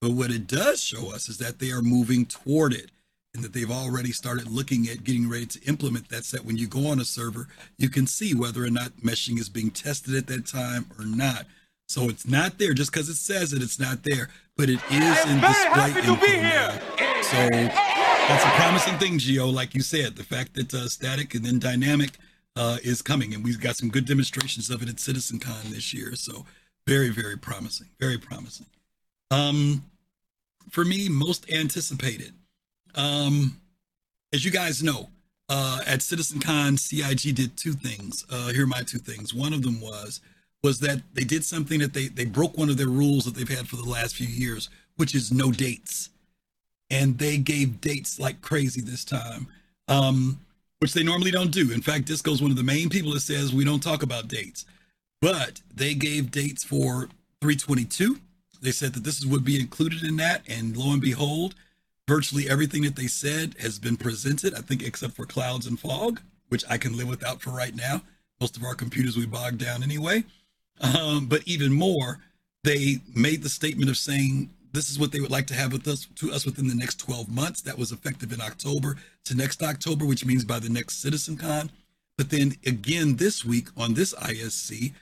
[0.00, 2.90] but what it does show us is that they are moving toward it
[3.32, 6.66] and that they've already started looking at getting ready to implement that set when you
[6.66, 7.48] go on a server
[7.78, 11.46] you can see whether or not meshing is being tested at that time or not
[11.92, 15.26] so it's not there just because it says it it's not there but it is
[15.26, 16.70] in display info now.
[17.22, 21.44] so that's a promising thing Gio like you said the fact that uh, static and
[21.44, 22.10] then dynamic
[22.56, 26.14] uh, is coming and we've got some good demonstrations of it at citizencon this year
[26.14, 26.44] so
[26.86, 28.66] very very promising very promising
[29.30, 29.84] um
[30.70, 32.32] for me most anticipated
[32.94, 33.60] um,
[34.32, 35.10] as you guys know,
[35.48, 38.24] uh, at CitizenCon, CIG did two things.
[38.30, 39.34] Uh, here are my two things.
[39.34, 40.20] One of them was
[40.62, 43.48] was that they did something that they they broke one of their rules that they've
[43.48, 46.10] had for the last few years, which is no dates,
[46.90, 49.48] and they gave dates like crazy this time,
[49.88, 50.40] um,
[50.78, 51.72] which they normally don't do.
[51.72, 54.64] In fact, Disco's one of the main people that says we don't talk about dates,
[55.20, 57.08] but they gave dates for
[57.40, 58.18] 322.
[58.60, 61.56] They said that this would be included in that, and lo and behold,
[62.08, 66.20] virtually everything that they said has been presented, I think, except for clouds and fog,
[66.48, 68.02] which I can live without for right now.
[68.40, 70.24] Most of our computers we bogged down anyway.
[70.80, 72.18] Um, but even more,
[72.64, 75.86] they made the statement of saying this is what they would like to have with
[75.86, 77.60] us to us within the next 12 months.
[77.60, 81.70] That was effective in October to next October, which means by the next CitizenCon.
[82.16, 84.92] But then again this week on this ISC,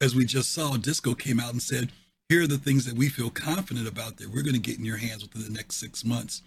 [0.00, 1.90] as we just saw, Disco came out and said,
[2.28, 4.84] here are the things that we feel confident about that we're going to get in
[4.84, 6.42] your hands within the next six months.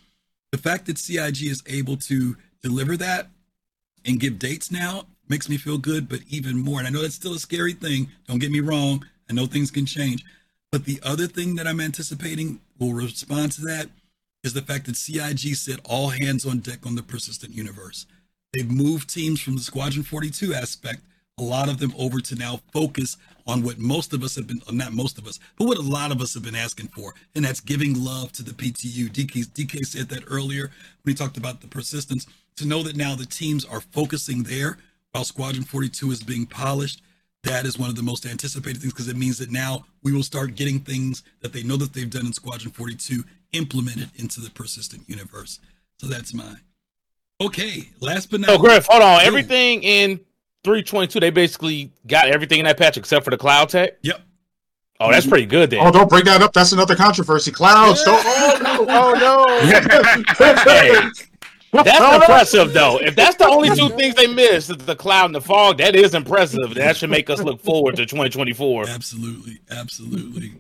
[0.52, 3.30] The fact that CIG is able to deliver that
[4.06, 6.80] and give dates now makes me feel good, but even more.
[6.80, 8.10] And I know that's still a scary thing.
[8.28, 9.06] Don't get me wrong.
[9.30, 10.26] I know things can change.
[10.72, 13.90] But the other thing that I'm anticipating will respond to that
[14.44, 18.06] is the fact that CIG said all hands on deck on the persistent universe.
[18.54, 21.02] They've moved teams from the Squadron 42 aspect,
[21.38, 24.62] a lot of them over to now focus on what most of us have been,
[24.72, 27.46] not most of us, but what a lot of us have been asking for, and
[27.46, 29.10] that's giving love to the PTU.
[29.10, 30.72] DK, DK said that earlier
[31.04, 32.28] when he talked about the persistence,
[32.58, 34.78] to know that now the teams are focusing there
[35.12, 37.02] while Squadron 42 is being polished.
[37.44, 40.24] That is one of the most anticipated things because it means that now we will
[40.24, 43.24] start getting things that they know that they've done in Squadron 42
[43.54, 45.60] implemented into the persistent universe.
[45.98, 46.60] So that's mine.
[47.42, 49.22] Okay, last but not So Griff, hold on.
[49.22, 49.26] Ooh.
[49.26, 50.18] Everything in
[50.66, 53.94] 322, they basically got everything in that patch except for the cloud tech.
[54.02, 54.22] Yep.
[55.02, 55.80] Oh, that's pretty good then.
[55.82, 56.52] Oh, don't bring that up.
[56.52, 57.52] That's another controversy.
[57.52, 58.04] Clouds.
[58.04, 58.22] Don't.
[58.26, 58.86] Oh no.
[58.90, 59.46] Oh no.
[60.66, 61.10] Hey,
[61.72, 62.98] that's impressive though.
[63.00, 66.14] If that's the only two things they missed, the cloud and the fog, that is
[66.14, 66.74] impressive.
[66.76, 68.88] That should make us look forward to 2024.
[68.90, 70.54] Absolutely, absolutely.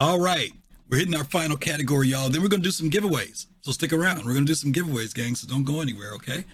[0.00, 0.50] All right,
[0.88, 2.28] we're hitting our final category, y'all.
[2.28, 3.46] Then we're gonna do some giveaways.
[3.62, 4.24] So stick around.
[4.24, 5.34] We're gonna do some giveaways, gang.
[5.34, 6.44] So don't go anywhere, okay?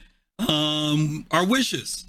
[0.49, 2.05] Um, our wishes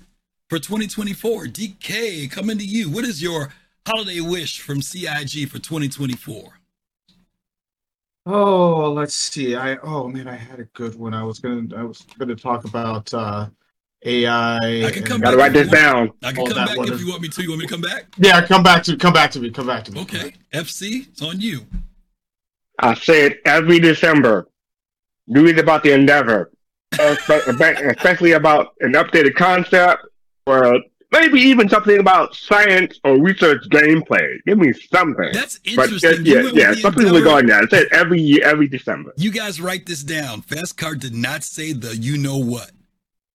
[0.49, 1.45] for 2024.
[1.45, 2.89] DK, coming to you.
[2.89, 3.53] What is your
[3.85, 6.59] holiday wish from CIG for 2024?
[8.29, 9.55] Oh, let's see.
[9.55, 11.13] I oh man, I had a good one.
[11.13, 13.47] I was gonna I was gonna talk about uh
[14.03, 14.57] AI.
[14.85, 16.11] I can come Gotta write this down.
[16.21, 17.41] I can Oh, come back one if you want me to.
[17.41, 18.07] You want me to come back?
[18.17, 19.49] Yeah, come back to come back to me.
[19.49, 20.01] Come back to me.
[20.01, 20.33] Okay.
[20.53, 21.65] FC, it's on you.
[22.79, 24.49] I say it every December.
[25.31, 26.51] Do it about the Endeavor,
[26.99, 30.05] especially about an updated concept,
[30.45, 30.81] or
[31.11, 34.37] maybe even something about science or research gameplay.
[34.45, 35.29] Give me something.
[35.33, 36.25] That's But, interesting.
[36.25, 37.23] You yeah, yeah, the something Endeavor.
[37.25, 37.63] regarding that.
[37.63, 39.13] I said every year, every December.
[39.17, 40.41] You guys write this down.
[40.41, 42.71] Fast Cart did not say the you know what.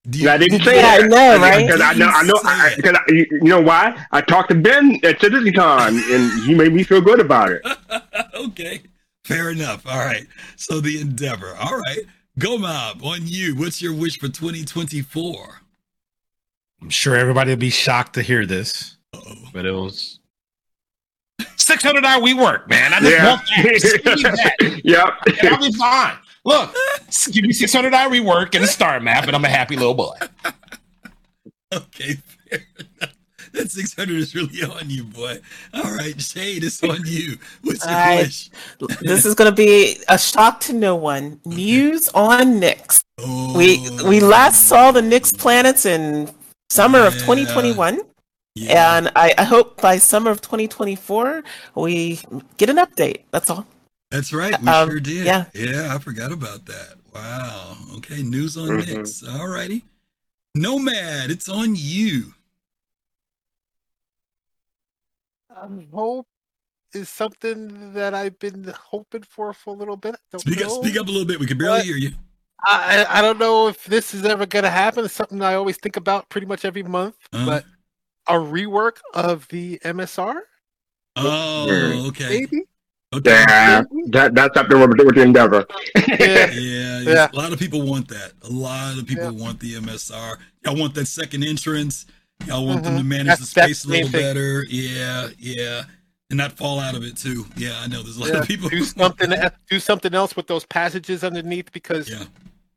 [0.05, 1.03] And I didn't say you- that.
[1.05, 1.65] I know, right?
[1.67, 4.05] Because I know, I know, I, because I, you you know why?
[4.11, 7.63] I talked to Ben at CitizenCon, and he made me feel good about it.
[8.35, 8.83] okay.
[9.25, 9.87] Fair enough.
[9.87, 10.27] All right.
[10.57, 11.55] So the Endeavor.
[11.55, 12.01] All right.
[12.39, 13.55] Go Mab on you.
[13.55, 15.62] What's your wish for 2024?
[16.83, 18.97] I'm sure everybody will be shocked to hear this,
[19.53, 20.19] but it was
[21.41, 22.93] 600i we work, man.
[22.93, 23.29] I just Yeah.
[23.29, 24.57] want that.
[24.59, 24.81] that.
[24.85, 26.17] yep, and I'll be fine.
[26.45, 26.75] Look,
[27.31, 30.15] give me 600i rework and a star map, and I'm a happy little boy.
[31.75, 32.17] Okay,
[32.51, 32.67] fair
[33.01, 33.15] enough.
[33.53, 35.39] That 600 is really on you, boy.
[35.73, 37.39] All right, Jade, it's on you.
[37.63, 38.51] What's your I- wish?
[39.01, 41.41] this is going to be a shock to no one.
[41.47, 43.03] News on Nyx.
[43.57, 44.27] We we oh.
[44.27, 46.29] last saw the Nyx planets in
[46.73, 48.01] summer of 2021.
[48.69, 51.43] And I, I hope by summer of 2024
[51.75, 52.21] we
[52.59, 53.23] get an update.
[53.31, 53.67] That's all.
[54.11, 54.61] That's right.
[54.61, 55.25] We Um, sure did.
[55.25, 55.47] yeah.
[55.55, 56.97] Yeah, I forgot about that.
[57.15, 57.77] Wow.
[57.97, 58.85] Okay, news on Mhm.
[58.85, 59.27] Nyx.
[59.39, 59.85] All righty.
[60.55, 62.35] Nomad, it's on you.
[65.55, 66.27] Um, hope
[66.95, 70.17] is something that I've been hoping for for a little bit.
[70.31, 71.41] Don't Speak up, speak up a little bit.
[71.41, 71.85] We can barely What?
[71.87, 72.11] hear you.
[72.65, 75.05] I, I I don't know if this is ever going to happen.
[75.05, 77.17] It's something I always think about pretty much every month.
[77.33, 77.45] Uh-huh.
[77.47, 77.65] But
[78.29, 80.41] a rework of the MSR,
[81.17, 82.29] Oh, okay.
[82.29, 82.63] maybe.
[83.15, 83.31] Okay.
[83.47, 85.67] Yeah, that that's up there with, with the endeavor.
[86.09, 87.29] Yeah, Yeah, Yeah.
[87.31, 88.33] A lot of people want that.
[88.43, 90.37] A lot of people want the MSR.
[90.65, 92.07] Y'all want that second entrance.
[92.47, 93.07] Y'all want them to Mhm.
[93.07, 94.29] manage That's- the space a the main little thing.
[94.35, 94.65] better.
[94.71, 95.83] Yeah, yeah.
[96.31, 97.45] And not fall out of it too.
[97.57, 98.71] Yeah, I know there's a lot Yeah, of people.
[98.71, 99.31] do something.
[99.69, 102.25] Do something else with those passages underneath because Yeah.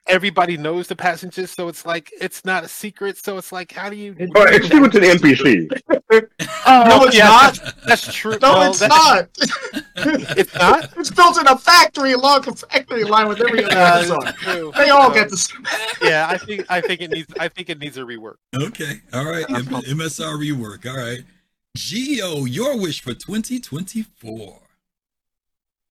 [0.07, 1.49] Everybody knows the passages.
[1.51, 3.17] So it's like it's not a secret.
[3.17, 4.15] So it's like, how do you?
[4.19, 5.81] It's still to the NPC.
[6.67, 7.59] Oh, no, it's yeah, not.
[7.85, 8.37] That's true.
[8.41, 9.29] No, Well, it's that- not.
[10.37, 10.89] It's not.
[10.97, 14.71] It's built in a factory along the factory line with every other Uh, Amazon.
[14.75, 15.47] They all Uh, get this.
[16.01, 18.35] Yeah, I think I think it needs I think it needs a rework.
[18.55, 19.01] Okay.
[19.13, 19.47] All right.
[19.49, 20.87] M- MSR rework.
[20.89, 21.23] All right.
[21.77, 24.59] Gio, your wish for 2024.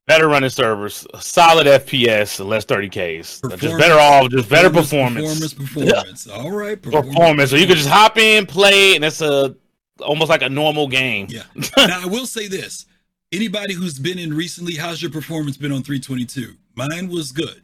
[0.07, 3.59] Better running servers, solid FPS, less 30Ks.
[3.59, 5.27] Just better off, just better performance.
[5.27, 6.29] Performance, performance.
[6.31, 6.81] All right.
[6.81, 7.51] Performance.
[7.51, 9.57] So you can just hop in, play, and it's a
[10.01, 11.29] almost like a normal game.
[11.31, 11.45] Yeah.
[11.79, 12.85] now I will say this:
[13.33, 16.55] anybody who's been in recently, how's your performance been on 322?
[16.75, 17.63] Mine was good.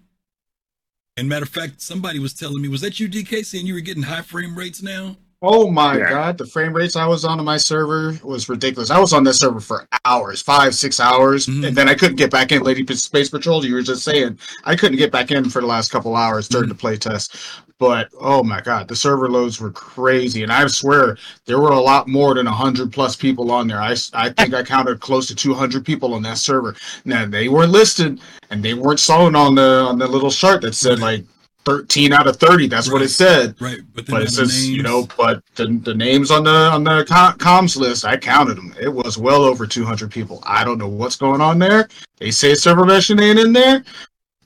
[1.16, 3.80] And matter of fact, somebody was telling me, was that you, DK, saying you were
[3.80, 5.16] getting high frame rates now?
[5.42, 6.10] Oh my Yeah.
[6.10, 8.90] god, the frame rates I was on on my server was ridiculous.
[8.90, 11.68] I was on that server for hours, five, six hours, Mhm.
[11.68, 12.62] and then I couldn't get back in.
[12.62, 15.90] Lady Space Patrol, you were just saying I couldn't get back in for the last
[15.90, 17.36] couple hours during the play test.
[17.78, 21.80] But oh my god, the server loads were crazy, and I swear there were a
[21.80, 23.80] lot more than hundred plus people on there.
[23.80, 26.76] I I think I counted close to two hundred people on that server.
[27.06, 30.74] Now they weren't listed, and they weren't shown on the on the little chart that
[30.74, 31.24] said like.
[31.64, 33.80] 13 out of 30 that's what it said Right.
[33.94, 36.84] But then but it the says you know but the, the names on the on
[36.84, 40.78] the com- comms list i counted them it was well over 200 people i don't
[40.78, 41.88] know what's going on there
[42.18, 43.84] they say server meshing ain't in there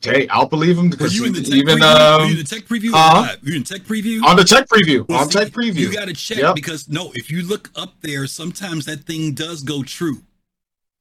[0.03, 2.21] hey i'll believe them Were because you in the tech even preview?
[2.21, 2.91] Um the tech preview?
[2.93, 3.21] or huh?
[3.23, 3.43] live?
[3.43, 4.23] Were you in tech preview?
[4.25, 6.57] on the tech preview Well, on see, tech preview You got to check Yep.
[6.57, 10.23] because no, if you look up there, sometimes that thing does go true.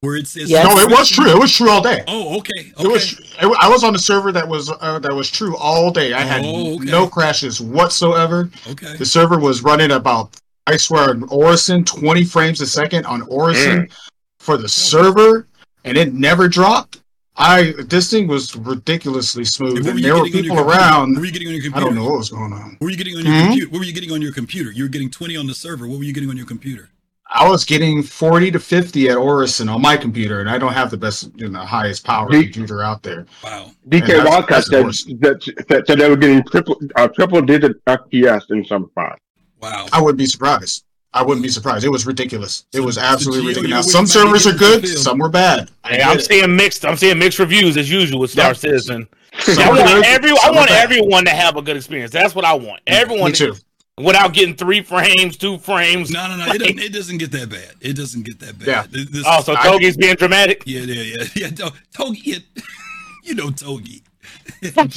[0.03, 0.65] Where it says Yes.
[0.67, 2.51] no it was true it was true all day Oh, okay.
[2.57, 2.87] It okay.
[2.89, 3.13] was.
[3.41, 6.11] It, I was on a server that was uh, that was true all day.
[6.13, 6.83] I had Oh, okay.
[6.85, 8.49] no crashes whatsoever.
[8.69, 8.97] okay.
[8.97, 10.35] The server was running about,
[10.67, 13.87] I swear, on Orison, 20 frames a second on Orison
[14.39, 15.47] for the server,
[15.85, 16.99] and it never dropped.
[17.37, 20.55] I this thing was ridiculously smooth, And what and you there were getting on people
[20.57, 20.79] your computer?
[20.83, 21.11] around.
[21.13, 21.77] What were you getting on your computer?
[21.85, 22.69] I don't know what was going on.
[22.77, 23.45] What were you getting on your Hmm?
[23.47, 23.69] computer?
[23.71, 24.71] What were you getting on your computer?
[24.71, 25.87] You were getting 20 on the server.
[25.87, 26.89] What were you getting on your computer?
[27.35, 30.91] I was getting 40 to 50 at Orison on my computer, and I don't have
[30.91, 33.25] the best, you know, highest power Do- computer out there.
[33.43, 33.71] Wow.
[33.89, 34.85] DK And Wildcat said
[35.19, 39.19] that, that, that they were getting triple uh, triple digit FPS in some spots.
[39.61, 39.87] Wow.
[39.91, 40.83] I wouldn't be surprised.
[41.15, 41.85] I wouldn't be surprised.
[41.85, 42.65] It was ridiculous.
[42.73, 43.69] It was absolutely Gio, ridiculous.
[43.69, 45.69] you Now, some you might be servers are good, some were bad.
[45.83, 46.25] I Hey, get I'm it.
[46.25, 46.85] seeing mixed.
[46.85, 48.53] I'm seeing mixed reviews as usual with Star Yeah.
[48.53, 49.07] Citizen.
[49.39, 50.29] Some I want every.
[50.31, 52.11] I want everyone to have a good experience.
[52.11, 52.81] That's what I want.
[52.85, 53.55] Everyone Me too.
[54.01, 56.11] Without getting three frames, two frames.
[56.11, 56.51] No, no, no.
[56.53, 57.71] It doesn't, it doesn't get that bad.
[57.81, 58.67] It doesn't get that bad.
[58.67, 58.85] Yeah.
[58.89, 60.63] This- this- Oh, so I- Togi's being dramatic.
[60.65, 61.01] yeah, yeah,
[61.35, 61.49] yeah.
[61.59, 62.31] Yeah, Togi.
[62.31, 62.43] It,
[63.23, 64.03] you know Togi.
[64.61, 64.95] it's not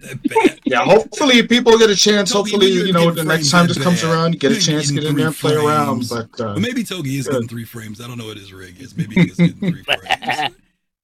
[0.00, 0.60] that bad.
[0.64, 2.32] Yeah, hopefully people get a chance.
[2.32, 4.88] Toby, Hopefully, you you know, the next time that this comes around, get a chance
[4.88, 6.08] to get in there and three play around.
[6.08, 7.32] But uh, Well, maybe Togi is good.
[7.34, 8.00] getting three frames.
[8.00, 8.96] I don't know what his rig is.
[8.96, 10.54] Maybe he is getting three frames.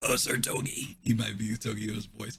[0.03, 0.97] Oh, Sir Togi.
[1.03, 2.39] He might be Togio's voice.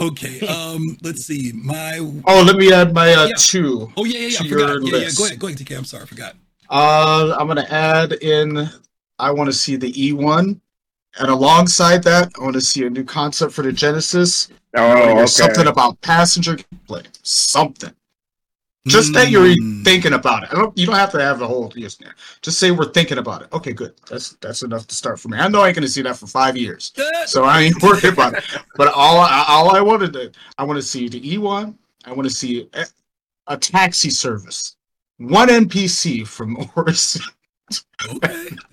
[0.00, 0.46] Okay.
[0.46, 0.96] Um.
[1.02, 1.52] Let's see.
[1.54, 1.98] My.
[2.26, 3.34] oh, let me add my uh, Yeah.
[3.38, 3.92] two.
[3.96, 4.38] Oh yeah, yeah, yeah.
[4.38, 4.68] I to forgot.
[4.68, 4.98] your Yeah, yeah.
[5.04, 5.18] list.
[5.18, 5.38] Go ahead.
[5.38, 5.76] Go ahead, TK.
[5.78, 6.02] I'm sorry.
[6.04, 6.36] I forgot.
[6.70, 8.68] Uh, I'm gonna add in.
[9.18, 10.60] I want to see the E1,
[11.18, 14.48] and alongside that, I want to see a new concept for the Genesis.
[14.76, 15.26] Oh, okay.
[15.26, 17.04] Something about passenger gameplay.
[17.22, 17.92] Something.
[18.88, 19.84] Just that you're Mm.
[19.84, 20.48] thinking about it.
[20.52, 20.76] I don't.
[20.76, 21.94] You don't have to have the whole yes.
[21.96, 22.14] there.
[22.42, 23.48] Just say we're thinking about it.
[23.52, 23.94] Okay, good.
[24.10, 25.38] That's that's enough to start for me.
[25.38, 26.92] I know I ain't gonna see that for five years,
[27.26, 28.44] so I ain't worried about it.
[28.76, 31.74] But all I, all I wanted to, I want to see the E1.
[32.04, 32.84] I want to see a,
[33.48, 34.76] a taxi service.
[35.18, 37.22] One NPC from Orison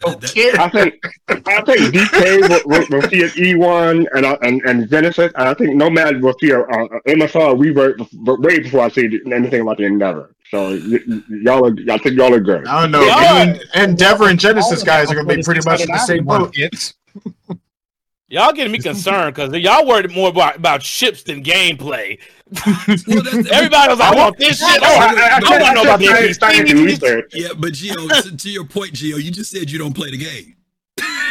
[0.05, 0.51] Okay.
[0.57, 0.93] I think
[1.27, 5.31] I think DK will, will, will see an E1 and uh, and and Genesis.
[5.35, 8.89] And I think Nomad will see a, a, a MSR revert but way before I
[8.89, 10.31] see anything about the Endeavor.
[10.51, 12.67] So y- y- y'all are, I think y'all are good.
[12.67, 13.01] I don't know.
[13.41, 16.55] And Endeavor and Genesis guys are going to be pretty much in the same boat.
[18.27, 22.17] Y'all getting me concerned because y'all worried more about, about ships than gameplay.
[22.65, 24.81] Everybody was like, I want this shit.
[24.81, 26.07] Oh, I, want- I, don't want to know about the
[27.33, 30.17] Yeah, but Gio, to, to your point, Gio, you just said you don't play the
[30.17, 30.55] game.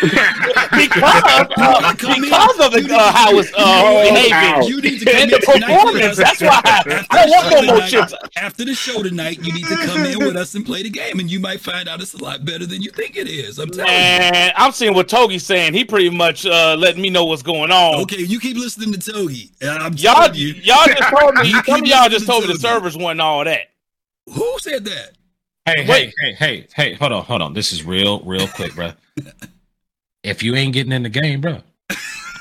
[0.04, 1.84] Because, uh,
[2.20, 5.42] because of the, uh, how it's uh, behaving You need to come and the in
[5.42, 6.16] tonight with performance.
[6.16, 8.14] That's why I, After I don't want no more tonight- chips.
[8.36, 11.18] After the show tonight, you need to come in with us and play the game,
[11.20, 13.58] and you might find out it's a lot better than you think it is.
[13.58, 13.96] I'm telling you.
[13.96, 15.74] And I'm seeing what Togi's saying.
[15.74, 18.02] He pretty much uh, letting me know what's going on.
[18.02, 19.50] Okay, you keep listening to Togi.
[19.60, 21.48] and I'm Y'all, you, y'all just told me.
[21.48, 22.62] You Some of y'all just listening told me the Togi.
[22.74, 23.60] servers wasn't all that.
[24.32, 25.12] Who said that?
[25.66, 27.54] Hey, hey, hey, hey, hey, hold on, hold on.
[27.54, 28.92] This is real, real quick, bro.
[30.24, 31.58] If you ain't getting in the game, bro,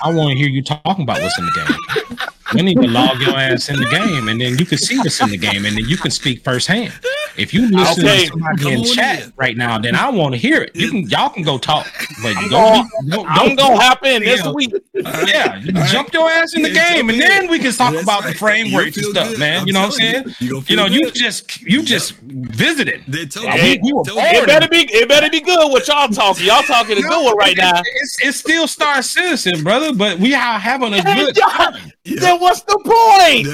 [0.01, 2.17] I want to hear you talking about what's in the game.
[2.53, 5.19] We need to log your ass in the game, and then you can see what's
[5.19, 6.93] in the game, and then you can speak firsthand.
[7.37, 10.61] If you listen Okay, to somebody in chat right now, then I want to hear
[10.61, 10.75] it.
[10.75, 11.87] You can, y'all can go talk,
[12.21, 14.73] but I'm you gonna- don't, don't, I'm gonna hop in this week.
[15.25, 18.23] Yeah, you can jump your ass in the game, and then we can talk about
[18.23, 19.39] the framework and stuff, good.
[19.39, 19.61] man.
[19.61, 20.23] I'm You know what I'm saying?
[20.39, 20.57] you.
[20.57, 21.15] You You know, you good.
[21.15, 23.01] just you just visited.
[23.01, 26.45] Hey, we, we it better be it better be good what y'all talking.
[26.45, 27.81] Y'all talking a good right now.
[28.21, 31.91] It's, still Star Citizen, brother, but we are having a good time.
[32.05, 33.45] Then what's the point?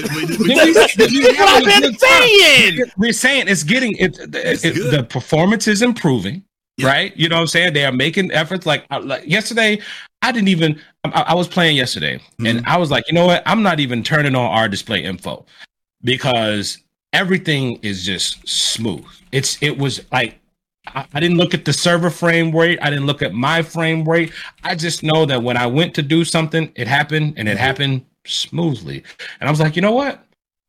[0.47, 2.79] This is what I've been saying.
[2.97, 6.43] We're saying it's getting it, it- it- the performance is improving,
[6.81, 7.15] right?
[7.15, 7.73] You know what I'm saying?
[7.73, 8.65] They are making efforts.
[8.65, 9.79] Like, like yesterday,
[10.21, 10.79] I didn't even.
[11.05, 12.69] I, I was playing yesterday, and mm-hmm.
[12.69, 13.43] I was like, you know what?
[13.45, 15.45] I'm not even turning on our display info
[16.03, 16.79] because
[17.13, 19.05] everything is just smooth.
[19.31, 20.39] It's it was like
[20.87, 22.79] I, I didn't look at the server frame rate.
[22.81, 24.33] I didn't look at my frame rate.
[24.63, 27.59] I just know that when I went to do something, it happened and it mm-hmm.
[27.59, 29.03] happened smoothly.
[29.39, 30.23] And I was like, you know what?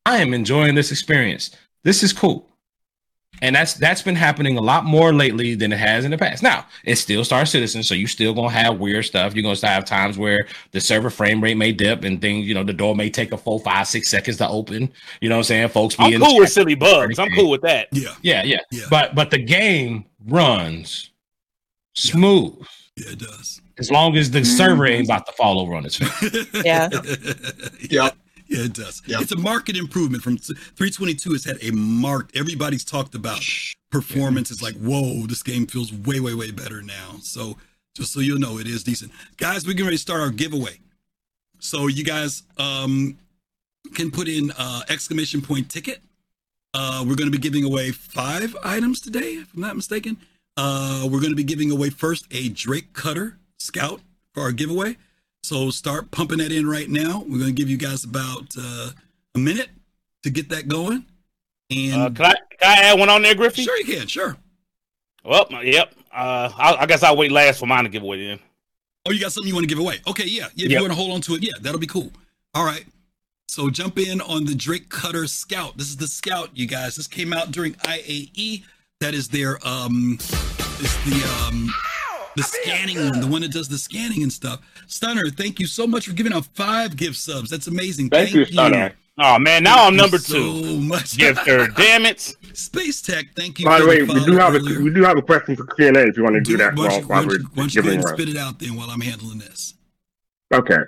[0.06, 1.50] I am enjoying this experience.
[1.84, 2.46] This is cool.
[3.42, 6.42] And that's that's been happening a lot more lately than it has in the past.
[6.42, 9.34] Now, it's still Star Citizen, so you're still gonna have weird stuff.
[9.34, 12.54] You're gonna still have times where the server frame rate may dip and things, you
[12.54, 14.92] know, the door may take a full five, six seconds to open.
[15.20, 15.68] You know what I'm saying?
[15.68, 17.18] Folks be I'm in cool with silly bugs.
[17.18, 17.88] I'm cool with that.
[17.92, 18.14] Yeah.
[18.22, 21.10] yeah, yeah, But but the game runs
[21.94, 22.66] smooth.
[22.96, 23.60] Yeah, it does.
[23.78, 24.56] As long as the mm-hmm.
[24.56, 26.46] server ain't about to fall over on its face.
[26.64, 26.88] Yeah.
[27.88, 28.10] yeah.
[28.50, 29.00] Yeah, it does.
[29.20, 33.38] It's a market improvement from 322 has had a marked everybody's talked about
[33.92, 34.50] performance.
[34.50, 37.14] It's like, whoa, this game feels way, way, way better now.
[37.22, 37.56] So
[37.94, 39.12] just so you'll know, it is decent.
[39.36, 40.80] Guys, we're getting ready to start our giveaway.
[41.60, 43.16] So you guys um
[43.94, 46.02] can put in uh exclamation point ticket.
[46.74, 50.16] Uh we're gonna be giving away five items today, if I'm not mistaken.
[50.56, 54.00] Uh we're gonna be giving away first a Drake Cutter Scout
[54.34, 54.96] for our giveaway.
[55.42, 57.20] So start pumping that in right now.
[57.26, 58.90] We're going to give you guys about uh,
[59.34, 59.68] a minute
[60.22, 61.04] to get that going.
[61.70, 63.62] And Uh, can I can I add one on there, Griffey?
[63.64, 64.06] Sure, you can.
[64.06, 64.36] Sure.
[65.24, 65.94] Well, yep.
[66.12, 68.38] Uh, I, I guess I'll wait last for mine to give away then.
[69.06, 70.00] Oh, you got something you want to give away?
[70.06, 70.48] Okay, yeah.
[70.54, 70.78] yeah if Yep.
[70.78, 72.10] you want to hold on to it, yeah, that'll be cool.
[72.54, 72.84] All right.
[73.48, 75.76] So jump in on the Drake Cutter Scout.
[75.78, 76.96] This is the Scout, you guys.
[76.96, 78.64] This came out during IAE.
[79.00, 81.72] That is their um, is the um,
[82.36, 84.60] the scanning one, the one that does the scanning and stuff.
[84.86, 87.50] Stunner, thank you so much for giving out five gift subs.
[87.50, 88.10] That's amazing.
[88.10, 88.92] Thank you, Stunner.
[89.22, 90.80] Oh man, now Thank I'm you number so two.
[90.80, 91.16] much.
[91.16, 92.20] Gifter, damn it.
[92.54, 93.66] Space Tech, thank you.
[93.66, 95.88] By the way, we do follow have a we do have a question for Q
[95.88, 96.74] and A if you want to do, Do that.
[96.74, 98.28] Why while, don't you, why don't we're you, why don't go ahead giving and spit
[98.30, 99.74] it out then while I'm handling this?
[100.54, 100.78] Okay.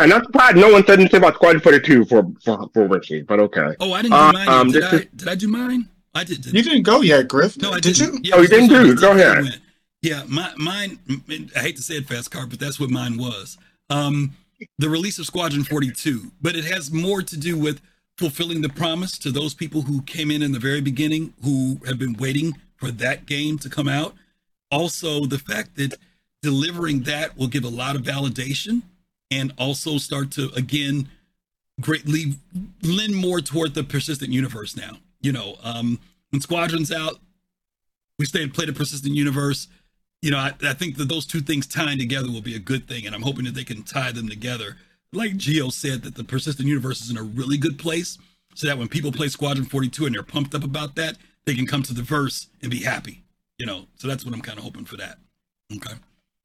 [0.00, 3.40] And I'm surprised no one said anything about Squad 42 for for, for Richie, but
[3.40, 3.74] okay.
[3.80, 4.48] Oh, I didn't do Uh, mine.
[4.48, 5.88] um, did, I, is- did I do mine?
[6.14, 6.42] I did.
[6.42, 7.56] did You didn't go yet, Griff.
[7.56, 8.24] No, I did didn't.
[8.24, 8.30] you?
[8.30, 8.96] Yeah, Oh, you didn't so- do?
[8.96, 9.60] Go ahead.
[10.02, 10.98] Yeah, my, mine.
[11.56, 13.58] I hate to say it, fast cart, but that's what mine was.
[13.90, 14.36] Um,
[14.78, 17.80] the release of Squadron 42, but it has more to do with
[18.16, 21.98] fulfilling the promise to those people who came in in the very beginning, who have
[21.98, 24.14] been waiting for that game to come out.
[24.70, 25.94] Also, the fact that
[26.42, 28.82] delivering that will give a lot of validation
[29.30, 31.08] and also start to again
[31.80, 32.34] greatly
[32.82, 34.98] lend more toward the persistent universe now.
[35.20, 35.98] You know, um,
[36.30, 37.18] when Squadron's out,
[38.18, 39.68] we stay and play the persistent universe.
[40.22, 42.88] You know, I, I think that those two things tying together will be a good
[42.88, 44.76] thing, and I'm hoping that they can tie them together.
[45.12, 48.18] Like Gio said, that the persistent universe is in a really good place,
[48.54, 51.16] so that when people play Squadron 42 and they're pumped up about that,
[51.46, 53.22] they can come to the verse and be happy.
[53.58, 55.18] You know, so that's what I'm kind of hoping for that.
[55.74, 55.94] Okay.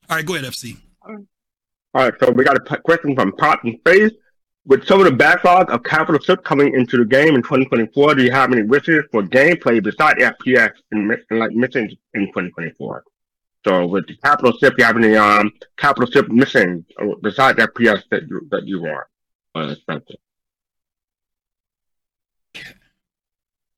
[0.09, 0.77] All right, go ahead, FC.
[1.05, 1.17] All
[1.93, 4.11] right, so we got a question from Pop and Space.
[4.65, 8.23] With some of the backlog of capital ships coming into the game in 2024, do
[8.23, 13.03] you have any wishes for gameplay besides FPS and like missions in 2024?
[13.65, 18.03] So with the capital ship, you have any um capital ship missions uh, besides FPS
[18.11, 19.07] that you that you want?
[19.55, 20.15] Uh, Spencer.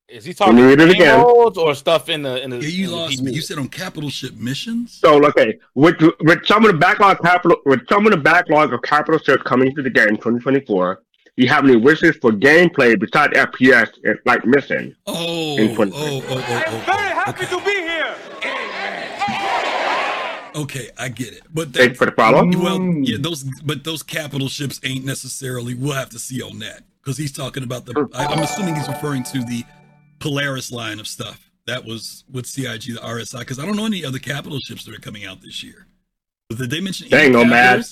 [0.08, 1.20] Is he talking Let read it again.
[1.22, 2.58] or stuff in the in the?
[2.58, 3.22] Yeah, you in lost PvP?
[3.24, 3.32] me.
[3.34, 4.94] You said on capital ship missions.
[4.94, 8.82] So okay, with with some of the backlog capital with some of the backlog of
[8.82, 11.02] capital ship coming to the game in 2024,
[11.36, 14.96] you have any wishes for gameplay besides FPS and, like mission?
[15.06, 16.00] Oh, in oh, 2024?
[16.00, 18.16] oh, oh, oh, Very happy to be here.
[20.56, 21.44] Okay, I get it.
[21.54, 22.46] But Thank you for the follow.
[22.46, 23.24] Well, yeah, mm.
[23.24, 25.74] those but those capital ships ain't necessarily.
[25.74, 28.10] We'll have to see on that because he's talking about the.
[28.14, 29.64] I, I'm assuming he's referring to the
[30.20, 33.40] Polaris line of stuff that was with CIG, the RSI.
[33.40, 35.88] Because I don't know any other capital ships that are coming out this year.
[36.50, 37.10] Did they mention?
[37.10, 37.84] Dang, Nomad.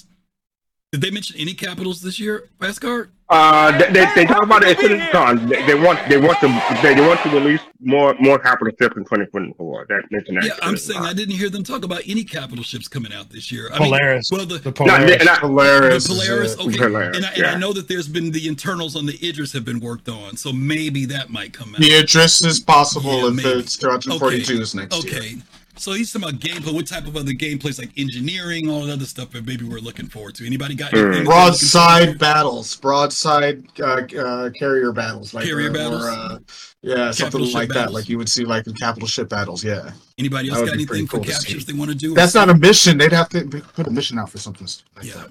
[0.94, 0.99] Capitals?
[0.99, 3.10] Did they mention any capitals this year, Asgard?
[3.30, 5.49] Uh, they, they, they talk about it at CitizenCon.
[5.49, 6.48] They, they want they want to
[6.84, 9.86] they, they want to release more more capital ships in 2024.
[9.90, 10.45] That mentioned that.
[10.45, 13.52] Yeah, I'm saying I didn't hear them talk about any capital ships coming out this
[13.52, 13.70] year.
[13.74, 14.32] I Polaris.
[14.32, 15.10] Mean, well, the, The Polaris.
[15.18, 16.03] Not- not- Polaris.
[16.07, 19.06] The Polaris, okay, Polaris, and, I, and I know that there's been the internals on
[19.07, 21.82] the Idris have been worked on, so maybe that might come out.
[21.82, 23.49] The Idris is possible Yeah, if maybe.
[23.60, 25.15] it's 2042 is next year.
[25.18, 25.28] okay.
[25.30, 25.41] year.
[25.75, 26.73] So he's talking about gameplay.
[26.73, 30.07] What type of other gameplays, like engineering, all that other stuff that maybe we're looking
[30.07, 30.45] forward to.
[30.45, 31.09] Anybody got anything?
[31.11, 36.05] that they're Broadside battles, broadside uh, uh, carrier battles, like Carrier or, battles?
[36.05, 36.37] or, uh,
[36.83, 39.63] yeah, something Capital ship like that, like you would see like in capital ship battles.
[39.63, 39.91] Yeah.
[40.19, 41.47] Anybody else got anything for cool to see.
[41.47, 42.13] captures they want to do?
[42.13, 42.97] that's not a mission.
[42.99, 45.13] They'd have to put a mission out for something like Yeah.
[45.15, 45.29] that.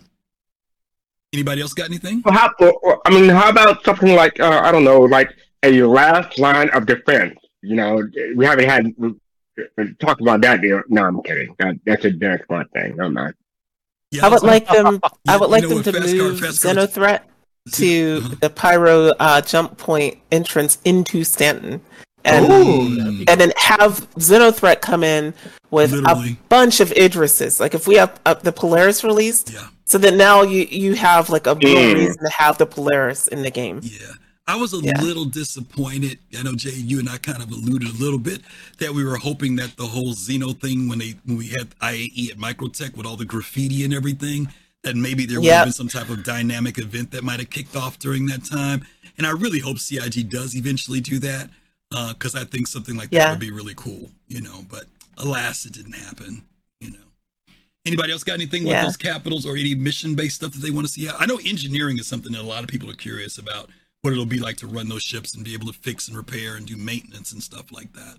[1.33, 2.21] Anybody else got anything?
[2.25, 5.31] Well, how, or- or- I mean, how about something like uh, I don't know, like
[5.63, 7.39] a last line of defense?
[7.63, 8.03] You know,
[8.35, 8.93] we haven't had
[9.57, 10.61] we, we about that.
[10.61, 10.83] Deal.
[10.89, 11.55] No, I'm kidding.
[11.59, 12.97] That, that's a Derek Smart thing.
[12.97, 13.35] No, not.
[14.11, 15.01] Yeah, I would like them.
[15.29, 17.21] I would like them to move Fast Car- Xenothreat
[17.73, 21.81] to the Pyro uh, jump point entrance into Stanton,
[22.25, 23.25] and Ooh.
[23.29, 25.33] and then have Xenothreat come in
[25.71, 26.33] with Literally.
[26.33, 27.59] a bunch of Idrises.
[27.61, 29.69] Like if we have uh, the Polaris released, Yeah.
[29.87, 31.95] so that now you you have like a real Mm.
[31.95, 33.81] reason to have the Polaris in the game.
[33.83, 33.99] Yeah.
[34.47, 35.01] I was a Yeah.
[35.01, 36.19] little disappointed.
[36.37, 38.43] I know Jay, you and I kind of alluded a little bit
[38.79, 42.31] that we were hoping that the whole Xeno thing when they when we had IAE
[42.31, 44.53] at Microtech with all the graffiti and everything,
[44.83, 47.77] that maybe there would have been some type of dynamic event that might have kicked
[47.77, 48.85] off during that time.
[49.17, 51.49] And I really hope CIG does eventually do that
[51.93, 54.65] uh, because I think something like that would be really cool, you know.
[54.69, 54.87] But
[55.19, 56.43] alas, it didn't happen,
[56.81, 56.99] you know.
[57.87, 58.83] Anybody else got anything Yeah.
[58.83, 61.09] with those capitals or any mission based stuff that they want to see?
[61.09, 63.71] I know engineering is something that a lot of people are curious about.
[64.03, 66.57] What it'll be like to run those ships and be able to fix and repair
[66.57, 68.17] and do maintenance and stuff like that.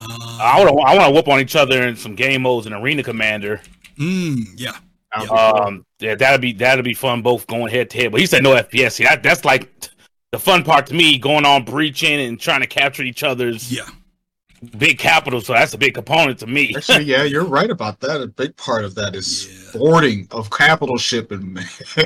[0.00, 2.66] Uh, I want to I want to whoop on each other in some game modes
[2.66, 3.60] and Arena Commander.
[3.96, 4.76] mm, yeah.
[5.16, 5.28] yeah.
[5.28, 7.22] Um, yeah, that'd be that'd be fun.
[7.22, 8.10] Both going head to head.
[8.10, 8.92] But he said no FPS.
[8.92, 9.70] See, that that's like
[10.32, 11.16] the fun part to me.
[11.16, 13.88] Going on breaching and trying to capture each other's yeah.
[14.78, 16.74] Big capital, So that's a big component to me.
[16.76, 18.20] Actually, yeah, you're right about that.
[18.20, 21.58] A big part of that is boarding of capital ship and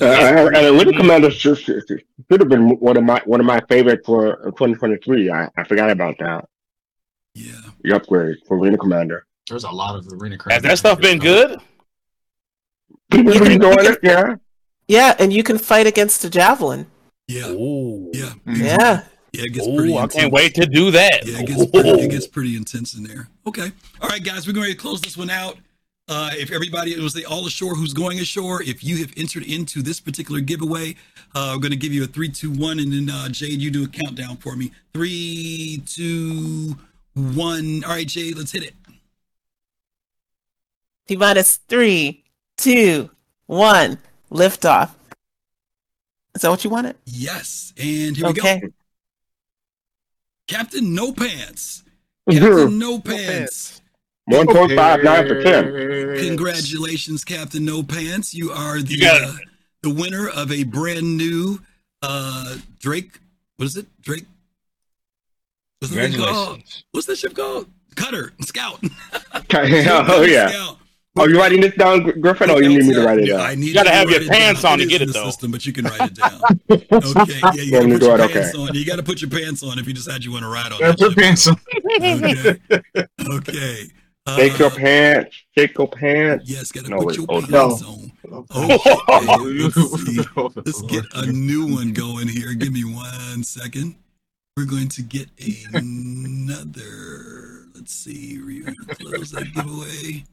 [0.00, 3.46] Uh, and and Little Commander should, should, should have been one of my one of
[3.46, 5.30] my favorite for 2023.
[5.30, 6.48] I, I forgot about that.
[7.34, 7.52] Yeah.
[7.82, 9.26] The upgrade for Arena Commander.
[9.48, 10.38] There's a lot of arena.
[10.38, 10.54] Commander.
[10.54, 11.60] Has that stuff been good?
[13.10, 14.36] People be doing it, yeah.
[14.88, 16.86] Yeah, and you can fight against the javelin.
[17.28, 17.48] Yeah.
[17.50, 18.10] Ooh.
[18.12, 18.32] Yeah.
[18.46, 19.04] Yeah.
[19.32, 20.14] Yeah, it gets Ooh, pretty I intense.
[20.14, 21.26] can't wait to do that.
[21.26, 23.28] Yeah, it gets, pretty, it gets pretty intense in there.
[23.46, 23.72] Okay.
[24.00, 25.56] All right, guys, we're going to close this one out.
[26.08, 29.44] Uh, if everybody, it was the all ashore who's going ashore, if you have entered
[29.44, 30.90] into this particular giveaway,
[31.34, 33.70] uh, I'm going to give you a three, two, one, and then uh, Jade, you
[33.70, 34.72] do a countdown for me.
[34.92, 36.76] Three, two,
[37.14, 37.82] one.
[37.84, 38.74] All right, Jade, let's hit it.
[41.08, 42.22] T minus three,
[42.58, 43.08] two,
[43.46, 43.96] one,
[44.28, 44.94] lift off.
[46.34, 46.96] Is that what you wanted?
[47.06, 48.54] Yes, and here Okay.
[48.62, 48.74] we go.
[50.48, 51.82] Captain No Pants.
[52.30, 52.38] Mhm.
[52.40, 53.80] Captain No Pants.
[54.30, 56.18] 1.59%.
[56.26, 58.32] Congratulations, Captain No Pants.
[58.34, 59.32] You are the You uh,
[59.82, 61.60] the winner of a brand new
[62.02, 63.18] uh Drake.
[63.56, 63.86] What is it?
[64.00, 64.26] Drake.
[65.80, 66.62] What's the thing called?
[66.92, 67.66] What's that ship called?
[67.96, 68.80] Cutter Scout.
[69.52, 70.48] Oh yeah.
[70.48, 70.78] Scout.
[71.14, 72.48] Oh, you writing this down, Griffin?
[72.50, 73.46] Or you need me to write it Yeah, down?
[73.46, 74.72] I need You gotta have your pants down.
[74.72, 75.26] on to get it, though.
[75.26, 76.40] System, but you can write it down.
[76.70, 78.62] okay, yeah, you gotta put your pants Okay.
[78.62, 78.74] on.
[78.74, 80.92] You gotta put your pants on if you decide you want to ride on Yeah,
[80.92, 81.18] put ship.
[81.18, 81.56] pants on.
[82.00, 82.58] Okay.
[83.30, 83.84] Okay.
[84.36, 85.36] Shake your Uh, pants.
[85.58, 86.48] Shake your pants.
[86.48, 88.12] Yes, gotta No, put your hold pants on.
[88.24, 88.40] on.
[88.60, 88.78] Okay,
[89.64, 90.20] let's see.
[90.64, 92.54] Let's get a new one going here.
[92.54, 93.96] Give me one second.
[94.56, 95.28] We're going to get
[95.74, 97.66] another.
[97.74, 98.38] Let's see.
[98.40, 100.24] We're gonna close that giveaway.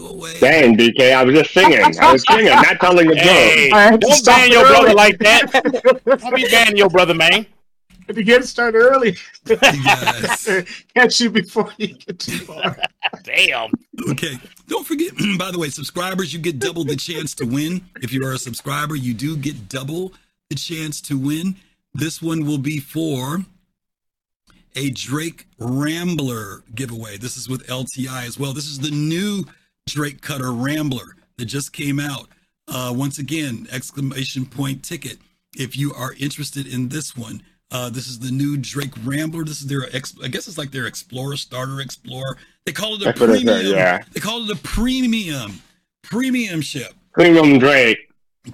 [0.00, 0.32] Go away.
[0.40, 1.78] Dang, DK, I was just singing.
[1.78, 3.22] I was singing, not telling a joke.
[3.22, 5.52] Hey, I don't stop ban it your brother like that.
[6.22, 7.44] Don't be banning your brother, man.
[8.08, 9.18] to get started early.
[9.46, 10.48] Yes.
[10.94, 12.78] Catch you before you get too far.
[13.24, 13.70] Damn.
[14.08, 14.38] Okay.
[14.68, 17.82] Don't forget, by the way, subscribers, you get double the chance to win.
[18.00, 20.14] If you are a subscriber, you do get double
[20.48, 21.56] the chance to win.
[21.92, 23.40] This one will be for
[24.74, 27.18] a Drake Rambler giveaway.
[27.18, 28.54] This is with LTI as well.
[28.54, 29.44] This is the new
[29.92, 32.28] Drake Cutter Rambler that just came out.
[32.68, 35.18] Uh, once again, exclamation point ticket.
[35.56, 37.42] If you are interested in this one,
[37.72, 39.44] uh, this is the new Drake Rambler.
[39.44, 42.36] This is their, ex- I guess it's like their Explorer, Starter Explorer.
[42.66, 43.48] They call it a That's premium.
[43.48, 44.02] is, yeah.
[44.12, 45.60] They call it a premium,
[46.02, 46.92] premium ship.
[47.12, 47.98] Premium Drake.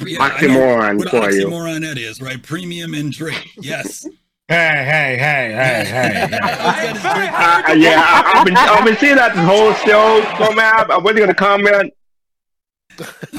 [0.04, 1.46] Yeah, I know Oxymoron what for you.
[1.46, 2.42] oxymoron that is, right?
[2.42, 3.50] Premium and Drake.
[3.58, 4.06] Yes.
[4.48, 6.38] Hey, hey, hey, hey, hey.
[6.38, 10.22] Uh, yeah, I, I've been I've been seeing that the whole show.
[10.38, 11.92] So man, I wasn't gonna comment.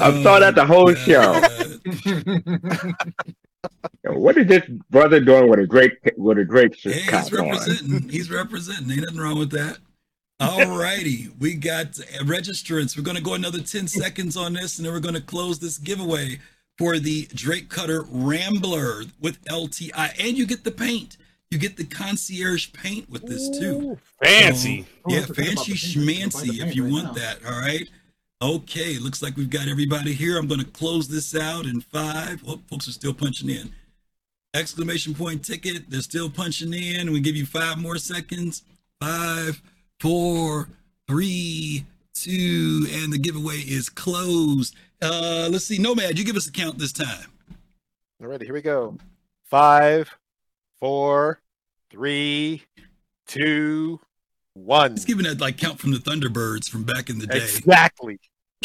[0.00, 1.32] I saw that the whole show.
[4.04, 7.46] What is this brother doing with a Drake with a Drake Hey, cap he's on?
[7.48, 8.08] representing.
[8.08, 8.90] He's representing.
[8.90, 9.78] Ain't nothing wrong with that.
[10.40, 11.28] All righty.
[11.38, 12.96] We got registrants.
[12.96, 15.58] We're going to go another 10 seconds on this, and then we're going to close
[15.58, 16.38] this giveaway
[16.78, 20.14] for the Drake Cutter Rambler with LTI.
[20.20, 21.16] And you get the paint.
[21.50, 23.98] You get the concierge paint with this, too.
[24.22, 24.82] Fancy.
[24.82, 27.38] So, yeah, fancy schmancy if you want that.
[27.44, 27.88] All right.
[28.40, 30.38] Okay, looks like we've got everybody here.
[30.38, 32.42] I'm going to close this out in five.
[32.46, 33.72] Oh, folks are still punching in.
[34.54, 35.90] Exclamation point ticket.
[35.90, 37.10] They're still punching in.
[37.10, 38.62] We give you five more seconds.
[39.00, 39.60] Five,
[39.98, 40.68] four,
[41.08, 41.84] three,
[42.14, 44.76] two, and the giveaway is closed.
[45.00, 45.78] Uh, let's see.
[45.78, 47.26] Nomad, you give us a count this time.
[48.22, 48.96] Alrighty, here we go.
[49.44, 50.10] Five,
[50.80, 51.40] four,
[51.90, 52.62] three,
[53.26, 54.00] two,
[54.54, 54.92] one.
[54.92, 57.38] It's giving that like count from the Thunderbirds from back in the day.
[57.38, 58.18] Exactly.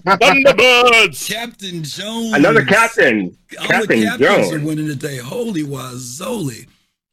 [0.00, 1.28] Thunderbirds.
[1.28, 2.32] Captain Jones.
[2.34, 3.36] Another captain.
[3.60, 4.52] All Captain the captains Jones.
[4.52, 5.18] are winning today.
[5.18, 6.66] Holy wazoli.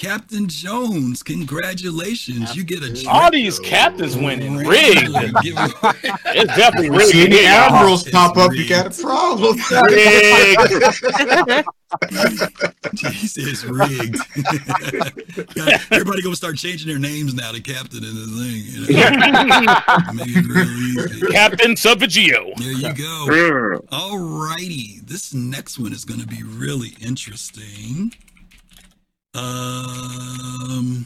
[0.07, 2.55] Captain Jones, congratulations.
[2.55, 4.57] You get a All these captains winning.
[4.57, 5.09] Rigged.
[5.09, 7.09] It's definitely rigged.
[7.09, 7.65] See the Yeah.
[7.71, 9.57] admirals pop up, you got a problem.
[12.93, 14.19] he says rigged.
[15.91, 18.65] Everybody gonna start changing their names now to captain in the thing.
[18.67, 18.99] You know?
[20.13, 21.25] Make it real easy.
[21.31, 22.55] Captain SubVeGio.
[22.57, 23.79] There you go.
[23.91, 24.99] All righty.
[25.03, 28.13] This next one is going to be really interesting.
[29.37, 31.05] Um,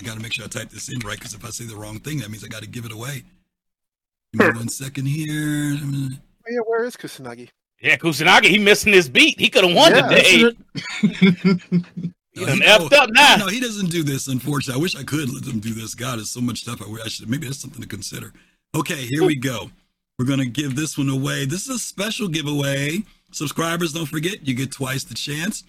[0.00, 1.76] I got to make sure I type this in right because if I say the
[1.76, 3.22] wrong thing, that means I got to give it away.
[4.32, 5.76] Give me one second here.
[5.82, 6.10] Oh,
[6.48, 7.48] yeah, where is Kusanagi?
[7.80, 9.38] Yeah, Kusanagi, he missing his beat.
[9.40, 10.42] He could have won Yeah, today.
[12.36, 13.36] No, done he- effed up now.
[13.36, 14.28] No, he doesn't do this.
[14.28, 15.94] Unfortunately, I wish I could let him do this.
[15.94, 16.80] God, there's so much stuff.
[16.82, 18.32] I, I should maybe that's something to consider.
[18.74, 19.70] Okay, here we go.
[20.18, 21.44] We're gonna give this one away.
[21.44, 23.02] This is a special giveaway.
[23.32, 25.64] Subscribers, don't forget, you get twice the chance.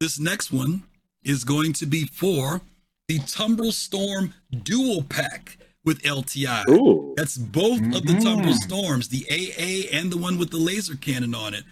[0.00, 0.82] This next one
[1.24, 2.60] is going to be for
[3.08, 6.68] the Tumbril Storm Dual Pack with LTI.
[6.68, 7.14] Ooh.
[7.16, 11.34] That's both of the Tumbril Storms, the AA and the one with the laser cannon
[11.34, 11.64] on it.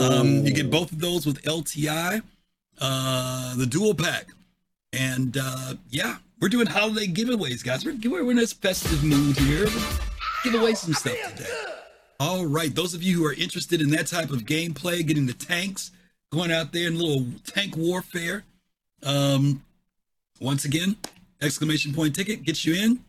[0.00, 2.22] Um, you get both of those with LTI,
[2.80, 4.28] uh, the dual pack.
[4.92, 7.84] And uh, yeah, we're doing holiday giveaways, guys.
[7.84, 9.66] We're, we're in this festive mood here.
[10.44, 11.50] Give away some stuff today.
[12.18, 15.34] All right, those of you who are interested in that type of gameplay, getting the
[15.34, 15.90] tanks,
[16.32, 18.44] going out there in little tank warfare.
[19.06, 19.62] Um,
[20.40, 20.96] once again,
[21.40, 23.00] exclamation point ticket gets you in.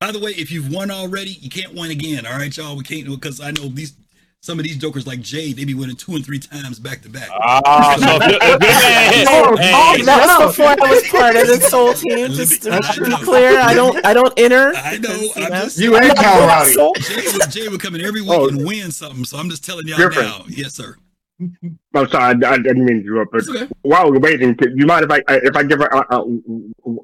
[0.00, 2.26] By the way, if you've won already, you can't win again.
[2.26, 2.76] All right, y'all.
[2.76, 3.94] We can't because I know these
[4.42, 7.08] some of these jokers like Jay, they be winning two and three times back to
[7.08, 7.30] back.
[7.32, 11.94] Ah, so if if this Oh, hey, that's before I was part of this whole
[11.94, 12.28] team.
[12.32, 14.74] Just to be clear, I don't, I don't enter.
[14.76, 15.08] I know.
[15.08, 16.70] because, I'm know, just You ain't Colorado.
[16.72, 18.48] So- Jay Jay would come in every week Oh.
[18.48, 19.24] and win something.
[19.24, 20.28] So I'm just telling y'all Different.
[20.28, 20.44] now.
[20.48, 20.96] Yes, sir.
[21.40, 23.68] I'm sorry, I, I didn't mean to interrupt, but okay.
[23.82, 26.20] while we're waiting, could you mind if I if I give a a,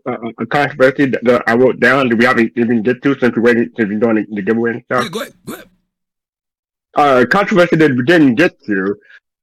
[0.06, 3.34] a, a, controversy that, that I wrote down that we haven't even get to since
[3.36, 5.04] we're waiting since we're doing the, the giveaway and stuff?
[5.04, 5.34] Yeah, go ahead.
[5.46, 5.68] Go ahead.
[6.94, 8.96] uh, controversy that we didn't get to.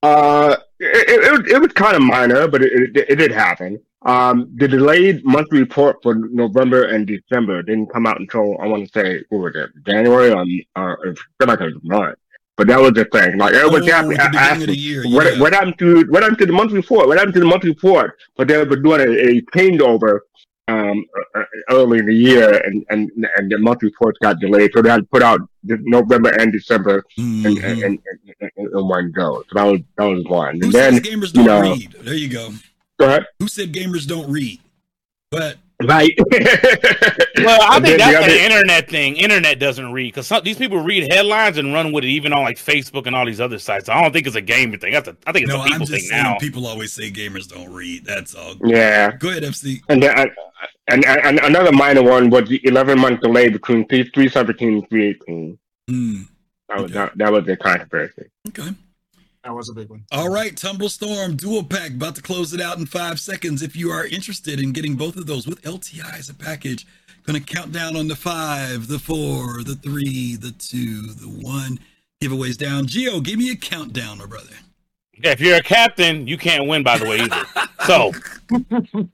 [0.03, 3.31] Uh, it, it, it, was- it was kind of minor, but it, it, it did
[3.31, 3.79] happen.
[4.03, 8.85] Um, the delayed monthly report for November and December didn't come out until I want
[8.87, 10.41] to say what was it, January or
[10.75, 12.19] uh, it felt like it was March.
[12.57, 13.37] But that was the thing.
[13.37, 15.39] Like everyone's Oh, the I beginning asked of the year, what, yeah.
[15.39, 17.07] what happened to what happened to the monthly report?
[17.07, 18.17] What happened to the monthly report?
[18.35, 20.19] But they were doing a, a changeover
[20.69, 21.05] um,
[21.35, 24.81] uh, uh, early in the year, and, and and the monthly reports got delayed, so
[24.81, 27.83] they had to put out November and December in, in, Mhm.
[27.85, 27.99] in,
[28.41, 29.43] in, in one go.
[29.49, 30.55] So that was that was one.
[30.59, 31.95] Who And then gamers don't know, read?
[32.01, 32.49] There you go.
[32.99, 33.27] go ahead.
[33.39, 34.59] Who said gamers don't read?
[35.31, 36.11] But Right.
[37.39, 39.15] Well, I think then the that's an internet thing.
[39.15, 42.57] Internet doesn't read because these people read headlines and run with it, even on like
[42.57, 43.87] Facebook and all these other sites.
[43.89, 44.91] I don't think it's a gaming thing.
[44.91, 46.37] That's a, I think it's No, a I'm people just thing now.
[46.39, 48.05] people always say gamers don't read.
[48.05, 48.55] That's all.
[48.65, 49.15] Yeah.
[49.17, 49.81] Go ahead, FC.
[49.87, 50.25] And, then, uh,
[50.87, 55.59] and, and another minor one was the 11 month delay between 317 and 318.
[55.87, 56.21] Hmm.
[56.69, 58.23] That was that, that was the controversy.
[58.49, 58.69] Okay.
[59.47, 60.03] That was a big one.
[60.11, 63.61] All right, Tumbril Storm Dual Pack about to close it out in five seconds.
[63.61, 66.85] If you are interested in getting both of those with LTI as a package,
[67.23, 71.79] gonna count down on the five, the four, the three, the two, the one.
[72.21, 72.87] Giveaways down.
[72.87, 74.51] Gio, give me a countdown, my brother.
[75.13, 77.45] Yeah, if you're a captain, you can't win, by the way, either.
[77.85, 78.11] so,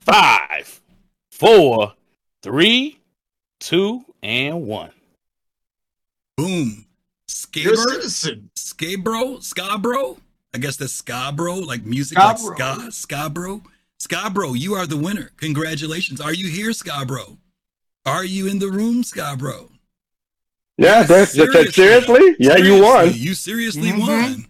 [0.00, 0.80] five,
[1.30, 1.92] four,
[2.42, 2.98] three,
[3.60, 4.90] two, and one.
[6.36, 6.86] Boom.
[7.54, 8.50] You're a citizen.
[8.56, 10.18] Skabro, Skabro.
[10.54, 12.92] I guess that's Skabro, like music like Skabro.
[12.92, 13.64] ska, Skabro.
[14.00, 15.32] Skabro, you are the winner.
[15.38, 16.20] Congratulations.
[16.20, 17.38] Are you here, Skabro?
[18.06, 19.70] Are you in the room, Skabro?
[20.78, 22.36] Yeah, that's, that's, seriously?
[22.38, 23.06] Yeah, you won.
[23.06, 24.46] Seriously, You seriously won.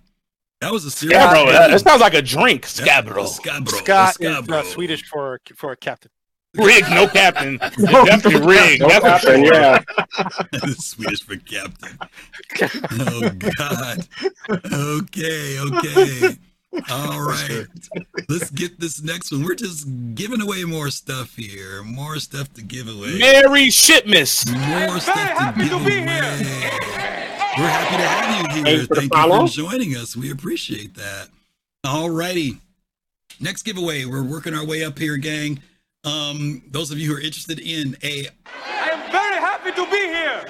[0.61, 1.23] That was a serious.
[1.23, 1.53] Scabro.
[1.53, 2.67] That, that sounds like a drink.
[2.67, 3.25] Scabro.
[3.27, 3.73] Scabro.
[3.79, 6.11] Scott is uh, Swedish for for a captain.
[6.55, 7.57] Rig, no captain.
[7.79, 8.81] Definitely rig.
[8.81, 9.55] No That's for captain, sure.
[9.55, 9.83] yeah.
[10.79, 11.99] Swedish for captain.
[12.93, 14.07] Oh God.
[14.73, 16.37] Okay, okay.
[16.91, 17.67] All right.
[18.29, 19.45] Let's get this next one.
[19.45, 21.83] We're just giving away more stuff here.
[21.83, 23.19] More stuff to give away.
[23.19, 24.45] Merry Shipmas.
[24.89, 26.01] More stuff to give away.
[27.57, 28.65] We're happy to have you here.
[28.79, 29.47] Thanks Thank you follow.
[29.47, 30.17] for joining us.
[30.17, 31.29] We appreciate that.
[31.85, 32.59] All righty.
[33.41, 34.05] Next giveaway.
[34.05, 35.61] We're working our way up here, gang.
[36.05, 39.97] Um, those of you who are interested in a I am very happy to be
[39.97, 40.45] here.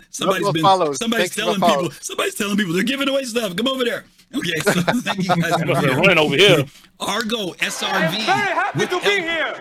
[0.10, 0.98] somebody's been follows?
[0.98, 3.56] somebody's Thanks telling people somebody's telling people they're giving away stuff.
[3.56, 4.04] Come over there.
[4.34, 4.72] Okay, so
[5.02, 5.52] thank you guys.
[5.52, 6.64] I for must being run over here.
[7.00, 8.26] Argo I am SRV.
[8.26, 9.54] very happy with to be L- here.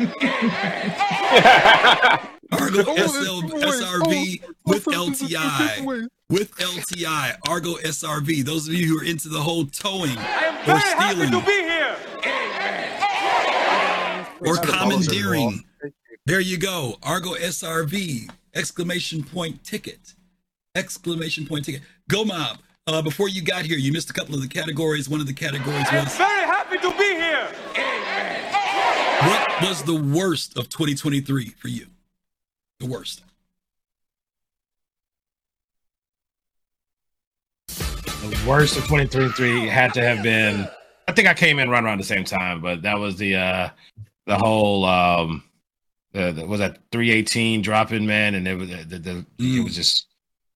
[2.52, 3.42] Argo SL.
[3.58, 6.08] SRV with LTI.
[6.30, 8.44] With LTI, Argo SRV.
[8.44, 11.32] Those of you who are into the whole towing I am or very happy stealing
[11.32, 11.67] to be here.
[14.42, 15.64] Or Thanks for the follows, commandeering.
[16.26, 16.98] There you go.
[17.04, 18.30] Argo SRV.
[18.54, 20.14] Exclamation point ticket.
[20.76, 21.82] Exclamation point ticket.
[22.10, 22.58] Go Mab.
[22.86, 25.10] Uh, before you got here, you missed a couple of the categories.
[25.10, 27.50] One of the categories I am was very happy to be here.
[29.28, 31.88] what was the worst of 2023 for you?
[32.80, 33.24] The worst.
[37.68, 40.68] The worst of 2023 had to have been.
[41.08, 43.70] I think I came in right around the same time, but that was the uh
[44.28, 45.44] the whole um
[46.14, 49.76] the, the was that 318 dropping man, and it was the, the, the it was
[49.76, 50.06] just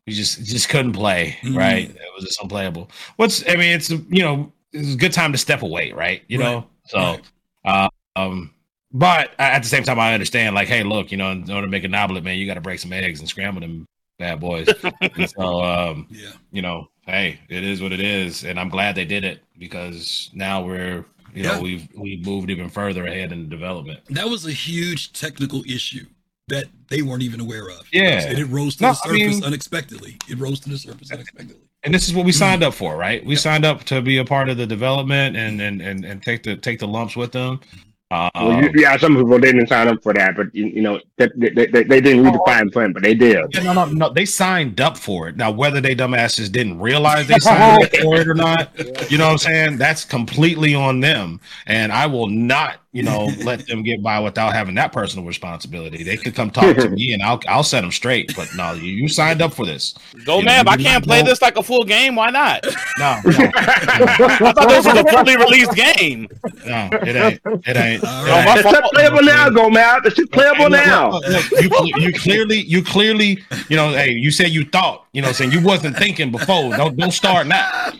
[0.06, 1.58] you just just couldn't play Mm.
[1.58, 1.90] right.
[1.90, 2.90] It was just unplayable.
[3.16, 6.22] What's I mean, it's you know it's a good time to step away, right?
[6.28, 7.22] You know, so Right.
[7.66, 8.54] uh, um.
[8.94, 10.54] But at the same time, I understand.
[10.54, 12.62] Like, hey, look, you know, in order to make an omelet, man, you got to
[12.62, 13.86] break some eggs and scramble them
[14.20, 14.68] bad boys.
[15.38, 16.32] so, um, Yeah.
[16.52, 20.30] you know, hey, it is what it is, and I'm glad they did it because
[20.34, 21.60] now we're, you know, Yeah.
[21.60, 24.02] we've we've moved even further ahead in development.
[24.10, 26.06] That was a huge technical issue
[26.48, 27.88] that they weren't even aware of.
[27.92, 28.28] Yeah.
[28.28, 30.18] And it rose to No, the I surface mean- unexpectedly.
[30.30, 31.62] It rose to the surface unexpectedly.
[31.84, 32.38] And this is what we hmm.
[32.38, 33.26] signed up for, right?
[33.26, 36.44] We signed up to be a part of the development and and and, and take
[36.44, 37.60] the take the lumps with them.
[37.72, 37.80] Hmm.
[38.12, 41.00] Um, Well, you, yeah, some people didn't sign up for that, but you, you know
[41.16, 43.46] they, they, they, they didn't read the fine print, but they did.
[43.54, 44.10] Yeah, no, no, no.
[44.10, 45.38] They signed up for it.
[45.38, 48.70] Now, whether they dumbasses didn't realize they signed up for it or not,
[49.10, 49.78] you know what I'm saying?
[49.78, 51.40] That's completely on them.
[51.68, 56.04] And I will not, you know, let them get by without having that personal responsibility.
[56.04, 58.36] They could come talk to me and I'll I'll set them straight.
[58.36, 59.96] But no, you, you signed up for this.
[60.26, 60.66] Go, You man.
[60.66, 62.16] know, I can't play not this like a full game.
[62.16, 62.64] Why not?
[63.00, 66.28] No, no, I thought this was a fully released game.
[66.66, 67.42] no, it ain't.
[67.68, 68.04] It ain't.
[68.04, 68.48] All It right.
[68.50, 68.60] ain't.
[68.66, 70.02] It's not playable now, go man.
[70.06, 71.12] It's just playable Look, now.
[71.12, 73.40] look, look, you, you clearly, you clearly,
[73.70, 76.76] you know, hey, you said you thought, you know, saying you wasn't thinking before.
[76.76, 77.92] Don't don't start now.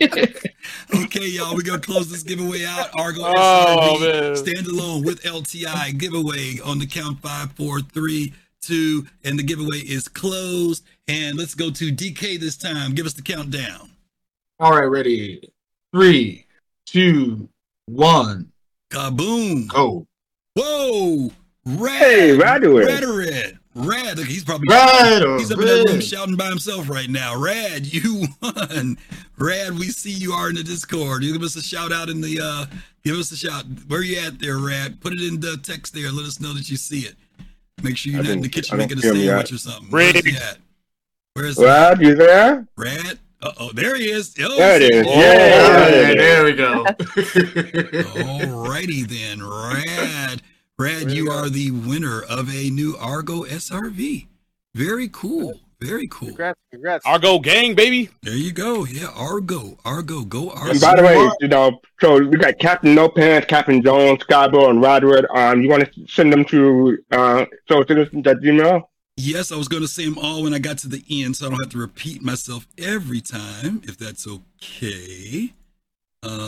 [0.94, 2.90] Okay, y'all, we're gonna close this giveaway out.
[2.98, 3.96] Argo Oh,
[4.36, 10.08] standalone with LTI giveaway on the count five, four, three, two, and the giveaway is
[10.08, 10.84] closed.
[11.08, 12.94] And let's go to DK this time.
[12.94, 13.90] Give us the countdown.
[14.60, 15.52] All right, ready.
[15.92, 16.46] Three,
[16.86, 17.48] two,
[17.86, 18.52] one,
[18.90, 19.68] Kaboom!
[19.68, 20.06] go.
[20.54, 21.30] Whoa!
[21.64, 22.02] Rad!
[22.02, 22.86] Hey, Radoid.
[22.86, 23.58] Radarid!
[23.74, 24.18] Rad!
[24.18, 27.36] Look, he's probably Rad he's up in that room shouting by himself right now.
[27.40, 28.98] Rad, you won!
[29.38, 31.24] Rad, we see you are in the Discord.
[31.24, 32.66] You give us a shout out in the uh
[33.02, 33.64] give us a shout.
[33.88, 35.00] Where you at there, Rad?
[35.00, 36.10] Put it in the text there.
[36.12, 37.14] Let us know that you see it.
[37.82, 39.88] Make sure you're I not in the kitchen making a feel me sandwich or something.
[39.90, 40.58] Where's he at?
[41.34, 41.64] Where's he?
[41.64, 42.66] Rad, you there?
[42.76, 43.18] Rad?
[43.40, 44.34] Uh oh, there he is.
[44.40, 45.06] Oh, There it is.
[45.08, 45.88] oh, Yeah.
[45.88, 46.84] Hey, there we go.
[47.64, 50.42] Alrighty then, rad,
[50.82, 54.26] Brad, you are the winner of a new Argo SRV.
[54.74, 55.60] Very cool.
[55.80, 56.30] Very cool.
[56.30, 57.06] Congrats, congrats.
[57.06, 58.10] Argo gang, baby.
[58.22, 58.84] There you go.
[58.84, 59.78] Yeah, Argo.
[59.84, 60.22] Argo.
[60.22, 60.70] Go Argo.
[60.72, 64.70] And by the way, you know, so we got Captain No Pants, Captain Jones, Skybo,
[64.70, 65.24] and Rodwood.
[65.32, 68.82] Um, you want to send them to uh, SOL Citizens at Gmail?
[69.16, 71.46] Yes, I was going to say them all when I got to the end, so
[71.46, 75.52] I don't have to repeat myself every time, if that's okay.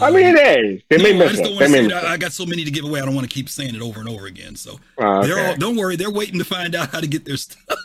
[0.05, 2.05] I mean, hey, they may no, I just don't want to say miss it.
[2.05, 3.01] I, I got so many to give away.
[3.01, 4.57] I don't want to keep saying it over and over again.
[4.57, 5.57] So Oh, they're all.
[5.57, 7.59] Don't worry, they're waiting to find out how to get their stuff.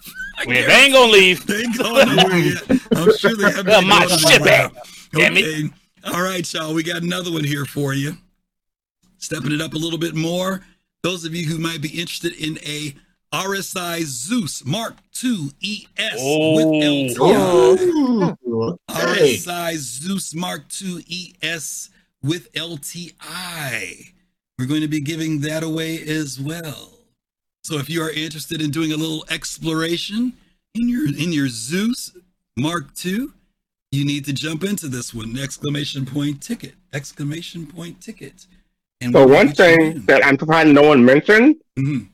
[0.48, 1.46] Yeah, they ain't gonna leave.
[1.46, 2.64] They ain't going nowhere yet.
[2.96, 3.68] I'm sure they have.
[3.68, 4.72] Well, my shit back.
[5.12, 5.70] Damn it.
[6.06, 6.74] All right, y'all.
[6.74, 8.14] We got another one here for you.
[9.18, 10.62] Stepping it up a little bit more.
[11.04, 12.96] Those of you who might be interested in a
[13.34, 18.38] RSI Zeus Mark II ES with LTI.
[18.90, 21.90] RSI Zeus Mark II ES
[22.22, 24.12] with LTI.
[24.58, 26.92] We're going to be giving that away as well.
[27.64, 30.34] So if you are interested in doing a little exploration
[30.76, 32.12] in your in your Zeus
[32.58, 33.28] Mark II,
[33.92, 35.38] you need to jump into this one.
[35.38, 36.74] Exclamation point ticket.
[36.94, 38.48] Exclamation point ticket.
[39.02, 40.06] And So one thing in.
[40.08, 42.10] that I'm surprised no one mentioned: Mhm.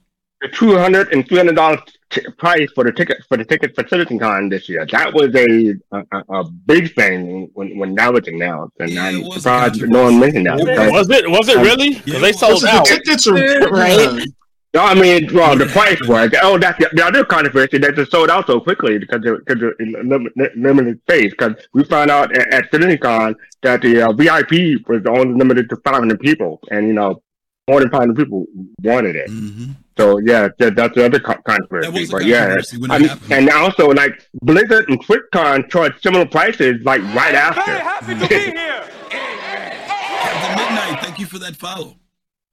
[0.45, 3.73] The two hundred and three hundred dollars t- price for the ticket for the ticket
[3.76, 4.85] for CitizenCon this year.
[4.91, 9.23] That was a a, a- a big thing when when that was announced, and I'm
[9.31, 10.57] surprised no one mentioned that.
[10.57, 11.30] because- Was it?
[11.30, 11.95] Was it really?
[11.95, 12.85] Because they sold The out.
[12.85, 13.34] tickets are-
[13.69, 14.23] right?
[14.73, 16.31] No, I mean, well, the price was.
[16.43, 19.63] Oh, that's the, the other controversy that just sold out so quickly because of, because
[19.63, 21.31] of lim- lim- limited space.
[21.31, 25.77] Because we found out at, at CitizenCon that the uh, VIP was only limited to
[25.77, 27.22] 500 people, and you know,
[27.68, 28.46] more than 500 people
[28.84, 29.30] wanted it.
[29.98, 31.88] So yeah, that, that's the other co- controversy.
[31.88, 31.94] Mm-hmm.
[31.96, 33.32] That was a but yeah, when it I mean, happened.
[33.34, 37.62] and also like Blizzard and QuickCon charged similar prices like right after.
[37.66, 38.52] Very happy to be
[39.10, 41.96] Captain Midnight, thank you for that follow.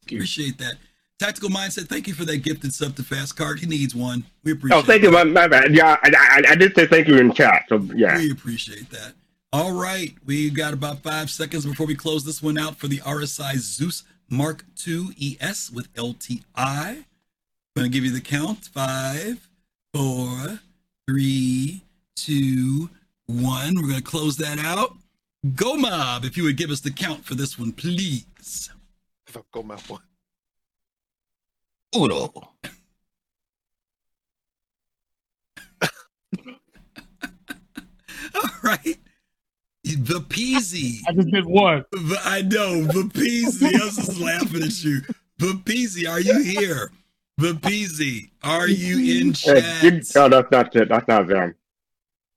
[0.04, 0.74] Appreciate that.
[1.18, 3.60] Tactical Mindset, thank you for that gifted sub to Fast Cart.
[3.60, 4.24] He needs one.
[4.44, 5.10] We appreciate Oh, thank you.
[5.10, 5.74] My, my bad.
[5.74, 7.64] Yeah, I, I, I did say thank you in chat.
[7.68, 8.16] So yeah.
[8.16, 9.12] We appreciate that.
[9.52, 10.14] All right.
[10.24, 14.02] We got about five seconds before we close this one out for the RSI Zeus
[14.32, 16.40] Mark II ES with LTI.
[16.56, 17.04] I'm
[17.76, 18.64] going to give you the count.
[18.64, 19.46] Five,
[19.92, 20.58] four,
[21.06, 21.82] three,
[22.16, 22.88] two,
[23.26, 23.74] one.
[23.74, 24.96] We're going to close that out.
[25.54, 28.70] Go Mab, if you would give us the count for this one, please.
[29.52, 30.00] Go Mab one.
[31.94, 32.32] Uno.
[38.34, 38.98] All right.
[39.84, 41.00] The Peasy.
[41.08, 41.84] I just did one.
[41.90, 42.84] The- I know.
[42.84, 43.80] The Peasy.
[43.80, 45.00] I was just laughing at you.
[45.38, 46.90] The Peasy, are you here?
[47.38, 49.82] The Peasy, are you in Hey, chat?
[49.82, 50.88] you- oh, that's not it.
[50.88, 51.54] That's not them.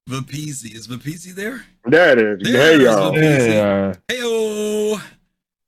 [0.08, 0.74] The Peasy.
[0.76, 1.66] Is the Peasy there?
[1.86, 2.48] There it is.
[2.48, 3.12] Hey There's y'all.
[3.14, 3.92] Vapezi.
[3.92, 5.02] Uh, Heyo.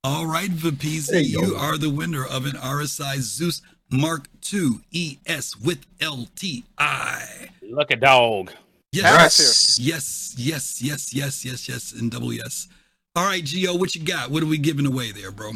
[0.03, 5.85] All right, Vapezi, you are the winner of an RSI Zeus Mark II ES with
[5.99, 7.49] LTI.
[7.61, 8.51] Look at dog.
[8.91, 9.77] Yes.
[9.79, 12.67] Yes, yes, yes, yes, yes, yes, and double yes.
[13.15, 14.31] All right, Gio, what you got?
[14.31, 15.51] What are we giving away there, bro?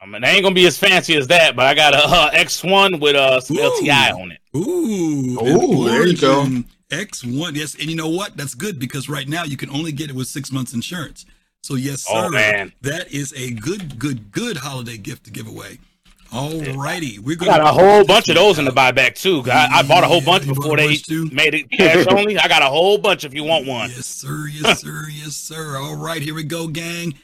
[0.00, 2.30] I mean, they ain't gonna be as fancy as that, but I got a uh,
[2.32, 4.40] X1 with uh, some LTI on it.
[4.56, 6.44] Ooh, Ooh, there you go.
[6.90, 7.56] X1.
[7.56, 8.36] Yes, and you know what?
[8.36, 11.24] That's good because right now you can only get it with six months insurance.
[11.62, 12.26] So yes, sir.
[12.26, 12.72] Oh, man.
[12.82, 15.78] That is a good, good, good holiday gift to give away.
[16.32, 19.42] All righty, we're I gonna got a whole bunch of those in the buyback too.
[19.50, 20.96] I, I bought a whole bunch before they
[21.30, 22.38] made it cash only.
[22.38, 23.90] I got a whole bunch if you want one.
[23.90, 24.46] Yes, sir.
[24.50, 25.04] Yes, sir.
[25.10, 25.76] yes, sir.
[25.76, 27.14] All right, here we go, gang.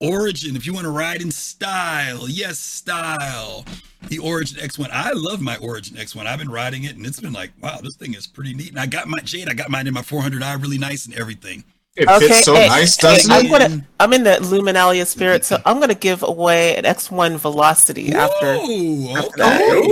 [0.00, 3.66] Origin, if you want to ride in style, yes, style.
[4.08, 4.88] The Origin X1.
[4.90, 6.26] I love my Origin X1.
[6.26, 8.70] I've been riding it, and it's been like, wow, this thing is pretty neat.
[8.70, 9.48] And I got my Jade.
[9.48, 11.64] I got mine in my 400i, really nice and everything.
[11.96, 13.50] It Okay, fits so hey, nice, doesn't I'm it?
[13.50, 18.54] Gonna, I'm in the Luminalia spirit, so I'm gonna give away an X1 Velocity after.
[18.54, 19.42] Ooh, after okay.
[19.42, 19.84] that.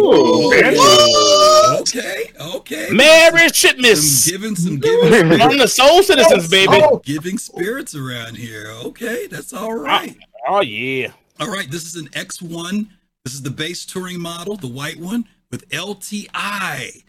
[1.70, 2.88] Ooh, okay, okay.
[2.90, 3.96] Merry Shitmas.
[3.96, 5.38] Some giving, some giving.
[5.38, 6.82] From the SOL Citizens, baby.
[7.04, 8.66] Giving spirits around here.
[8.84, 10.16] Okay, that's all ah, right.
[10.46, 11.08] Oh yeah.
[11.40, 12.86] All right, this is an X1.
[13.24, 17.02] This is the base touring model, the white one with LTI.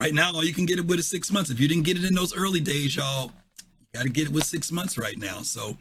[0.00, 1.50] Right now, all you can get it with is six months.
[1.50, 3.32] If you didn't get it in those early days, y'all, you
[3.92, 5.42] got to get it with six months right now.
[5.42, 5.76] So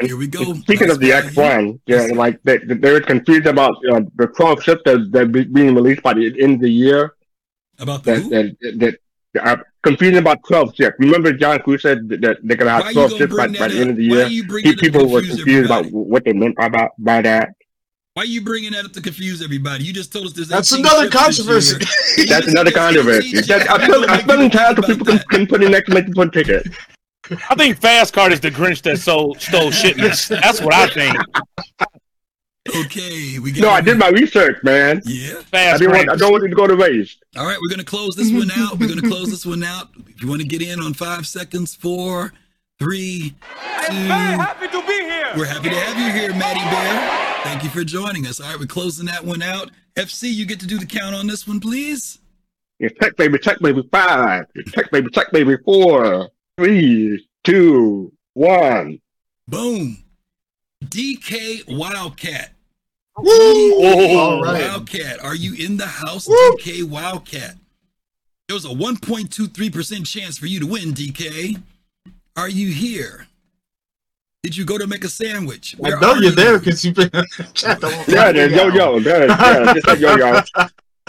[0.00, 0.54] here we go.
[0.54, 4.82] Speaking of the X1, yeah, like they, they were confused about uh, the 12 ships
[4.84, 7.14] that that be being released by the end of the year.
[7.78, 8.98] About that, that,
[9.34, 10.96] that uh, confused about 12 ships.
[10.98, 13.68] Remember, John Crewe said that, that they're gonna have you 12 gonna ships by, by
[13.68, 14.26] the end of the Why year.
[14.26, 16.68] you bring Pe- it up to People were confuse confused about what they meant by
[16.68, 16.90] that.
[16.98, 17.50] By that.
[18.14, 19.84] Why are you bringing that up to confuse everybody?
[19.84, 21.76] You just told us there's That's another controversy.
[22.28, 23.40] That's another controversy.
[23.40, 26.66] That's, I'm telling, I'm telling time so people can, can put in exclamation point ticket.
[27.30, 30.28] I think Fast Cart is the Grinch that sold stole shipments.
[30.28, 31.16] That's what I think.
[32.68, 35.00] Okay, we got No, I did my research, man.
[35.04, 35.38] Yeah.
[35.38, 36.10] I Fast didn't want.
[36.10, 37.22] I don't want you to go to waste.
[37.36, 38.78] All right, we're gonna close this one out.
[38.78, 39.88] We're gonna close this one out.
[40.08, 42.32] If you want to get in on five seconds, four,
[42.78, 43.34] three,
[43.86, 43.92] two.
[43.94, 45.32] Happy to be here.
[45.36, 47.44] We're happy to have you here, Maddie Bear.
[47.44, 48.40] Thank you for joining us.
[48.40, 49.70] All right, we're closing that one out.
[49.96, 52.18] FC, you get to do the count on this one, please.
[52.78, 54.44] Yeah, check baby, check baby five.
[54.68, 56.28] Check baby, check baby four,
[56.60, 59.00] three, two, one.
[59.48, 59.96] Boom.
[60.84, 62.52] DK Wildcat.
[63.16, 63.82] Woo!
[64.18, 64.60] All right.
[64.68, 67.54] Wildcat, are you in the house, DK Wildcat?
[68.48, 71.62] There was a 1.23% chance for you to win, DK.
[72.36, 73.26] Are you here?
[74.42, 75.76] Did you go to make a sandwich?
[75.78, 77.10] I Where know are you're there because you've been
[77.54, 78.34] chat the whole Yeah, time.
[78.34, 79.00] there's yo yo.
[79.00, 80.40] There, yeah, just like yo yo.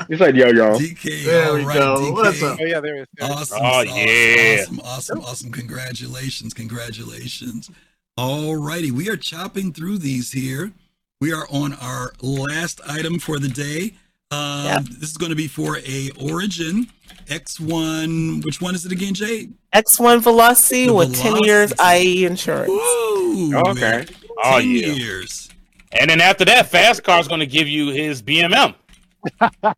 [0.09, 0.77] Just like yo yo.
[0.77, 1.95] DK, There all we right, go.
[1.97, 2.13] DK.
[2.13, 2.57] What's up?
[2.59, 3.07] Oh yeah, there is.
[3.17, 3.35] there is.
[3.35, 3.57] Awesome.
[3.61, 4.57] Oh, awesome, yeah.
[4.61, 5.51] Awesome, awesome, awesome.
[5.51, 6.53] Congratulations.
[6.53, 7.69] Congratulations.
[8.17, 8.91] All righty.
[8.91, 10.71] We are chopping through these here.
[11.19, 13.93] We are on our last item for the day.
[14.31, 14.83] Um, Yep.
[14.99, 16.87] This is going to be for a Origin
[17.27, 18.43] X1.
[18.45, 19.49] Which one is it again, Jay?
[19.73, 22.69] X1 Velocity The with 10 years IE insurance.
[22.69, 23.55] Woo!
[23.57, 23.79] Okay.
[23.81, 24.07] man.
[24.43, 24.87] Oh 10 yeah.
[24.87, 25.49] years.
[25.93, 28.73] And then after that, Fast Cart is going to give you his BMM,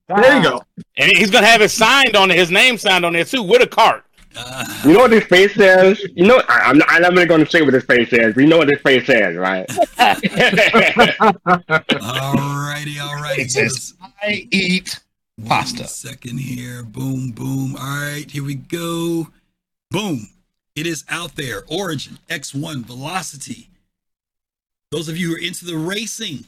[0.07, 0.61] There you go.
[0.97, 3.61] and he's going to have it signed on his name signed on there too, with
[3.61, 4.03] a card.
[4.35, 6.01] Uh, You know what this face says?
[6.15, 8.33] You know, I, I'm not, I'm not going to say what this face says.
[8.33, 9.69] But you know what this face says, right?
[12.01, 12.33] all
[12.67, 12.99] righty.
[12.99, 13.43] All righty.
[13.43, 14.99] It says, I eat
[15.45, 15.87] pasta.
[15.87, 16.83] second here.
[16.83, 17.75] Boom, boom.
[17.75, 19.27] All right, here we go.
[19.91, 20.29] Boom.
[20.75, 21.63] It is out there.
[21.67, 23.69] Origin X1 Velocity.
[24.91, 26.45] Those of you who are into the racing,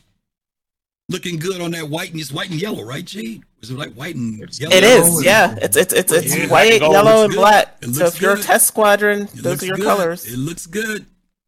[1.09, 3.41] looking good on that white and it's white and yellow, right, G?
[3.61, 4.75] Is it like white and yellow?
[4.75, 5.55] It is, yeah.
[5.61, 7.39] It's it's it's it's Yeah, white, gold yellow, and good.
[7.39, 7.77] black.
[7.83, 9.85] So looks if you're a test squadron, It those are your good.
[9.85, 10.25] colors.
[10.31, 11.05] It looks good.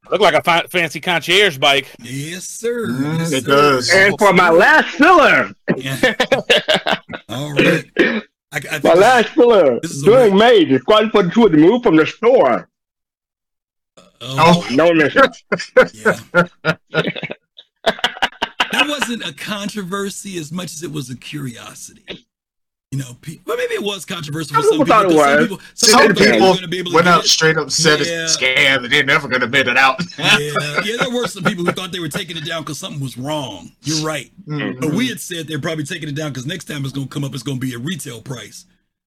[0.09, 1.87] Look like a fi- fancy concierge bike.
[2.01, 2.87] Yes, sir.
[2.87, 3.49] Mm, Yes, it sir.
[3.49, 3.89] does.
[3.93, 5.99] and for my last filler, Yeah.
[7.29, 7.85] All right.
[7.99, 11.57] I, I my last filler, This is a during May, the Squad 42 had to
[11.57, 12.69] move from the store.
[14.21, 15.23] oh, No mission.
[15.93, 16.17] yeah.
[19.07, 22.03] That wasn't a controversy as much as it was a curiosity.
[22.91, 25.17] You know, pe- well, maybe it was controversial for Some some people people.
[25.17, 26.95] thought it 'cause Some people, Some some people people were going to be able to
[26.95, 27.27] went out it.
[27.27, 28.23] straight up said Yeah.
[28.23, 30.01] it's a scam and they're never gonna admit it out.
[30.17, 33.01] Yeah, yeah, there were some people who thought they were taking it down because something
[33.01, 33.73] was wrong.
[33.83, 34.31] You're right.
[34.47, 34.79] Mhm.
[34.79, 37.13] But we had said they're probably taking it down because next time it's going to
[37.13, 38.63] come up, it's going to be a retail price.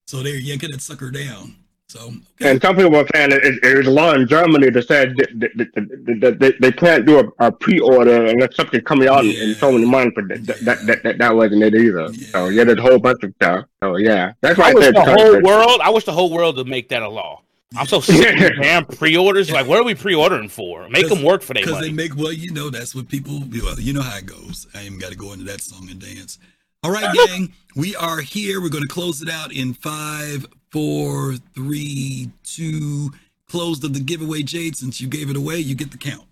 [0.06, 1.56] So they're yanking that sucker down.
[1.90, 2.52] So, okay.
[2.52, 5.40] And some people were saying it, it, was a law in Germany that said that,
[5.40, 9.24] that, that, that, that they, they can't do a, a pre-order unless something coming out
[9.24, 10.14] in, in so many months.
[10.14, 12.14] But that, that, that, that, that wasn't it either.
[12.14, 13.64] So yeah, there's a whole bunch of stuff.
[13.82, 15.42] So yeah, that's why I I, wish said the whole controversial.
[15.48, 15.80] world.
[15.82, 17.42] I wish the whole world would make that a law.
[17.76, 19.50] I'm so sick of damn pre-orders.
[19.50, 20.88] Like, what are we pre-ordering for?
[20.90, 22.08] Make them work for their Because they money.
[22.08, 24.68] make, well, you know, that's what people, well, you know how it goes.
[24.74, 26.38] I ain't got to go into that song and dance.
[26.82, 28.60] All right, gang, we are here.
[28.60, 33.10] We're going to close it out in five, four, three, two.
[33.48, 34.76] Closed of the giveaway, Jade.
[34.76, 36.24] Since you gave it away, you get the count.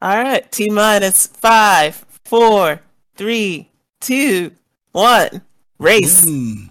[0.00, 2.80] All right, T minus five, four,
[3.16, 3.68] three,
[4.00, 4.52] two,
[4.92, 5.42] one.
[5.78, 6.24] Race.
[6.24, 6.70] Boom.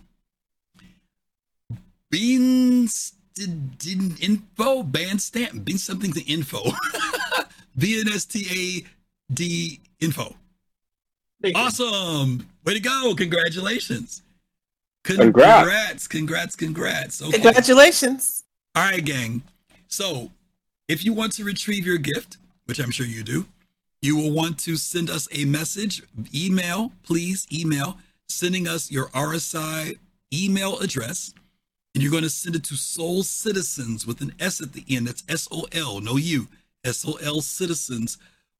[2.09, 5.63] Beans did, did info band stamp.
[5.63, 6.61] Beans something to info.
[7.77, 10.35] B N S T A D info.
[11.55, 12.47] Awesome.
[12.65, 13.13] Way to go.
[13.15, 14.23] Congratulations.
[15.07, 15.63] Con- Congrats.
[15.63, 16.07] Congrats.
[16.07, 16.55] Congrats.
[16.55, 17.21] Congrats.
[17.21, 17.31] Okay.
[17.31, 18.43] Congratulations.
[18.75, 19.41] All right, gang.
[19.87, 20.31] So,
[20.89, 23.45] if you want to retrieve your gift, which I'm sure you do,
[24.01, 26.03] you will want to send us a message,
[26.35, 27.97] email, please email,
[28.27, 29.97] sending us your RSI
[30.33, 31.33] email address.
[31.95, 35.07] And you're going to send it to SOL Citizens with an S at the end.
[35.07, 36.47] That's S O L, no U.
[36.83, 38.17] S O L Citizens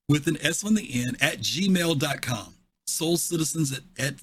[0.07, 2.53] with an S on the end at gmail.com.
[2.85, 4.15] SOL Citizens at, at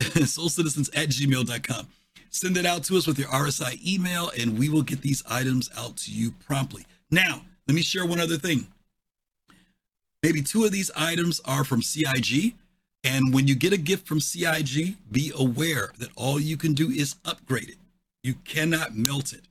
[0.26, 1.88] SOL Citizens at gmail.com.
[2.30, 5.70] Send it out to us with your RSI email, and we will get these items
[5.76, 6.84] out to you promptly.
[7.10, 8.68] Now, let me share one other thing.
[10.22, 12.54] Maybe two of these items are from CIG.
[13.04, 16.90] And when you get a gift from CIG, be aware that all you can do
[16.90, 17.76] is upgrade it.
[18.22, 19.42] You cannot melt it.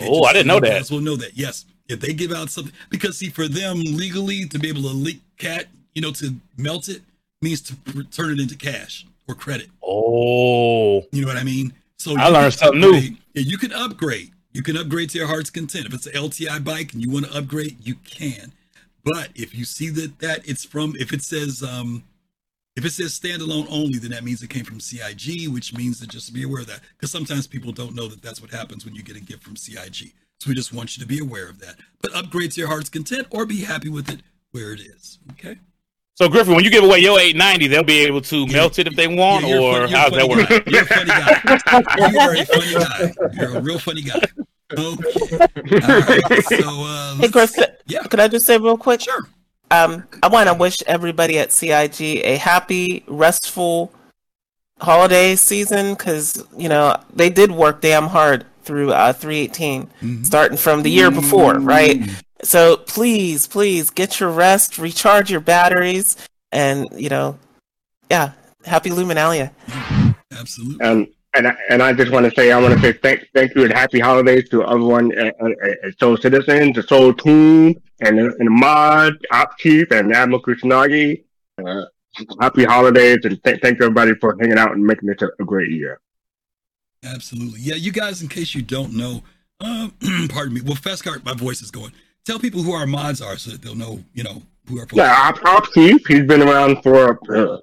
[0.00, 0.70] Oh, I didn't know you that.
[0.70, 1.36] guys will know that.
[1.36, 1.64] Yes.
[1.88, 5.20] If they give out something, because see, for them legally to be able to leak
[5.38, 7.02] cat, you know, to melt it
[7.42, 9.68] means to turn it into cash or credit.
[9.82, 11.72] Oh, You know what I mean?
[11.98, 12.94] So I learned something new.
[12.94, 14.32] Yeah, you can upgrade.
[14.52, 15.86] You can upgrade to your heart's content.
[15.86, 18.52] If it's an LTI bike and you want to upgrade, you can.
[19.04, 22.04] But if you see that that it's from, if it says um,
[22.76, 26.10] if it says standalone only, then that means it came from CIG, which means that
[26.10, 28.94] just be aware of that because sometimes people don't know that that's what happens when
[28.94, 30.12] you get a gift from CIG.
[30.40, 31.76] So we just want you to be aware of that.
[32.00, 34.20] But upgrade to your heart's content or be happy with it
[34.52, 35.18] where it is.
[35.32, 35.58] Okay.
[36.20, 38.96] So Griffin, when you give away your 890, they'll be able to melt it if
[38.96, 40.48] they want, Yeah, or fun- you're how's that work?
[40.48, 40.62] guy.
[40.66, 42.08] You're a funny guy.
[42.10, 43.12] You are a funny guy.
[43.40, 44.20] You're a real funny guy.
[44.76, 45.38] Okay.
[45.38, 46.44] All right.
[46.44, 48.02] So uh, Hey, Griff, could, yeah.
[48.02, 49.00] could I just say real quick?
[49.02, 49.20] Sure.
[49.70, 53.92] Um, I want to wish everybody at CIG a happy, restful
[54.80, 60.22] holiday season because you know they did work damn hard through uh, 318, Mm-hmm.
[60.24, 62.00] starting from the year before, right?
[62.42, 66.16] So please, please get your rest, recharge your batteries,
[66.52, 67.38] and you know,
[68.10, 68.32] yeah,
[68.64, 69.52] happy Luminalia.
[70.32, 70.84] Absolutely.
[70.86, 73.54] And and I, and I just want to say I want to say thank thank
[73.54, 75.52] you and happy holidays to everyone at, at,
[75.84, 80.42] at SOL Citizens, the SOL Team, and the- and the Mod, Op Chief, and Admiral
[80.42, 81.24] Kushnagi.
[81.64, 81.84] Uh,
[82.40, 85.44] happy holidays and th- thank you everybody for hanging out and making this a, a
[85.44, 86.00] great year.
[87.04, 87.60] Absolutely.
[87.60, 89.22] Yeah, you guys, in case you don't know,
[89.60, 89.88] uh,
[90.28, 90.60] pardon me.
[90.62, 91.92] Well, fast Festcart, my voice is going.
[92.24, 94.96] Tell people who our mods are so that they'll know, you know, who our folks
[94.96, 97.58] Yeah, Op Chief, he's been around for uh,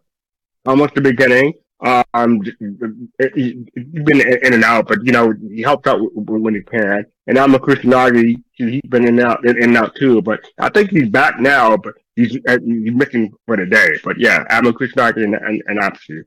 [0.65, 1.53] almost the beginning.
[1.82, 6.61] Um, he- he's been in and out, but you know he helped out when he
[6.61, 7.06] can.
[7.27, 8.41] And I'm a Kushnagi.
[8.53, 10.22] He's been in and out, in and out too.
[10.22, 11.76] But I think he's back now.
[11.77, 13.99] But he's uh, he's missing for the day.
[14.03, 16.23] But yeah, I'm a Kushnagi and and, and Op Chief.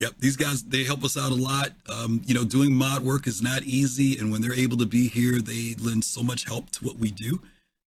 [0.00, 1.72] Yep, these guys they help us out a lot.
[1.88, 5.08] Um, you know, doing mod work is not easy, and when they're able to be
[5.08, 7.40] here, they lend so much help to what we do.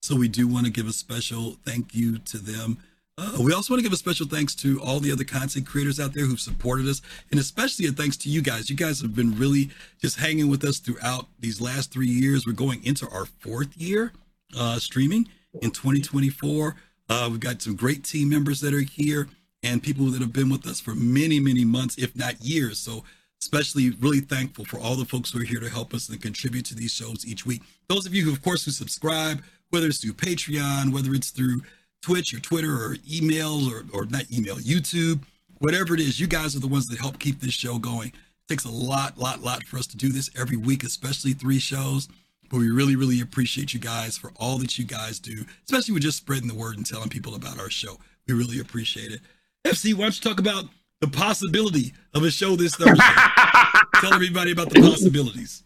[0.04, 2.78] So we do want to give a special thank you to them.
[3.18, 6.00] Uh, we also want to give a special thanks to all the other content creators
[6.00, 8.70] out there who've supported us, and especially a thanks to you guys.
[8.70, 9.70] You guys have been really
[10.00, 12.46] just hanging with us throughout these last three years.
[12.46, 14.14] We're going into our fourth year
[14.58, 15.30] uh, streaming
[15.62, 16.76] in 2024.
[17.10, 19.28] Uh, we've got some great team members that are here
[19.64, 22.78] and people that have been with us for many, many months, if not years.
[22.80, 23.04] So,
[23.42, 26.66] especially really thankful for all the folks who are here to help us and contribute
[26.66, 27.62] to these shows each week.
[27.90, 31.62] Those of you who, of course, who subscribe, whether it's through Patreon, whether it's through
[32.02, 35.24] Twitch or Twitter or emails or, or not email, YouTube,
[35.60, 38.10] whatever it is, you guys are the ones that help keep this show going.
[38.10, 41.60] It takes a lot, lot, lot for us to do this every week, especially three
[41.60, 42.08] shows.
[42.50, 46.04] But we really, really appreciate you guys for all that you guys do, especially with
[46.04, 47.98] just spreading the word and telling people about our show.
[48.28, 49.22] We really appreciate it.
[49.66, 50.66] FC, why don't you talk about
[51.00, 52.98] the possibility of a show this Thursday?
[54.02, 55.64] Tell everybody about the possibilities.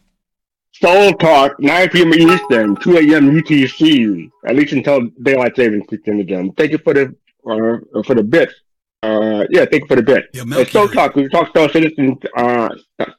[0.74, 2.14] SOL Talk, 9 p.m.
[2.14, 3.32] Eastern, 2 a.m.
[3.32, 6.52] UTC, at least until daylight savings kicks in again.
[6.56, 7.15] Thank you for the
[7.49, 8.53] uh, for the bit.
[9.02, 10.26] Uh, yeah, thank you for the bit.
[10.34, 12.69] Yeah, Uh, SOL Talk, we talk Star Citizen, uh,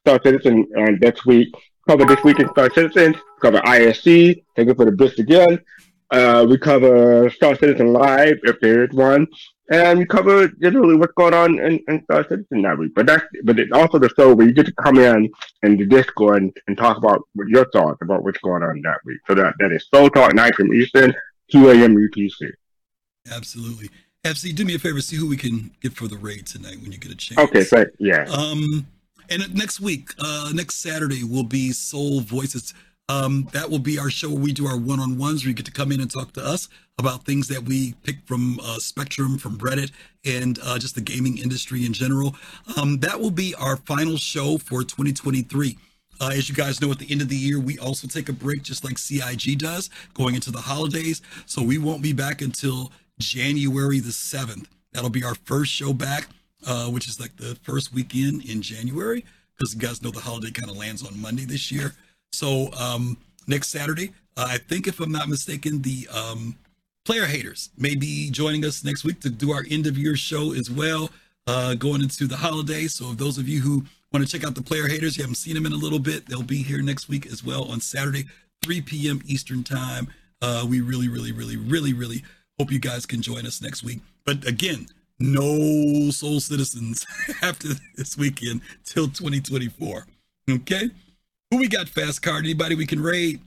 [0.02, 1.48] Star Citizen uh, next week.
[1.88, 3.16] Cover this week in Star Citizen.
[3.42, 4.44] Cover ISC.
[4.55, 5.59] Thank you for the bits again.
[6.12, 9.26] Uh, we cover Star Citizen Live if there is one,
[9.70, 12.95] and we cover generally what's going on in, in Star Citizen that week.
[12.95, 15.31] But that's but it's also the show where you get to come in
[15.62, 18.99] in the Discord and, and talk about what your thoughts about what's going on that
[19.05, 19.19] week.
[19.27, 21.15] So that that is SOL Talk night from Eastern,
[21.53, 21.97] 2 a.m.
[21.97, 22.51] UTC.
[23.31, 23.90] Absolutely.
[24.24, 26.90] FC, do me a favor, see who we can get for the raid tonight when
[26.90, 27.39] you get a chance.
[27.39, 28.24] Okay, thank yeah.
[28.24, 28.86] Um,
[29.31, 32.74] and next week, uh, next Saturday will be SOL Voices.
[33.09, 35.72] Um, that will be our show where we do our one-on-ones where you get to
[35.72, 36.68] come in and talk to us
[36.98, 39.93] about things that we pick from uh, Spectrum, from Reddit,
[40.26, 42.36] and uh, just the gaming industry in general.
[42.76, 45.78] Um, that will be our final show for 2023.
[46.20, 48.32] Uh, as you guys know, at the end of the year, we also take a
[48.32, 51.22] break, just like CIG does, going into the holidays.
[51.47, 54.66] So we won't be back until January the 7th.
[54.93, 56.28] That'll be our first show back,
[56.66, 59.24] uh, which is like the first weekend in January,
[59.56, 61.94] because you guys know the holiday kind of lands on Monday this year.
[62.32, 66.56] So um, next Saturday, uh, I think if I'm not mistaken, the um,
[67.05, 70.52] player haters may be joining us next week to do our end of year show
[70.52, 71.10] as well,
[71.46, 72.94] uh, going into the holidays.
[72.94, 75.36] So if those of you who want to check out the player haters, you haven't
[75.36, 78.24] seen them in a little bit, they'll be here next week as well on Saturday,
[78.62, 79.22] 3 p.m.
[79.26, 80.09] Eastern time.
[80.40, 82.22] Uh, we really, really, really, really, really
[82.59, 84.00] hope you guys can join us next week.
[84.24, 84.86] But again,
[85.18, 87.06] no SOL Citizens
[87.42, 90.06] after this weekend till 2024.
[90.50, 90.90] Okay.
[91.50, 92.44] Who we got fast cart?
[92.44, 93.40] Anybody we can raid?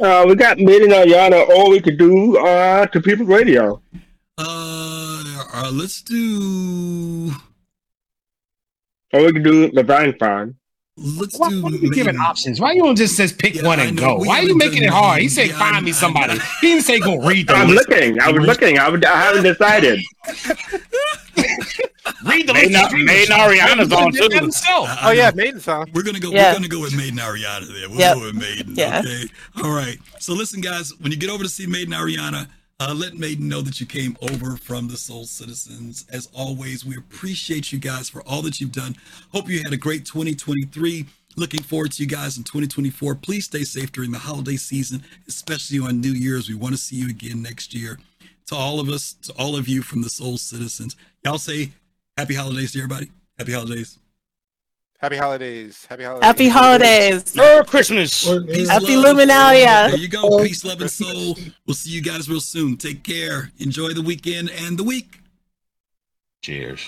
[0.00, 3.80] Uh, we got Made in Ayana, All we could do uh, to People Radio.
[4.36, 7.30] Uh, uh let's do.
[9.12, 10.56] All we could do Levine Farm.
[10.96, 12.60] Let's Why, why are you giving options?
[12.60, 14.16] Why you don't just says pick one and go?
[14.18, 15.20] Why are you making it hard?
[15.22, 16.38] He said find me somebody.
[16.60, 17.88] He didn't say go read the I'm list.
[17.88, 18.20] looking.
[18.20, 18.78] I was looking.
[18.78, 19.98] I, was, I haven't decided.
[22.24, 22.92] Read the Maiden- list.
[22.94, 24.28] Maiden Ariana's on too.
[25.02, 25.90] Oh yeah, Maiden's on.
[25.94, 26.30] We're gonna go.
[26.30, 26.50] Yeah.
[26.50, 27.88] We're gonna go with Maiden Ariana there.
[27.88, 28.14] We'll Yep.
[28.16, 28.74] go with Maiden.
[28.76, 29.00] Yeah.
[29.00, 29.24] Okay.
[29.64, 29.98] All right.
[30.20, 30.92] So listen, guys.
[31.00, 32.46] When you get over to see Maiden Ariana,
[32.84, 36.04] uh, let Maiden know that you came over from the SOL Citizens.
[36.12, 38.94] As always, we appreciate you guys for all that you've done.
[39.32, 41.06] Hope you had a great 2023.
[41.36, 43.14] Looking forward to you guys in 2024.
[43.16, 46.48] Please stay safe during the holiday season, especially on New Year's.
[46.48, 47.98] We want to see you again next year.
[48.46, 50.94] to all of us, to all of you from the SOL Citizens.
[51.24, 51.72] Y'all say
[52.18, 53.10] happy holidays to everybody.
[53.38, 53.98] Happy holidays.
[55.04, 55.86] Happy holidays.
[55.90, 56.24] Happy holidays.
[56.24, 57.36] Happy holidays.
[57.36, 58.24] Merry Christmas.
[58.46, 59.18] Peace, Happy love.
[59.18, 59.90] Luminalia.
[59.90, 60.42] There you go.
[60.42, 61.36] Peace, love, and soul.
[61.66, 62.78] We'll see you guys real soon.
[62.78, 63.52] Take care.
[63.58, 65.20] Enjoy the weekend and the week.
[66.40, 66.86] Cheers.